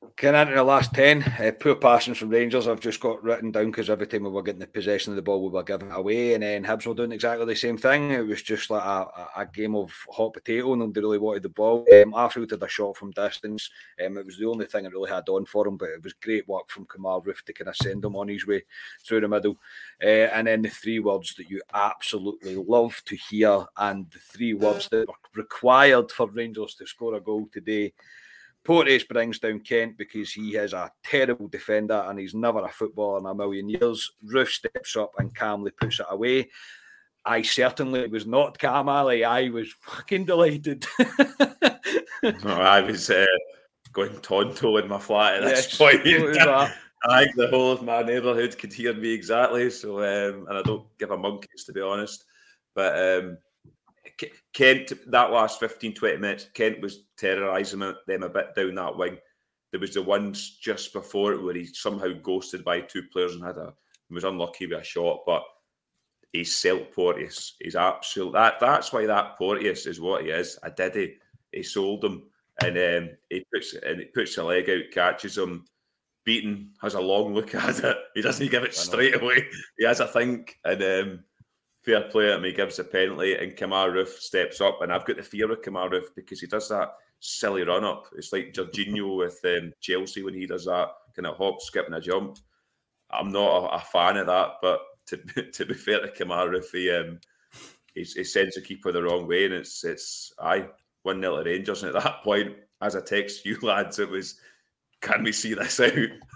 Of 0.00 0.14
into 0.22 0.54
the 0.54 0.62
last 0.62 0.94
10, 0.94 1.22
uh, 1.22 1.50
poor 1.58 1.74
passing 1.74 2.14
from 2.14 2.28
Rangers, 2.28 2.68
I've 2.68 2.78
just 2.78 3.00
got 3.00 3.22
written 3.22 3.50
down 3.50 3.72
because 3.72 3.90
every 3.90 4.06
time 4.06 4.22
we 4.22 4.30
were 4.30 4.44
getting 4.44 4.60
the 4.60 4.68
possession 4.68 5.12
of 5.12 5.16
the 5.16 5.22
ball, 5.22 5.42
we 5.42 5.48
were 5.48 5.64
giving 5.64 5.88
it 5.88 5.96
away. 5.96 6.34
And 6.34 6.42
then 6.44 6.64
Hibs 6.64 6.86
were 6.86 6.94
doing 6.94 7.10
exactly 7.10 7.44
the 7.46 7.56
same 7.56 7.76
thing. 7.76 8.12
It 8.12 8.24
was 8.24 8.42
just 8.42 8.70
like 8.70 8.84
a, 8.84 9.06
a 9.36 9.46
game 9.46 9.74
of 9.74 9.92
hot 10.08 10.34
potato, 10.34 10.76
they 10.76 11.00
really 11.00 11.18
wanted 11.18 11.42
the 11.42 11.48
ball. 11.48 11.84
Um, 11.92 12.12
had 12.12 12.62
a 12.62 12.68
shot 12.68 12.96
from 12.96 13.10
distance. 13.10 13.70
Um, 14.04 14.18
it 14.18 14.26
was 14.26 14.38
the 14.38 14.46
only 14.46 14.66
thing 14.66 14.86
I 14.86 14.88
really 14.88 15.10
had 15.10 15.28
on 15.28 15.46
for 15.46 15.66
him, 15.66 15.76
but 15.76 15.88
it 15.88 16.04
was 16.04 16.12
great 16.12 16.46
work 16.46 16.70
from 16.70 16.86
Kemar 16.86 17.24
Roofe 17.24 17.42
to 17.46 17.52
kind 17.52 17.68
of 17.68 17.76
send 17.76 18.04
him 18.04 18.14
on 18.14 18.28
his 18.28 18.46
way 18.46 18.62
through 19.04 19.22
the 19.22 19.28
middle. 19.28 19.56
Uh, 20.00 20.30
and 20.32 20.46
then 20.46 20.62
the 20.62 20.68
three 20.68 21.00
words 21.00 21.34
that 21.34 21.50
you 21.50 21.60
absolutely 21.74 22.54
love 22.54 23.02
to 23.06 23.16
hear, 23.16 23.66
and 23.76 24.08
the 24.12 24.20
three 24.20 24.54
words 24.54 24.88
that 24.90 25.08
were 25.08 25.14
required 25.34 26.12
for 26.12 26.28
Rangers 26.28 26.76
to 26.76 26.86
score 26.86 27.14
a 27.14 27.20
goal 27.20 27.48
today. 27.52 27.92
Porteous 28.64 29.04
brings 29.04 29.38
down 29.38 29.60
Kent 29.60 29.96
because 29.96 30.32
he 30.32 30.56
is 30.56 30.72
a 30.72 30.90
terrible 31.02 31.48
defender 31.48 32.04
and 32.06 32.18
he's 32.18 32.34
never 32.34 32.64
a 32.64 32.68
footballer 32.68 33.18
in 33.18 33.26
a 33.26 33.34
million 33.34 33.68
years. 33.68 34.10
Roofe 34.26 34.48
steps 34.48 34.96
up 34.96 35.12
and 35.18 35.34
calmly 35.34 35.70
puts 35.70 36.00
it 36.00 36.06
away. 36.10 36.48
I 37.24 37.42
certainly 37.42 38.06
was 38.08 38.26
not 38.26 38.58
Cam 38.58 38.88
Ali. 38.88 39.24
I 39.24 39.48
was 39.48 39.72
fucking 39.82 40.24
delighted. 40.24 40.86
no, 42.22 42.52
I 42.52 42.80
was 42.80 43.10
uh, 43.10 43.26
going 43.92 44.18
tonto 44.20 44.76
in 44.78 44.88
my 44.88 44.98
flat 44.98 45.42
at 45.42 45.44
this 45.44 45.68
yes, 45.68 45.78
point. 45.78 46.02
I 47.04 47.24
think 47.24 47.36
the 47.36 47.48
whole 47.48 47.70
of 47.70 47.82
my 47.82 48.02
neighbourhood 48.02 48.58
could 48.58 48.72
hear 48.72 48.92
me 48.92 49.12
exactly. 49.12 49.70
So, 49.70 49.98
um, 49.98 50.46
and 50.48 50.58
I 50.58 50.62
don't 50.62 50.86
give 50.98 51.10
a 51.10 51.16
monkeys 51.16 51.64
to 51.64 51.72
be 51.72 51.80
honest. 51.80 52.24
But 52.74 52.96
um, 52.96 53.38
Kent, 54.52 54.92
that 55.10 55.30
last 55.30 55.60
15, 55.60 55.94
20 55.94 56.16
minutes, 56.18 56.48
Kent 56.54 56.80
was 56.80 57.04
terrorising 57.16 57.80
them 57.80 58.22
a 58.22 58.28
bit 58.28 58.54
down 58.54 58.74
that 58.74 58.96
wing. 58.96 59.18
There 59.70 59.80
was 59.80 59.94
the 59.94 60.02
ones 60.02 60.58
just 60.60 60.92
before 60.92 61.32
it 61.32 61.42
where 61.42 61.54
he 61.54 61.66
somehow 61.66 62.12
ghosted 62.22 62.64
by 62.64 62.80
two 62.80 63.02
players 63.12 63.34
and 63.34 63.44
had 63.44 63.58
a 63.58 63.74
was 64.10 64.24
unlucky 64.24 64.66
with 64.66 64.80
a 64.80 64.84
shot, 64.84 65.20
but 65.26 65.42
he's 66.32 66.54
Celt 66.54 66.92
Porteous. 66.92 67.54
He's 67.60 67.76
absolute 67.76 68.32
that 68.32 68.60
that's 68.60 68.92
why 68.92 69.06
that 69.06 69.36
Porteous 69.36 69.86
is 69.86 70.00
what 70.00 70.22
he 70.22 70.30
is. 70.30 70.58
A 70.62 70.70
diddy. 70.70 71.16
He 71.52 71.62
sold 71.62 72.04
him 72.04 72.24
and 72.62 72.76
um, 72.78 73.10
he 73.30 73.44
puts 73.52 73.74
and 73.74 74.00
he 74.00 74.06
puts 74.06 74.36
a 74.38 74.44
leg 74.44 74.68
out, 74.70 74.90
catches 74.92 75.38
him, 75.38 75.66
Beaton, 76.24 76.70
has 76.82 76.94
a 76.94 77.00
long 77.00 77.34
look 77.34 77.54
at 77.54 77.84
it. 77.84 77.96
He 78.14 78.22
doesn't 78.22 78.50
give 78.50 78.64
it 78.64 78.74
straight 78.74 79.20
away. 79.20 79.46
He 79.78 79.84
has 79.84 80.00
a 80.00 80.06
think 80.06 80.58
and 80.64 80.82
um, 80.82 81.24
fair 81.88 82.02
play 82.02 82.30
at 82.30 82.38
him. 82.38 82.44
He 82.44 82.52
gives 82.52 82.78
a 82.78 82.84
penalty 82.84 83.34
and 83.34 83.56
Kemar 83.56 83.90
Roofe 83.90 84.18
steps 84.18 84.60
up. 84.60 84.82
And 84.82 84.92
I've 84.92 85.06
got 85.06 85.16
the 85.16 85.22
fear 85.22 85.50
of 85.50 85.62
Kemar 85.62 85.90
Roofe 85.90 86.14
because 86.14 86.40
he 86.40 86.46
does 86.46 86.68
that 86.68 86.92
silly 87.20 87.62
run 87.62 87.84
up. 87.84 88.06
It's 88.14 88.32
like 88.32 88.52
Jorginho 88.52 89.16
with 89.16 89.40
um, 89.44 89.72
Chelsea 89.80 90.22
when 90.22 90.34
he 90.34 90.46
does 90.46 90.66
that 90.66 90.88
kind 91.16 91.26
of 91.26 91.38
hop, 91.38 91.62
skip, 91.62 91.86
and 91.86 91.94
a 91.94 92.00
jump. 92.00 92.38
I'm 93.10 93.30
not 93.30 93.64
a, 93.64 93.76
a 93.76 93.80
fan 93.80 94.18
of 94.18 94.26
that, 94.26 94.56
but 94.60 94.80
to, 95.06 95.16
to 95.52 95.64
be 95.64 95.74
fair 95.74 96.00
to 96.00 96.08
Kemar 96.08 96.50
Roofe, 96.50 96.72
he, 96.72 96.90
um, 96.90 97.18
he, 97.94 98.02
he 98.02 98.24
sends 98.24 98.54
the 98.54 98.60
keeper 98.60 98.92
the 98.92 99.02
wrong 99.02 99.26
way, 99.26 99.46
and 99.46 99.54
it's 99.54 99.82
it's 99.82 100.32
I 100.38 100.68
one 101.04 101.22
0 101.22 101.42
Rangers. 101.42 101.82
And 101.82 101.96
at 101.96 102.02
that 102.02 102.22
point, 102.22 102.54
as 102.82 102.96
I 102.96 103.00
text 103.00 103.46
you 103.46 103.58
lads, 103.62 103.98
it 103.98 104.10
was, 104.10 104.38
can 105.00 105.22
we 105.22 105.32
see 105.32 105.54
this 105.54 105.80
out? 105.80 105.92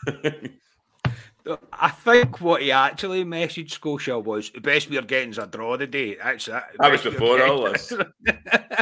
I 1.73 1.89
think 1.89 2.41
what 2.41 2.63
he 2.63 2.71
actually 2.71 3.25
messaged 3.25 3.71
Scotia 3.71 4.19
was 4.19 4.51
the 4.51 4.61
best 4.61 4.89
we're 4.89 5.03
getting 5.03 5.31
is 5.31 5.39
a 5.39 5.47
draw 5.47 5.77
today. 5.77 6.17
That's 6.23 6.47
that. 6.47 6.69
That 6.79 6.93
was 6.93 7.03
before 7.03 7.45
all 7.45 7.65
this. 7.65 7.91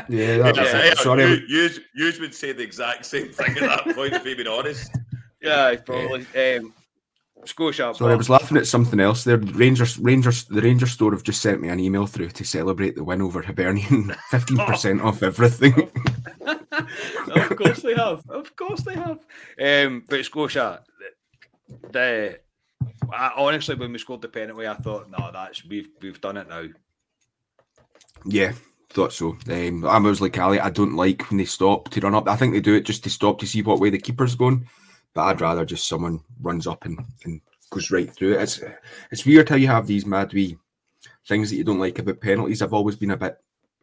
yeah, 0.08 0.38
that 0.38 0.56
was 0.56 0.72
yeah, 0.72 0.94
sorry. 0.94 1.44
You, 1.48 1.70
you, 1.94 2.12
would 2.20 2.34
say 2.34 2.52
the 2.52 2.62
exact 2.62 3.06
same 3.06 3.32
thing 3.32 3.56
at 3.58 3.84
that 3.84 3.94
point, 3.96 4.12
if 4.12 4.26
you 4.26 4.36
being 4.36 4.48
honest. 4.48 4.90
Yeah, 5.40 5.74
probably. 5.76 6.26
Um, 6.36 6.74
Scotia. 7.44 7.94
Sorry, 7.94 8.12
I 8.12 8.16
was 8.16 8.28
laughing 8.28 8.56
at 8.56 8.66
something 8.66 9.00
else 9.00 9.24
there. 9.24 9.38
Rangers, 9.38 9.98
Rangers, 9.98 10.44
the 10.44 10.60
Rangers 10.60 10.92
store 10.92 11.12
have 11.12 11.22
just 11.22 11.40
sent 11.40 11.60
me 11.60 11.68
an 11.68 11.80
email 11.80 12.06
through 12.06 12.30
to 12.30 12.44
celebrate 12.44 12.94
the 12.94 13.04
win 13.04 13.22
over 13.22 13.42
Hibernian. 13.42 14.14
Fifteen 14.30 14.58
percent 14.58 15.00
off 15.00 15.22
everything. 15.22 15.90
of 17.30 17.56
course 17.56 17.80
they 17.80 17.94
have. 17.94 18.22
Of 18.28 18.54
course 18.56 18.82
they 18.82 18.94
have. 18.94 19.20
Um, 19.60 20.04
but 20.08 20.24
Scotia, 20.24 20.82
the, 21.68 21.88
the 21.92 22.40
I, 23.12 23.32
honestly, 23.36 23.74
when 23.74 23.92
we 23.92 23.98
scored 23.98 24.22
the 24.22 24.28
penalty, 24.28 24.66
I 24.66 24.74
thought, 24.74 25.10
no, 25.10 25.30
that's 25.32 25.64
we've 25.64 25.88
we've 26.00 26.20
done 26.20 26.36
it 26.36 26.48
now. 26.48 26.64
Yeah, 28.24 28.52
thought 28.90 29.12
so. 29.12 29.36
Um, 29.50 29.84
I 29.84 29.98
was 29.98 30.20
like 30.20 30.38
Ali. 30.38 30.60
I 30.60 30.70
don't 30.70 30.96
like 30.96 31.28
when 31.30 31.38
they 31.38 31.44
stop 31.44 31.90
to 31.90 32.00
run 32.00 32.14
up. 32.14 32.28
I 32.28 32.36
think 32.36 32.52
they 32.52 32.60
do 32.60 32.74
it 32.74 32.86
just 32.86 33.02
to 33.04 33.10
stop 33.10 33.38
to 33.40 33.46
see 33.46 33.62
what 33.62 33.80
way 33.80 33.90
the 33.90 33.98
keeper's 33.98 34.34
going. 34.34 34.68
But 35.14 35.22
I'd 35.22 35.40
rather 35.40 35.64
just 35.64 35.88
someone 35.88 36.20
runs 36.40 36.66
up 36.66 36.84
and, 36.84 36.98
and 37.24 37.40
goes 37.70 37.90
right 37.90 38.10
through 38.10 38.34
it. 38.34 38.42
It's 38.42 38.60
it's 39.10 39.26
weird 39.26 39.48
how 39.48 39.56
you 39.56 39.68
have 39.68 39.86
these 39.86 40.06
mad 40.06 40.32
wee 40.32 40.56
things 41.26 41.50
that 41.50 41.56
you 41.56 41.64
don't 41.64 41.78
like 41.78 41.98
about 41.98 42.20
penalties. 42.20 42.62
I've 42.62 42.74
always 42.74 42.96
been 42.96 43.12
a 43.12 43.16
bit 43.16 43.38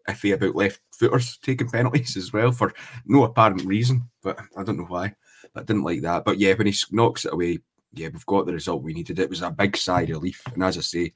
iffy 0.08 0.34
about 0.34 0.56
left 0.56 0.80
footers 0.91 1.38
taking 1.38 1.69
penalties 1.69 2.15
as 2.17 2.32
well 2.32 2.51
for 2.51 2.73
no 3.06 3.23
apparent 3.23 3.63
reason, 3.65 4.10
but 4.21 4.39
I 4.56 4.63
don't 4.63 4.77
know 4.77 4.86
why. 4.86 5.15
I 5.56 5.62
didn't 5.62 5.84
like 5.84 6.01
that. 6.01 6.23
But 6.23 6.39
yeah, 6.39 6.53
when 6.53 6.67
he 6.67 6.75
knocks 6.91 7.25
it 7.25 7.34
away, 7.34 7.60
yeah, 7.93 8.10
we've 8.10 8.26
got 8.26 8.45
the 8.45 8.54
result 8.54 8.84
we 8.84 8.93
needed. 8.93 9.19
It 9.19 9.30
was 9.30 9.41
a 9.41 9.52
big 9.52 9.78
sigh 9.78 10.02
of 10.02 10.10
relief. 10.10 10.41
And 10.54 10.63
as 10.63 10.78
I 10.78 10.82
say, 10.82 11.13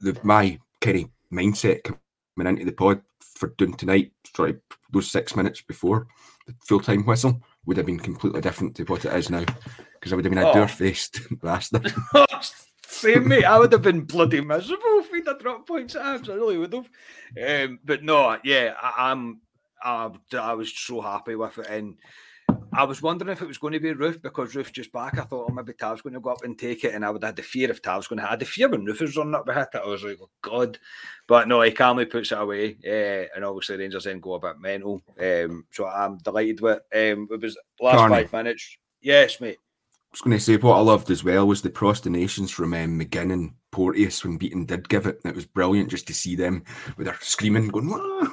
the 0.00 0.18
my 0.22 0.58
kind 0.80 1.04
of 1.04 1.10
mindset 1.32 1.82
coming 1.84 2.52
into 2.52 2.64
the 2.64 2.72
pod 2.72 3.02
for 3.20 3.48
doing 3.58 3.74
tonight, 3.74 4.12
sorry, 4.34 4.56
those 4.92 5.10
six 5.10 5.36
minutes 5.36 5.60
before 5.62 6.06
the 6.46 6.54
full 6.66 6.80
time 6.80 7.04
whistle 7.04 7.40
would 7.64 7.76
have 7.76 7.86
been 7.86 7.98
completely 7.98 8.40
different 8.40 8.74
to 8.76 8.84
what 8.84 9.04
it 9.04 9.12
is 9.14 9.30
now 9.30 9.44
because 9.94 10.12
I 10.12 10.16
would 10.16 10.24
have 10.24 10.32
been 10.32 10.42
a 10.42 10.48
oh. 10.48 10.54
door 10.54 10.68
faced 10.68 11.20
bastard. 11.42 11.92
Same 12.86 13.28
mate, 13.28 13.44
I 13.44 13.58
would 13.58 13.72
have 13.72 13.82
been 13.82 14.02
bloody 14.02 14.40
miserable 14.40 15.00
if 15.00 15.12
we'd 15.12 15.26
have 15.26 15.40
dropped 15.40 15.68
points 15.68 15.96
at 15.96 16.02
Abs. 16.02 16.30
I 16.30 16.34
really 16.34 16.56
would 16.56 16.72
have. 16.72 16.88
Um, 17.46 17.80
but 17.84 18.02
no, 18.02 18.38
yeah, 18.44 18.74
I, 18.80 19.10
I'm. 19.10 19.40
I, 19.82 20.10
I 20.38 20.54
was 20.54 20.72
so 20.72 21.02
happy 21.02 21.34
with 21.34 21.58
it, 21.58 21.68
and 21.68 21.96
I 22.76 22.84
was 22.84 23.00
wondering 23.00 23.30
if 23.30 23.40
it 23.40 23.48
was 23.48 23.56
going 23.56 23.72
to 23.72 23.80
be 23.80 23.94
Roofe 23.94 24.20
because 24.20 24.52
Roofe's 24.52 24.70
just 24.70 24.92
back. 24.92 25.18
I 25.18 25.22
thought, 25.22 25.46
oh, 25.48 25.52
maybe 25.52 25.72
Tav's 25.72 26.02
going 26.02 26.12
to 26.12 26.20
go 26.20 26.30
up 26.30 26.44
and 26.44 26.58
take 26.58 26.84
it, 26.84 26.94
and 26.94 27.04
I 27.04 27.10
would 27.10 27.22
have 27.22 27.30
had 27.30 27.36
the 27.36 27.42
fear 27.42 27.70
if 27.70 27.80
Tav's 27.80 28.06
going 28.06 28.18
to. 28.18 28.26
I 28.26 28.30
had 28.30 28.40
the 28.40 28.44
fear 28.44 28.68
when 28.68 28.84
Roofe 28.84 29.00
was 29.00 29.16
running 29.16 29.34
up 29.34 29.46
behind 29.46 29.68
it. 29.72 29.80
I 29.82 29.86
was 29.86 30.04
like, 30.04 30.18
oh 30.20 30.28
God, 30.42 30.78
but 31.26 31.48
no, 31.48 31.62
he 31.62 31.70
calmly 31.70 32.04
puts 32.04 32.32
it 32.32 32.38
away, 32.38 32.76
uh, 32.86 33.34
and 33.34 33.44
obviously 33.44 33.78
Rangers 33.78 34.04
then 34.04 34.20
go 34.20 34.34
a 34.34 34.40
bit 34.40 34.60
mental. 34.60 35.00
Um, 35.18 35.64
so 35.70 35.86
I'm 35.86 36.18
delighted 36.18 36.60
with. 36.60 36.80
Um, 36.94 37.28
it 37.30 37.40
was 37.40 37.56
last 37.80 37.96
Carney. 37.96 38.14
five 38.14 38.32
minutes. 38.32 38.76
Yes, 39.00 39.40
mate. 39.40 39.56
I 39.58 40.08
was 40.12 40.20
going 40.20 40.36
to 40.36 40.42
say 40.42 40.56
what 40.56 40.76
I 40.76 40.80
loved 40.80 41.10
as 41.10 41.24
well 41.24 41.46
was 41.46 41.62
the 41.62 41.70
prostinations 41.70 42.50
from 42.50 42.72
um, 42.72 42.98
McGinn 42.98 43.32
and 43.32 43.52
Porteous 43.70 44.24
when 44.24 44.38
Beaton 44.38 44.64
did 44.64 44.88
give 44.88 45.06
it. 45.06 45.20
It 45.24 45.34
was 45.34 45.44
brilliant 45.44 45.90
just 45.90 46.06
to 46.06 46.14
see 46.14 46.34
them 46.34 46.64
with 46.96 47.06
their 47.06 47.18
screaming, 47.20 47.68
going, 47.68 47.90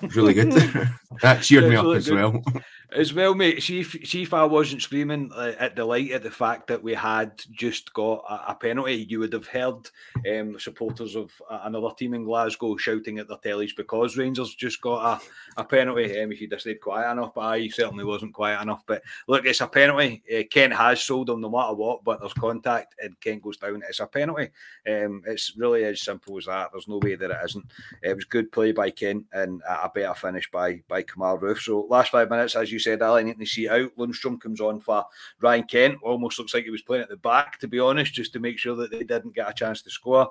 it 0.00 0.02
was 0.02 0.16
really 0.16 0.32
good. 0.32 0.52
that 1.20 1.42
cheered 1.42 1.68
me 1.68 1.76
up 1.76 1.94
as 1.94 2.08
good. 2.08 2.14
well 2.14 2.42
as 2.94 3.14
well, 3.14 3.34
mate. 3.34 3.62
See 3.62 3.80
if, 3.80 3.96
see 4.04 4.22
if 4.22 4.34
I 4.34 4.44
wasn't 4.44 4.82
screaming 4.82 5.30
uh, 5.34 5.54
at 5.58 5.76
the 5.76 5.84
light 5.84 6.10
at 6.10 6.22
the 6.22 6.30
fact 6.30 6.66
that 6.68 6.82
we 6.82 6.94
had 6.94 7.42
just 7.50 7.92
got 7.92 8.24
a, 8.28 8.52
a 8.52 8.54
penalty, 8.54 9.06
you 9.08 9.18
would 9.20 9.32
have 9.32 9.46
heard 9.46 9.88
um, 10.30 10.58
supporters 10.58 11.16
of 11.16 11.30
another 11.50 11.90
team 11.96 12.14
in 12.14 12.24
Glasgow 12.24 12.76
shouting 12.76 13.18
at 13.18 13.28
their 13.28 13.38
tellies 13.38 13.76
because 13.76 14.16
Rangers 14.16 14.54
just 14.54 14.80
got 14.80 15.20
a, 15.56 15.60
a 15.60 15.64
penalty. 15.64 16.20
Um, 16.20 16.32
if 16.32 16.40
you 16.40 16.48
just 16.48 16.62
stayed 16.62 16.80
quiet 16.80 17.10
enough, 17.12 17.34
but 17.34 17.42
I 17.42 17.68
certainly 17.68 18.04
wasn't 18.04 18.34
quiet 18.34 18.60
enough. 18.60 18.82
But 18.86 19.02
look, 19.28 19.46
it's 19.46 19.60
a 19.60 19.66
penalty. 19.66 20.22
Uh, 20.32 20.42
Kent 20.50 20.74
has 20.74 21.02
sold 21.02 21.28
them 21.28 21.40
no 21.40 21.50
matter 21.50 21.74
what, 21.74 22.04
but 22.04 22.20
there's 22.20 22.32
contact 22.34 22.94
and 23.02 23.18
Kent 23.20 23.42
goes 23.42 23.56
down. 23.56 23.82
It's 23.88 24.00
a 24.00 24.06
penalty. 24.06 24.50
Um, 24.86 25.22
it's 25.26 25.54
really 25.56 25.84
as 25.84 26.00
simple 26.02 26.36
as 26.38 26.46
that. 26.46 26.70
There's 26.72 26.88
no 26.88 26.98
way 26.98 27.14
that 27.14 27.30
it 27.30 27.38
isn't. 27.44 27.66
It 28.02 28.14
was 28.14 28.24
good 28.24 28.52
play 28.52 28.72
by 28.72 28.90
Kent 28.90 29.26
and 29.32 29.62
a 29.68 29.88
better 29.88 30.14
finish 30.14 30.50
by 30.50 30.82
by 30.88 31.02
Kemar 31.02 31.40
Roofe. 31.40 31.58
So 31.58 31.86
last 31.88 32.10
five 32.10 32.30
minutes, 32.30 32.54
as 32.54 32.70
you 32.70 32.78
said, 32.82 33.02
Ali, 33.02 33.24
needing 33.24 33.40
to 33.40 33.46
see 33.46 33.68
out. 33.68 33.90
Lundstram 33.96 34.40
comes 34.40 34.60
on 34.60 34.80
for 34.80 35.04
Ryan 35.40 35.64
Kent. 35.64 35.98
Almost 36.02 36.38
looks 36.38 36.54
like 36.54 36.64
he 36.64 36.70
was 36.70 36.82
playing 36.82 37.02
at 37.02 37.08
the 37.08 37.16
back, 37.16 37.58
to 37.60 37.68
be 37.68 37.78
honest, 37.78 38.12
just 38.12 38.32
to 38.34 38.40
make 38.40 38.58
sure 38.58 38.76
that 38.76 38.90
they 38.90 39.04
didn't 39.04 39.34
get 39.34 39.50
a 39.50 39.54
chance 39.54 39.82
to 39.82 39.90
score. 39.90 40.30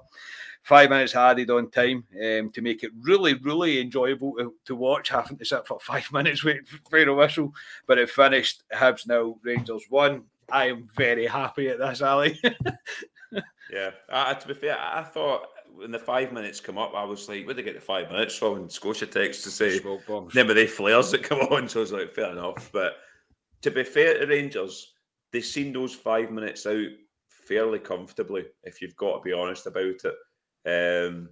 Five 0.64 0.90
minutes 0.90 1.16
added 1.16 1.50
on 1.50 1.72
time 1.72 2.04
um, 2.24 2.52
to 2.52 2.62
make 2.62 2.84
it 2.84 2.92
really, 3.02 3.34
really 3.36 3.82
enjoyable 3.82 4.34
to, 4.38 4.54
to, 4.66 4.76
watch, 4.76 5.10
having 5.10 5.38
to 5.38 5.46
sit 5.46 5.66
for 5.66 5.80
five 5.80 6.08
minutes 6.14 6.44
waiting 6.44 6.66
for 6.66 7.00
a 7.00 7.16
whistle. 7.16 7.54
But 7.88 7.98
it 7.98 8.10
finished 8.10 8.64
Hibs 8.74 9.08
now, 9.08 9.38
Rangers 9.44 9.86
one. 9.90 10.24
I 10.52 10.68
am 10.68 10.88
very 10.96 11.26
happy 11.26 11.70
at 11.70 11.80
this, 11.80 12.02
Ali. 12.02 12.40
yeah, 13.72 13.92
uh, 14.10 14.34
to 14.34 14.48
be 14.48 14.54
fair, 14.54 14.78
I 14.80 15.04
thought 15.04 15.48
when 15.76 15.92
the 15.92 16.00
five 16.00 16.32
minutes 16.32 16.60
come 16.60 16.78
up, 16.78 16.94
I 16.96 17.04
was 17.04 17.28
like, 17.28 17.46
where 17.46 17.54
did 17.54 17.66
they 17.66 17.72
get 17.72 17.80
the 17.80 17.86
five 17.86 18.10
minutes 18.10 18.36
from? 18.36 18.58
And 18.58 18.72
Scotia 18.72 19.06
text 19.06 19.44
to 19.44 19.52
say, 19.52 19.80
never 20.34 20.54
they 20.54 20.68
flares 20.68 21.12
that 21.12 21.24
come 21.24 21.40
on. 21.40 21.68
So 21.70 21.80
I 21.80 21.82
was 21.82 21.92
like, 21.92 22.12
fair 22.12 22.32
enough. 22.32 22.70
But 22.72 22.94
to 23.62 23.72
be 23.72 23.84
fair 23.84 24.20
to 24.20 24.26
Rangers, 24.26 24.94
they've 25.32 25.44
seen 25.44 25.74
those 25.74 25.94
five 25.94 26.32
minutes 26.32 26.66
out 26.66 26.88
fairly 27.28 27.80
comfortably, 27.80 28.46
if 28.64 28.82
you've 28.82 28.96
got 28.96 29.18
to 29.18 29.22
be 29.22 29.34
honest 29.34 29.68
about 29.68 29.96
it. 30.04 30.16
Um, 30.66 31.30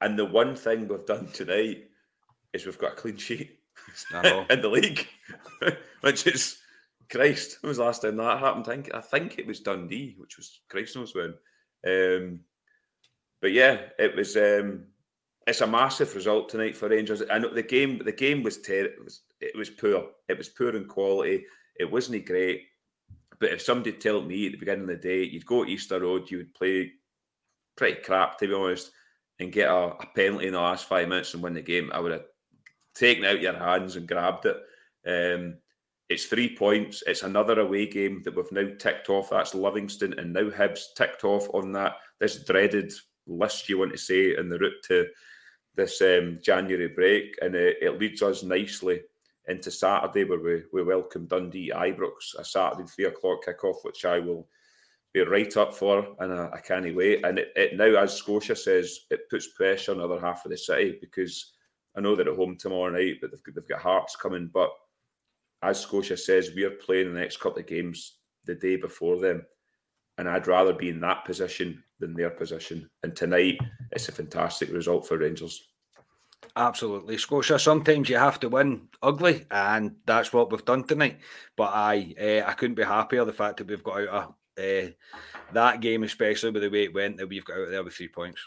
and 0.00 0.18
the 0.18 0.24
one 0.24 0.56
thing 0.56 0.88
we've 0.88 1.06
done 1.06 1.28
tonight 1.32 1.84
is 2.52 2.66
we've 2.66 2.78
got 2.78 2.92
a 2.92 2.96
clean 2.96 3.16
sheet 3.16 3.58
in 4.50 4.60
the 4.60 4.68
league, 4.68 5.06
which 6.00 6.26
is 6.26 6.58
Christ. 7.10 7.58
When 7.60 7.68
was 7.68 7.78
the 7.78 7.84
last 7.84 8.02
time 8.02 8.16
that 8.16 8.40
happened? 8.40 8.66
I 8.68 8.72
think, 8.72 8.94
I 8.94 9.00
think 9.00 9.38
it 9.38 9.46
was 9.46 9.60
Dundee, 9.60 10.16
which 10.18 10.36
was 10.36 10.60
Christ 10.68 10.96
knows 10.96 11.14
when. 11.14 11.34
Um, 11.86 12.40
but 13.42 13.52
yeah, 13.52 13.80
it 13.98 14.16
was. 14.16 14.36
Um, 14.36 14.84
it's 15.46 15.60
a 15.60 15.66
massive 15.66 16.14
result 16.14 16.48
tonight 16.48 16.76
for 16.76 16.88
Rangers. 16.88 17.20
I 17.28 17.38
know 17.38 17.52
the 17.52 17.62
game. 17.62 18.00
The 18.02 18.12
game 18.12 18.44
was 18.44 18.58
terrible. 18.58 18.94
It 18.94 19.04
was, 19.04 19.20
it 19.40 19.56
was 19.56 19.70
poor. 19.70 20.06
It 20.28 20.38
was 20.38 20.48
poor 20.48 20.74
in 20.76 20.86
quality. 20.86 21.44
It 21.78 21.90
wasn't 21.90 22.24
great. 22.24 22.62
But 23.40 23.50
if 23.50 23.60
somebody 23.60 23.92
told 23.92 24.28
me 24.28 24.46
at 24.46 24.52
the 24.52 24.58
beginning 24.58 24.82
of 24.82 24.88
the 24.88 24.96
day, 24.96 25.24
you'd 25.24 25.44
go 25.44 25.64
to 25.64 25.70
Easter 25.70 25.98
Road, 25.98 26.30
you 26.30 26.38
would 26.38 26.54
play 26.54 26.92
pretty 27.76 28.00
crap 28.02 28.38
to 28.38 28.46
be 28.46 28.54
honest, 28.54 28.92
and 29.40 29.50
get 29.50 29.68
a, 29.68 29.74
a 29.74 30.06
penalty 30.14 30.46
in 30.46 30.52
the 30.52 30.60
last 30.60 30.86
five 30.86 31.08
minutes 31.08 31.34
and 31.34 31.42
win 31.42 31.54
the 31.54 31.60
game, 31.60 31.90
I 31.92 31.98
would 31.98 32.12
have 32.12 32.26
taken 32.94 33.24
out 33.24 33.40
your 33.40 33.54
hands 33.58 33.96
and 33.96 34.06
grabbed 34.06 34.46
it. 34.46 34.56
Um, 35.04 35.56
it's 36.08 36.26
three 36.26 36.54
points. 36.54 37.02
It's 37.06 37.24
another 37.24 37.58
away 37.58 37.86
game 37.86 38.22
that 38.24 38.36
we've 38.36 38.52
now 38.52 38.68
ticked 38.78 39.08
off. 39.08 39.30
That's 39.30 39.54
Livingston, 39.56 40.18
and 40.18 40.32
now 40.32 40.50
Hibs 40.50 40.94
ticked 40.96 41.24
off 41.24 41.48
on 41.52 41.72
that 41.72 41.96
this 42.20 42.44
dreaded 42.44 42.92
list 43.26 43.68
you 43.68 43.78
want 43.78 43.92
to 43.92 43.98
say 43.98 44.36
in 44.36 44.48
the 44.48 44.58
route 44.58 44.82
to 44.88 45.06
this 45.74 46.00
um, 46.02 46.38
January 46.42 46.88
break, 46.88 47.36
and 47.40 47.54
it, 47.54 47.78
it, 47.80 47.98
leads 47.98 48.22
us 48.22 48.42
nicely 48.42 49.02
into 49.48 49.70
Saturday 49.70 50.24
where 50.24 50.38
we, 50.38 50.62
we 50.72 50.82
welcome 50.82 51.26
Dundee 51.26 51.72
Ibrox, 51.74 52.38
a 52.38 52.44
Saturday 52.44 52.86
three 52.88 53.06
o'clock 53.06 53.44
kickoff, 53.46 53.76
which 53.82 54.04
I 54.04 54.18
will 54.18 54.48
be 55.12 55.20
right 55.22 55.56
up 55.56 55.74
for, 55.74 56.06
and 56.20 56.32
I, 56.32 56.50
I 56.54 56.60
can't 56.60 56.94
wait. 56.94 57.24
And 57.24 57.38
it, 57.38 57.52
it, 57.56 57.76
now, 57.76 57.96
as 57.96 58.14
Scotia 58.14 58.56
says, 58.56 59.00
it 59.10 59.28
puts 59.30 59.48
pressure 59.48 59.92
on 59.92 59.98
the 59.98 60.04
other 60.04 60.20
half 60.20 60.44
of 60.44 60.50
the 60.50 60.58
city 60.58 60.98
because 61.00 61.52
I 61.96 62.00
know 62.00 62.16
they're 62.16 62.30
at 62.30 62.36
home 62.36 62.56
tomorrow 62.56 62.90
night, 62.90 63.16
but 63.20 63.30
they've, 63.30 63.54
they've 63.54 63.68
got 63.68 63.80
Hearts 63.80 64.16
coming. 64.16 64.50
But 64.52 64.70
as 65.62 65.80
Scotia 65.80 66.16
says, 66.16 66.52
we 66.54 66.64
are 66.64 66.70
playing 66.70 67.12
the 67.12 67.20
next 67.20 67.40
couple 67.40 67.60
of 67.60 67.66
games 67.66 68.18
the 68.44 68.54
day 68.54 68.76
before 68.76 69.18
them. 69.18 69.44
And 70.18 70.28
I'd 70.28 70.46
rather 70.46 70.72
be 70.72 70.88
in 70.88 71.00
that 71.00 71.24
position 71.24 71.82
than 72.02 72.14
their 72.14 72.30
position. 72.30 72.90
And 73.02 73.16
tonight, 73.16 73.58
it's 73.92 74.08
a 74.08 74.12
fantastic 74.12 74.70
result 74.72 75.06
for 75.06 75.16
Rangers. 75.16 75.68
Absolutely, 76.56 77.16
Scotia. 77.16 77.58
Sometimes 77.58 78.08
you 78.08 78.16
have 78.18 78.40
to 78.40 78.48
win 78.48 78.88
ugly, 79.02 79.46
and 79.50 79.94
that's 80.04 80.32
what 80.32 80.50
we've 80.50 80.64
done 80.64 80.84
tonight. 80.84 81.18
But 81.56 81.70
I, 81.72 82.14
uh, 82.20 82.48
I 82.48 82.52
couldn't 82.54 82.74
be 82.74 82.82
happier 82.82 83.24
the 83.24 83.32
fact 83.32 83.58
that 83.58 83.68
we've 83.68 83.82
got 83.82 84.00
out 84.00 84.08
of 84.08 84.34
uh, 84.58 84.90
that 85.52 85.80
game, 85.80 86.02
especially 86.02 86.50
with 86.50 86.62
the 86.62 86.68
way 86.68 86.84
it 86.84 86.94
went, 86.94 87.16
that 87.16 87.28
we've 87.28 87.44
got 87.44 87.58
out 87.58 87.70
there 87.70 87.84
with 87.84 87.94
three 87.94 88.08
points. 88.08 88.40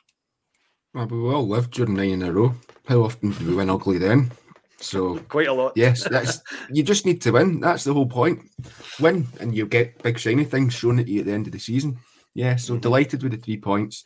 Well, 0.93 1.07
we 1.07 1.33
all 1.33 1.47
lived 1.47 1.71
during 1.71 1.95
nine 1.95 2.11
in 2.11 2.23
a 2.23 2.31
row. 2.31 2.53
How 2.87 3.03
often 3.03 3.31
do 3.31 3.47
we 3.47 3.55
win 3.55 3.69
ugly 3.69 3.97
then? 3.97 4.31
So 4.77 5.17
quite 5.29 5.47
a 5.47 5.53
lot. 5.53 5.73
Yes, 5.75 6.07
that's 6.07 6.41
you 6.69 6.83
just 6.83 7.05
need 7.05 7.21
to 7.21 7.31
win. 7.31 7.61
That's 7.61 7.85
the 7.85 7.93
whole 7.93 8.07
point. 8.07 8.51
Win 8.99 9.25
and 9.39 9.55
you 9.55 9.65
get 9.65 10.01
big 10.03 10.19
shiny 10.19 10.43
things 10.43 10.73
shown 10.73 10.99
at 10.99 11.07
you 11.07 11.21
at 11.21 11.25
the 11.25 11.31
end 11.31 11.47
of 11.47 11.53
the 11.53 11.59
season. 11.59 11.97
Yeah, 12.35 12.55
so 12.57 12.73
mm-hmm. 12.73 12.81
delighted 12.81 13.23
with 13.23 13.31
the 13.31 13.37
three 13.37 13.57
points. 13.57 14.03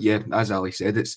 Yeah, 0.00 0.22
as 0.32 0.50
Ali 0.50 0.72
said, 0.72 0.96
it's 0.96 1.16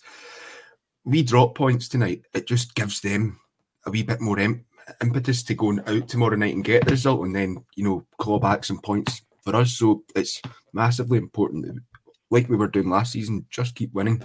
we 1.06 1.24
drop 1.24 1.56
points 1.56 1.88
tonight. 1.88 2.22
It 2.34 2.46
just 2.46 2.76
gives 2.76 3.02
them 3.02 3.40
a 3.88 3.90
wee 3.90 4.04
bit 4.04 4.22
more 4.22 4.38
em- 4.38 4.66
impetus 5.02 5.42
to 5.44 5.56
going 5.56 5.82
out 5.88 6.08
tomorrow 6.08 6.36
night 6.36 6.54
and 6.54 6.64
get 6.64 6.86
the 6.86 6.92
result, 6.92 7.26
and 7.26 7.36
then 7.36 7.66
you 7.76 7.84
know 7.84 8.06
claw 8.20 8.40
back 8.40 8.64
some 8.64 8.80
points 8.82 9.24
for 9.44 9.56
us. 9.56 9.72
So 9.72 10.04
it's 10.16 10.42
massively 10.74 11.18
important, 11.18 11.82
like 12.30 12.48
we 12.48 12.58
were 12.58 12.68
doing 12.68 12.90
last 12.90 13.14
season. 13.14 13.48
Just 13.50 13.74
keep 13.74 13.92
winning. 13.94 14.22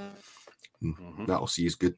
Mm-hmm. 0.83 1.25
That'll 1.25 1.47
see 1.47 1.67
us 1.67 1.77
good 1.77 1.97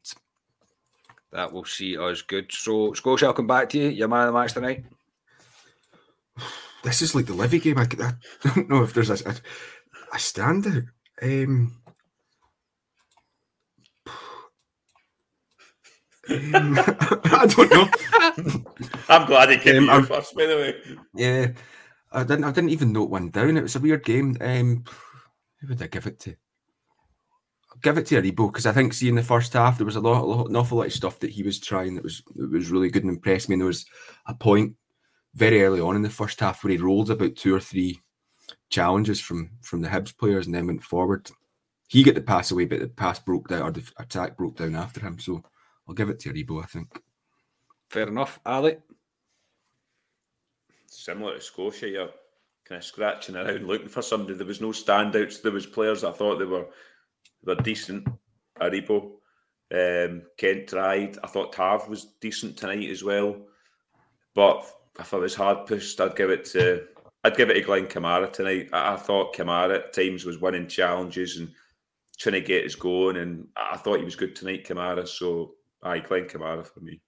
that 1.37 1.53
will 1.53 1.64
see 1.64 1.97
us 1.99 2.22
good. 2.22 2.51
So, 2.51 2.95
Scotia, 2.95 3.26
I'll 3.26 3.34
come 3.34 3.47
back 3.47 3.68
to 3.70 3.78
you. 3.78 3.89
Your 3.89 4.09
man 4.09 4.26
of 4.26 4.34
the 4.34 4.41
match 4.41 4.53
tonight. 4.53 4.84
This 6.82 7.03
is 7.03 7.16
like 7.16 7.26
the 7.26 7.32
Livy 7.32 7.59
game. 7.59 7.78
I, 7.78 7.82
I 7.82 8.12
don't 8.45 8.68
know 8.68 8.84
if 8.84 8.95
there's 8.95 9.11
a, 9.11 9.14
a, 9.28 9.34
a 10.13 10.17
standout. 10.17 10.87
Um, 11.23 11.77
um, 16.29 16.79
I 16.79 17.47
don't 17.49 17.71
know. 17.71 18.65
I'm 19.09 19.27
glad 19.27 19.51
he 19.51 19.59
came 19.59 19.89
um, 19.89 20.05
first, 20.07 20.35
by 20.35 20.47
the 20.47 20.57
way. 20.57 20.75
Yeah, 21.15 21.49
I 22.13 22.25
didn't. 22.25 22.45
I 22.45 22.53
didn't 22.53 22.71
even 22.71 22.93
note 22.93 23.11
one 23.11 23.31
down. 23.31 23.57
It 23.57 23.63
was 23.63 23.77
a 23.77 23.81
weird 23.81 24.05
game. 24.05 24.37
Um, 24.41 24.85
who 25.61 25.69
would 25.69 25.83
I 25.83 25.87
give 25.87 26.07
it 26.07 26.19
to? 26.21 26.37
give 27.83 27.99
it 27.99 28.07
to 28.07 28.21
Aribo 28.21 28.51
because 28.51 28.67
I 28.67 28.73
think 28.73 28.93
seeing 28.93 29.15
the 29.15 29.23
first 29.23 29.53
half 29.53 29.77
there 29.77 29.87
was 29.87 29.97
a 29.97 30.01
lot, 30.01 30.23
a 30.23 30.25
lot, 30.25 30.49
an 30.49 30.57
awful 30.57 30.79
lot 30.79 30.87
of 30.87 30.93
stuff 30.93 31.21
that 31.21 31.31
he 31.31 31.43
was 31.43 31.61
trying 31.61 31.95
that 31.95 32.05
was 32.05 32.23
that 32.37 32.51
was 32.51 32.71
really 32.71 32.91
good 32.91 33.05
and 33.05 33.13
impressed 33.13 33.49
me. 33.49 33.55
And 33.55 33.63
there 33.63 33.67
was 33.67 33.87
a 34.27 34.35
point 34.35 34.75
very 35.35 35.63
early 35.63 35.81
on 35.81 35.97
in 35.97 36.03
the 36.03 36.11
first 36.11 36.41
half 36.41 36.65
where 36.65 36.71
he 36.71 36.79
rolled 36.79 37.11
about 37.11 37.37
two 37.37 37.55
or 37.55 37.61
three 37.61 38.01
challenges 38.71 39.21
from 39.21 39.51
from 39.62 39.81
the 39.81 39.89
Hibs 39.89 40.17
players 40.17 40.47
and 40.47 40.55
then 40.55 40.67
went 40.67 40.83
forward. 40.83 41.31
He 41.89 42.03
got 42.03 42.14
the 42.14 42.21
pass 42.21 42.51
away, 42.51 42.64
but 42.64 42.81
the 42.81 42.89
pass 42.89 43.19
broke 43.19 43.49
down 43.49 43.62
or 43.62 43.71
the 43.71 43.89
attack 43.99 44.37
broke 44.37 44.57
down 44.57 44.75
after 44.75 45.01
him. 45.01 45.19
So 45.19 45.43
I'll 45.89 45.95
give 45.95 46.11
it 46.11 46.19
to 46.21 46.33
Aribo, 46.33 46.62
I 46.62 46.67
think. 46.67 47.01
Fair 47.91 48.09
enough, 48.09 48.41
Ali. 48.45 48.79
Similar 50.89 51.37
to 51.37 51.41
Scotia, 51.41 51.89
you're 51.89 52.11
kind 52.64 52.79
of 52.79 52.85
scratching 52.85 53.37
around 53.37 53.67
looking 53.67 53.89
for 53.89 54.03
somebody. 54.03 54.35
There 54.35 54.47
was 54.47 54.61
no 54.61 54.71
standouts. 54.71 55.41
There 55.41 55.53
was 55.53 55.67
players 55.67 56.03
I 56.03 56.11
thought 56.11 56.39
they 56.39 56.45
were 56.45 56.67
they're 57.45 57.55
decent. 57.57 58.07
Aribo. 58.61 59.12
Um, 59.73 60.23
Kent 60.37 60.69
tried. 60.69 61.19
I 61.23 61.27
thought 61.27 61.53
Tav 61.53 61.89
was 61.89 62.14
decent 62.21 62.57
tonight 62.57 62.91
as 62.91 63.05
well. 63.05 63.37
But 64.35 64.64
if 64.99 65.12
I 65.12 65.17
was 65.19 65.35
hard 65.35 65.67
pushed, 65.67 66.01
I'd 66.01 66.17
give 66.17 66.31
it 66.31 66.45
to 66.47 66.87
I'd 67.27 67.37
give 67.37 67.51
it 67.51 67.55
to 67.55 67.61
Glenn 67.61 67.87
Kamara 67.87 68.33
tonight. 68.33 68.68
I, 68.72 68.95
I 68.95 68.97
thought 68.97 69.35
Kamara 69.35 69.74
at 69.74 69.93
times 69.93 70.24
was 70.24 70.41
winning 70.41 70.68
challenges 70.68 71.39
and 71.39 71.51
trying 72.18 72.35
to 72.35 72.41
get 72.41 72.62
his 72.62 72.77
going, 72.77 73.16
and 73.16 73.49
I 73.57 73.77
thought 73.77 73.99
he 73.99 74.05
was 74.05 74.14
good 74.14 74.37
tonight, 74.37 74.64
Kamara. 74.64 75.07
So 75.09 75.55
I 75.83 75.99
Glenn 75.99 76.27
Kamara 76.27 76.64
for 76.64 76.81
me. 76.81 77.01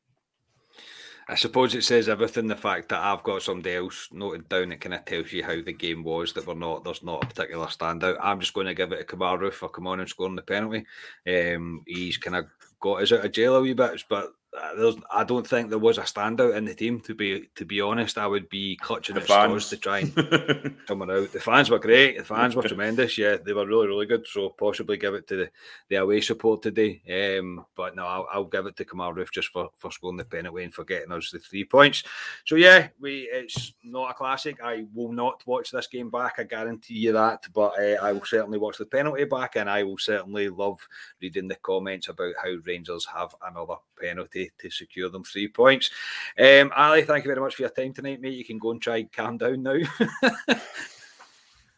I 1.29 1.37
suppose 1.37 1.75
it 1.75 1.85
says 1.85 2.09
everything. 2.09 2.49
The 2.49 2.57
fact 2.57 2.89
that 2.89 3.01
I've 3.01 3.23
got 3.23 3.43
somebody 3.43 3.77
else 3.77 4.09
noted 4.11 4.49
down 4.49 4.73
it 4.73 4.81
kind 4.81 4.95
of 4.95 5.05
tells 5.05 5.33
you 5.33 5.45
how 5.45 5.61
the 5.63 5.73
game 5.73 6.03
was. 6.03 6.33
That 6.33 6.49
we're 6.49 6.55
not 6.55 6.83
there's 6.83 7.05
not 7.05 7.23
a 7.23 7.27
particular 7.29 7.67
standout. 7.67 8.17
I'm 8.21 8.41
just 8.41 8.55
going 8.55 8.67
to 8.67 8.75
give 8.75 8.91
it 8.91 9.07
to 9.07 9.17
Kamaru 9.17 9.53
for 9.53 9.69
come 9.69 9.87
on 9.87 10.01
and 10.01 10.09
scoring 10.09 10.35
the 10.35 10.43
penalty. 10.43 10.85
Um, 11.29 11.85
he's 11.87 12.17
kind 12.17 12.35
of 12.35 12.47
got 12.81 13.03
us 13.03 13.13
out 13.13 13.25
of 13.25 13.31
jail 13.31 13.55
a 13.55 13.61
wee 13.61 13.73
bit, 13.75 14.03
but 14.09 14.33
uh, 14.57 14.93
I 15.11 15.25
don't 15.25 15.47
think 15.47 15.69
there 15.69 15.79
was 15.79 15.99
a 15.99 16.03
standout 16.03 16.57
in 16.57 16.65
the 16.65 16.75
team. 16.75 17.01
To 17.01 17.15
be 17.15 17.51
to 17.57 17.67
be 17.67 17.81
honest, 17.83 18.17
I 18.17 18.27
would 18.27 18.49
be 18.49 18.77
clutching 18.77 19.15
the 19.15 19.21
at 19.21 19.27
straws 19.27 19.69
to 19.69 19.77
try 19.77 19.99
and 20.01 20.75
someone 20.89 21.11
out. 21.11 21.33
The 21.33 21.41
fans 21.41 21.69
were 21.69 21.79
great. 21.79 22.19
The 22.19 22.25
fans 22.25 22.57
were 22.57 22.63
tremendous. 22.63 23.19
Yeah, 23.19 23.37
they 23.37 23.53
were 23.53 23.67
really 23.67 23.89
really 23.89 24.07
good. 24.07 24.27
So 24.27 24.49
possibly 24.49 24.97
give 24.97 25.15
it 25.15 25.27
to 25.29 25.37
the, 25.37 25.51
the 25.91 25.97
away 25.97 26.23
support 26.23 26.63
today. 26.63 27.03
Um, 27.39 27.67
but 27.77 27.95
no, 27.95 28.07
I'll, 28.07 28.29
I'll 28.33 28.45
give 28.45 28.65
it 28.67 28.77
to 28.77 28.85
Kemar 28.87 29.31
just 29.31 29.49
for, 29.49 29.69
for 29.77 29.93
scoring 29.93 30.17
the 30.17 30.25
penalty 30.25 30.65
and 30.65 30.73
for 30.73 30.85
getting 30.85 31.13
us 31.13 31.31
the 31.31 31.39
three 31.39 31.65
points. 31.65 32.03
So 32.47 32.55
yeah, 32.55 32.89
we 32.99 33.29
it's 33.31 33.75
not 33.85 34.13
a 34.13 34.15
classic. 34.15 34.59
I 34.65 34.87
will 34.95 35.13
not 35.13 35.43
watch 35.47 35.71
this 35.71 35.89
game 35.89 36.09
back. 36.09 36.37
I 36.39 36.45
guarantee 36.45 36.95
you 36.95 37.13
that. 37.13 37.47
But 37.53 37.79
uh, 37.79 37.97
I 38.03 38.13
will 38.13 38.25
certainly 38.25 38.59
watch 38.59 38.79
the 38.79 38.87
penalty 38.87 39.25
back, 39.25 39.57
and 39.57 39.69
I 39.69 39.83
will 39.83 39.99
certainly 39.99 40.49
love 40.49 40.81
reading 41.21 41.49
the 41.49 41.57
comments 41.57 42.09
about 42.09 42.33
how 42.43 42.55
Rangers 42.65 43.07
have 43.15 43.35
another 43.47 43.77
penalty 44.01 44.51
to 44.59 44.71
secure 44.71 45.09
them 45.09 45.25
three 45.25 45.49
points. 45.49 45.91
Um, 46.39 46.73
Ali, 46.77 47.03
thank 47.03 47.25
you 47.25 47.31
very 47.31 47.41
much 47.41 47.55
for 47.55 47.63
your 47.63 47.71
time 47.71 47.93
tonight, 47.93 48.21
mate. 48.21 48.35
You 48.35 48.45
can 48.45 48.59
go 48.59 48.71
and 48.71 48.81
try 48.81 49.03
calm 49.05 49.39
down 49.39 49.63
now. 49.63 49.79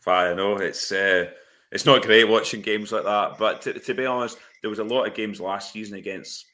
I 0.07 0.35
know 0.35 0.57
it's 0.57 0.91
uh, 0.93 1.31
it's 1.71 1.87
not 1.87 2.03
great 2.03 2.29
watching 2.29 2.62
games 2.62 2.93
like 2.93 3.05
that, 3.05 3.39
but 3.39 3.62
to, 3.62 3.75
to, 3.75 3.95
be 3.95 4.07
honest, 4.07 4.39
there 4.61 4.71
was 4.71 4.81
a 4.81 4.85
lot 4.85 5.07
of 5.07 5.14
games 5.14 5.41
last 5.41 5.73
season 5.73 5.97
against. 5.97 6.47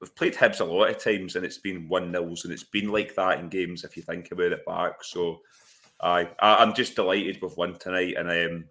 We've 0.00 0.14
played 0.14 0.34
Hibs 0.34 0.60
a 0.60 0.64
lot 0.64 0.88
of 0.88 0.98
times, 0.98 1.36
and 1.36 1.44
it's 1.44 1.58
been 1.58 1.88
one 1.88 2.10
nils, 2.10 2.44
and 2.44 2.52
it's 2.52 2.64
been 2.64 2.90
like 2.90 3.14
that 3.16 3.38
in 3.38 3.50
games 3.50 3.84
if 3.84 3.96
you 3.96 4.02
think 4.02 4.32
about 4.32 4.52
it 4.52 4.64
back. 4.64 5.04
So, 5.04 5.40
I 6.00 6.28
I'm 6.40 6.74
just 6.74 6.96
delighted 6.96 7.42
with 7.42 7.58
one 7.58 7.76
tonight, 7.76 8.14
and 8.16 8.30
um, 8.30 8.64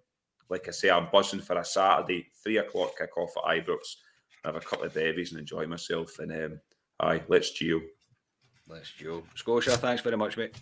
like 0.48 0.66
I 0.66 0.72
say, 0.72 0.90
I'm 0.90 1.08
buzzing 1.12 1.40
for 1.40 1.56
a 1.56 1.64
Saturday 1.64 2.26
three 2.42 2.58
o'clock 2.58 2.94
kickoff 3.00 3.30
at 3.36 3.64
Ibrox 3.64 3.96
have 4.44 4.56
a 4.56 4.60
couple 4.60 4.86
of 4.86 4.94
babies 4.94 5.32
and 5.32 5.40
enjoy 5.40 5.66
myself. 5.66 6.18
And 6.18 6.32
um, 6.32 6.60
aye, 7.00 7.22
let's 7.28 7.52
Gio. 7.52 7.80
Let's 8.68 8.92
Gio. 8.92 9.22
Scotia, 9.34 9.76
thanks 9.76 10.02
very 10.02 10.16
much, 10.16 10.36
mate. 10.36 10.54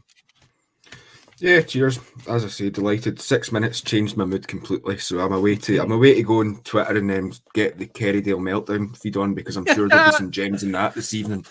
Yeah, 1.41 1.61
cheers. 1.61 2.01
As 2.29 2.45
I 2.45 2.49
say, 2.49 2.69
delighted. 2.69 3.21
Six 3.21 3.53
minutes 3.53 3.81
changed 3.81 4.17
my 4.17 4.25
mood 4.25 4.49
completely. 4.49 4.99
So 4.99 5.21
I'm 5.21 5.33
away 5.33 5.55
to 5.55 5.81
I'm 5.81 5.93
away 5.93 6.15
to 6.15 6.23
go 6.25 6.41
on 6.41 6.61
Twitter 6.65 6.97
and 6.97 7.09
then 7.09 7.33
get 7.55 7.79
the 7.79 7.87
Kerrydale 7.87 8.41
meltdown 8.41 8.97
feed 8.97 9.17
on 9.17 9.35
because 9.35 9.57
I'm 9.57 9.67
sure 9.67 9.89
there'll 9.89 10.11
be 10.11 10.17
some 10.17 10.31
gems 10.33 10.65
in 10.65 10.73
that 10.73 10.95
this 10.95 11.15
evening. 11.15 11.45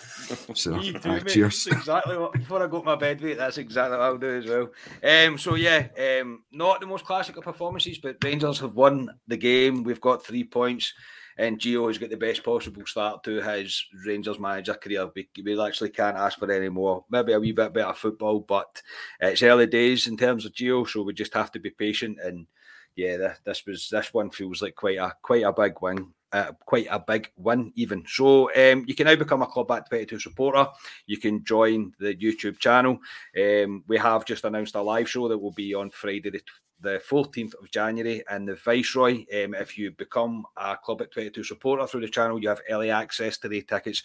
So 0.55 0.77
do, 0.77 0.97
uh, 1.05 1.19
cheers. 1.21 1.63
That's 1.63 1.67
exactly 1.67 2.17
what 2.17 2.33
before 2.33 2.61
I 2.61 2.67
go 2.67 2.79
to 2.79 2.85
my 2.85 2.95
bed, 2.95 3.21
mate. 3.21 3.37
That's 3.37 3.57
exactly 3.57 3.97
what 3.97 4.03
I'll 4.03 4.17
do 4.17 4.37
as 4.37 4.45
well. 4.45 4.71
Um, 5.03 5.37
so 5.37 5.55
yeah, 5.55 5.87
um, 5.97 6.43
not 6.51 6.81
the 6.81 6.87
most 6.87 7.05
classic 7.05 7.37
of 7.37 7.45
performances, 7.45 7.97
but 7.97 8.17
Rangers 8.21 8.59
have 8.59 8.73
won 8.73 9.09
the 9.27 9.37
game. 9.37 9.83
We've 9.83 10.01
got 10.01 10.25
three 10.25 10.43
points 10.43 10.93
and 11.37 11.59
Gio 11.59 11.87
has 11.87 11.97
got 11.97 12.09
the 12.09 12.17
best 12.17 12.43
possible 12.43 12.85
start 12.85 13.23
to 13.23 13.41
his 13.41 13.85
Rangers 14.05 14.39
manager 14.39 14.73
career. 14.73 15.09
We, 15.15 15.29
we 15.43 15.61
actually 15.61 15.89
can't 15.89 16.17
ask 16.17 16.39
for 16.39 16.51
any 16.51 16.69
more. 16.69 17.05
Maybe 17.09 17.33
a 17.33 17.39
wee 17.39 17.51
bit 17.51 17.73
better 17.73 17.93
football, 17.93 18.39
but 18.39 18.81
it's 19.19 19.43
early 19.43 19.67
days 19.67 20.07
in 20.07 20.17
terms 20.17 20.45
of 20.45 20.53
Gio, 20.53 20.87
so 20.87 21.03
we 21.03 21.13
just 21.13 21.33
have 21.33 21.51
to 21.51 21.59
be 21.59 21.69
patient. 21.69 22.17
And 22.23 22.47
yeah, 22.95 23.35
this 23.45 23.65
was 23.65 23.89
this 23.89 24.13
one 24.13 24.31
feels 24.31 24.61
like 24.61 24.75
quite 24.75 24.97
a 24.97 25.13
quite 25.21 25.43
a 25.43 25.53
big 25.53 25.73
win. 25.81 26.13
Uh, 26.29 26.51
quite 26.65 26.87
a 26.91 26.99
big 26.99 27.31
win, 27.37 27.71
even. 27.75 28.03
So 28.05 28.49
um, 28.53 28.83
you 28.85 28.93
can 28.95 29.05
now 29.05 29.15
become 29.15 29.41
a 29.43 29.47
Club 29.47 29.71
at 29.71 29.87
22 29.87 30.19
supporter. 30.19 30.67
You 31.05 31.17
can 31.17 31.41
join 31.45 31.93
the 31.99 32.13
YouTube 32.15 32.59
channel. 32.59 32.99
Um, 33.39 33.85
we 33.87 33.97
have 33.97 34.25
just 34.25 34.43
announced 34.43 34.75
a 34.75 34.81
live 34.81 35.09
show 35.09 35.29
that 35.29 35.37
will 35.37 35.53
be 35.53 35.73
on 35.73 35.89
Friday, 35.89 36.29
the 36.29 36.41
the 36.81 37.01
14th 37.09 37.55
of 37.55 37.71
January 37.71 38.23
in 38.31 38.45
the 38.45 38.55
Viceroy. 38.55 39.25
Um, 39.33 39.55
if 39.55 39.77
you 39.77 39.91
become 39.91 40.45
a 40.55 40.77
Club 40.77 41.01
at 41.01 41.11
22 41.11 41.43
supporter 41.43 41.87
through 41.87 42.01
the 42.01 42.09
channel, 42.09 42.39
you 42.39 42.49
have 42.49 42.61
early 42.69 42.91
access 42.91 43.37
to 43.39 43.47
the 43.47 43.61
tickets. 43.61 44.03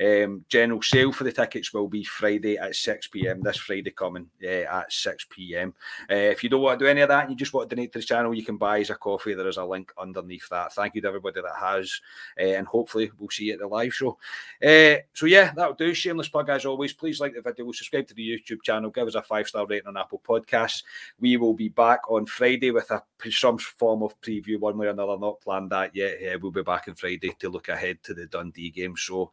Um, 0.00 0.44
general 0.48 0.82
sale 0.82 1.12
for 1.12 1.24
the 1.24 1.32
tickets 1.32 1.72
will 1.72 1.88
be 1.88 2.04
Friday 2.04 2.58
at 2.58 2.76
6 2.76 3.08
pm. 3.08 3.42
This 3.42 3.56
Friday 3.56 3.90
coming 3.90 4.28
uh, 4.42 4.46
at 4.46 4.92
6 4.92 5.26
pm. 5.30 5.74
Uh, 6.10 6.14
if 6.14 6.44
you 6.44 6.50
don't 6.50 6.62
want 6.62 6.78
to 6.78 6.84
do 6.84 6.90
any 6.90 7.00
of 7.00 7.08
that 7.08 7.22
and 7.22 7.30
you 7.30 7.36
just 7.36 7.52
want 7.52 7.68
to 7.68 7.76
donate 7.76 7.92
to 7.92 7.98
the 7.98 8.04
channel, 8.04 8.34
you 8.34 8.44
can 8.44 8.56
buy 8.56 8.80
us 8.80 8.90
a 8.90 8.94
coffee. 8.94 9.34
There 9.34 9.48
is 9.48 9.56
a 9.56 9.64
link 9.64 9.92
underneath 9.98 10.48
that. 10.50 10.74
Thank 10.74 10.94
you 10.94 11.00
to 11.02 11.08
everybody 11.08 11.40
that 11.40 11.56
has, 11.58 12.00
uh, 12.38 12.44
and 12.44 12.66
hopefully 12.66 13.10
we'll 13.18 13.30
see 13.30 13.44
you 13.44 13.54
at 13.54 13.60
the 13.60 13.66
live 13.66 13.94
show. 13.94 14.18
Uh, 14.62 15.00
so 15.14 15.26
yeah, 15.26 15.52
that'll 15.54 15.74
do. 15.74 15.94
Shameless 15.94 16.28
plug 16.28 16.48
as 16.50 16.66
always. 16.66 16.92
Please 16.92 17.20
like 17.20 17.34
the 17.34 17.42
video, 17.42 17.70
subscribe 17.72 18.06
to 18.08 18.14
the 18.14 18.28
YouTube 18.28 18.62
channel, 18.62 18.90
give 18.90 19.08
us 19.08 19.14
a 19.14 19.22
five 19.22 19.48
star 19.48 19.66
rating 19.66 19.88
on 19.88 19.96
Apple 19.96 20.22
Podcasts. 20.26 20.82
We 21.18 21.36
will 21.36 21.54
be 21.54 21.68
back 21.68 22.09
on 22.10 22.26
Friday 22.26 22.72
with 22.72 22.90
a 22.90 23.02
some 23.30 23.56
form 23.56 24.02
of 24.02 24.20
preview, 24.20 24.58
one 24.58 24.76
way 24.76 24.88
or 24.88 24.90
another. 24.90 25.16
Not 25.16 25.40
planned 25.40 25.70
that 25.70 25.94
yet. 25.94 26.20
Yeah, 26.20 26.36
we'll 26.36 26.50
be 26.50 26.62
back 26.62 26.86
on 26.88 26.96
Friday 26.96 27.32
to 27.38 27.48
look 27.48 27.68
ahead 27.68 28.02
to 28.02 28.14
the 28.14 28.26
Dundee 28.26 28.70
game. 28.70 28.96
So 28.96 29.30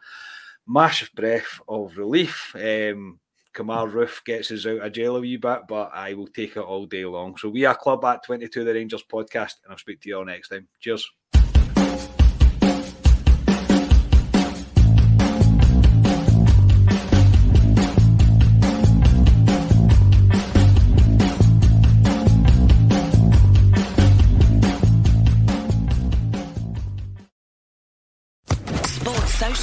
massive 0.68 1.12
breath 1.16 1.60
of 1.68 1.98
relief. 1.98 2.56
Um, 2.56 3.20
Kemar 3.54 3.92
Roofe 3.92 4.24
gets 4.24 4.52
us 4.52 4.68
out 4.68 4.82
of 4.82 4.94
jail 4.94 5.18
a 5.18 5.20
wee 5.20 5.38
bit, 5.38 5.62
but 5.68 5.90
I 5.92 6.14
will 6.14 6.28
take 6.28 6.56
it 6.56 6.60
all 6.62 6.86
day 6.86 7.06
long. 7.06 7.36
So 7.38 7.50
we 7.50 7.66
are 7.66 7.74
Club 7.74 8.06
at 8.06 8.24
22, 8.24 8.64
the 8.64 8.74
Rangers 8.74 9.04
podcast, 9.04 9.56
and 9.64 9.72
I'll 9.72 9.78
speak 9.80 10.00
to 10.02 10.10
you 10.10 10.18
all 10.18 10.26
next 10.26 10.50
time. 10.50 10.68
Cheers. 10.80 11.10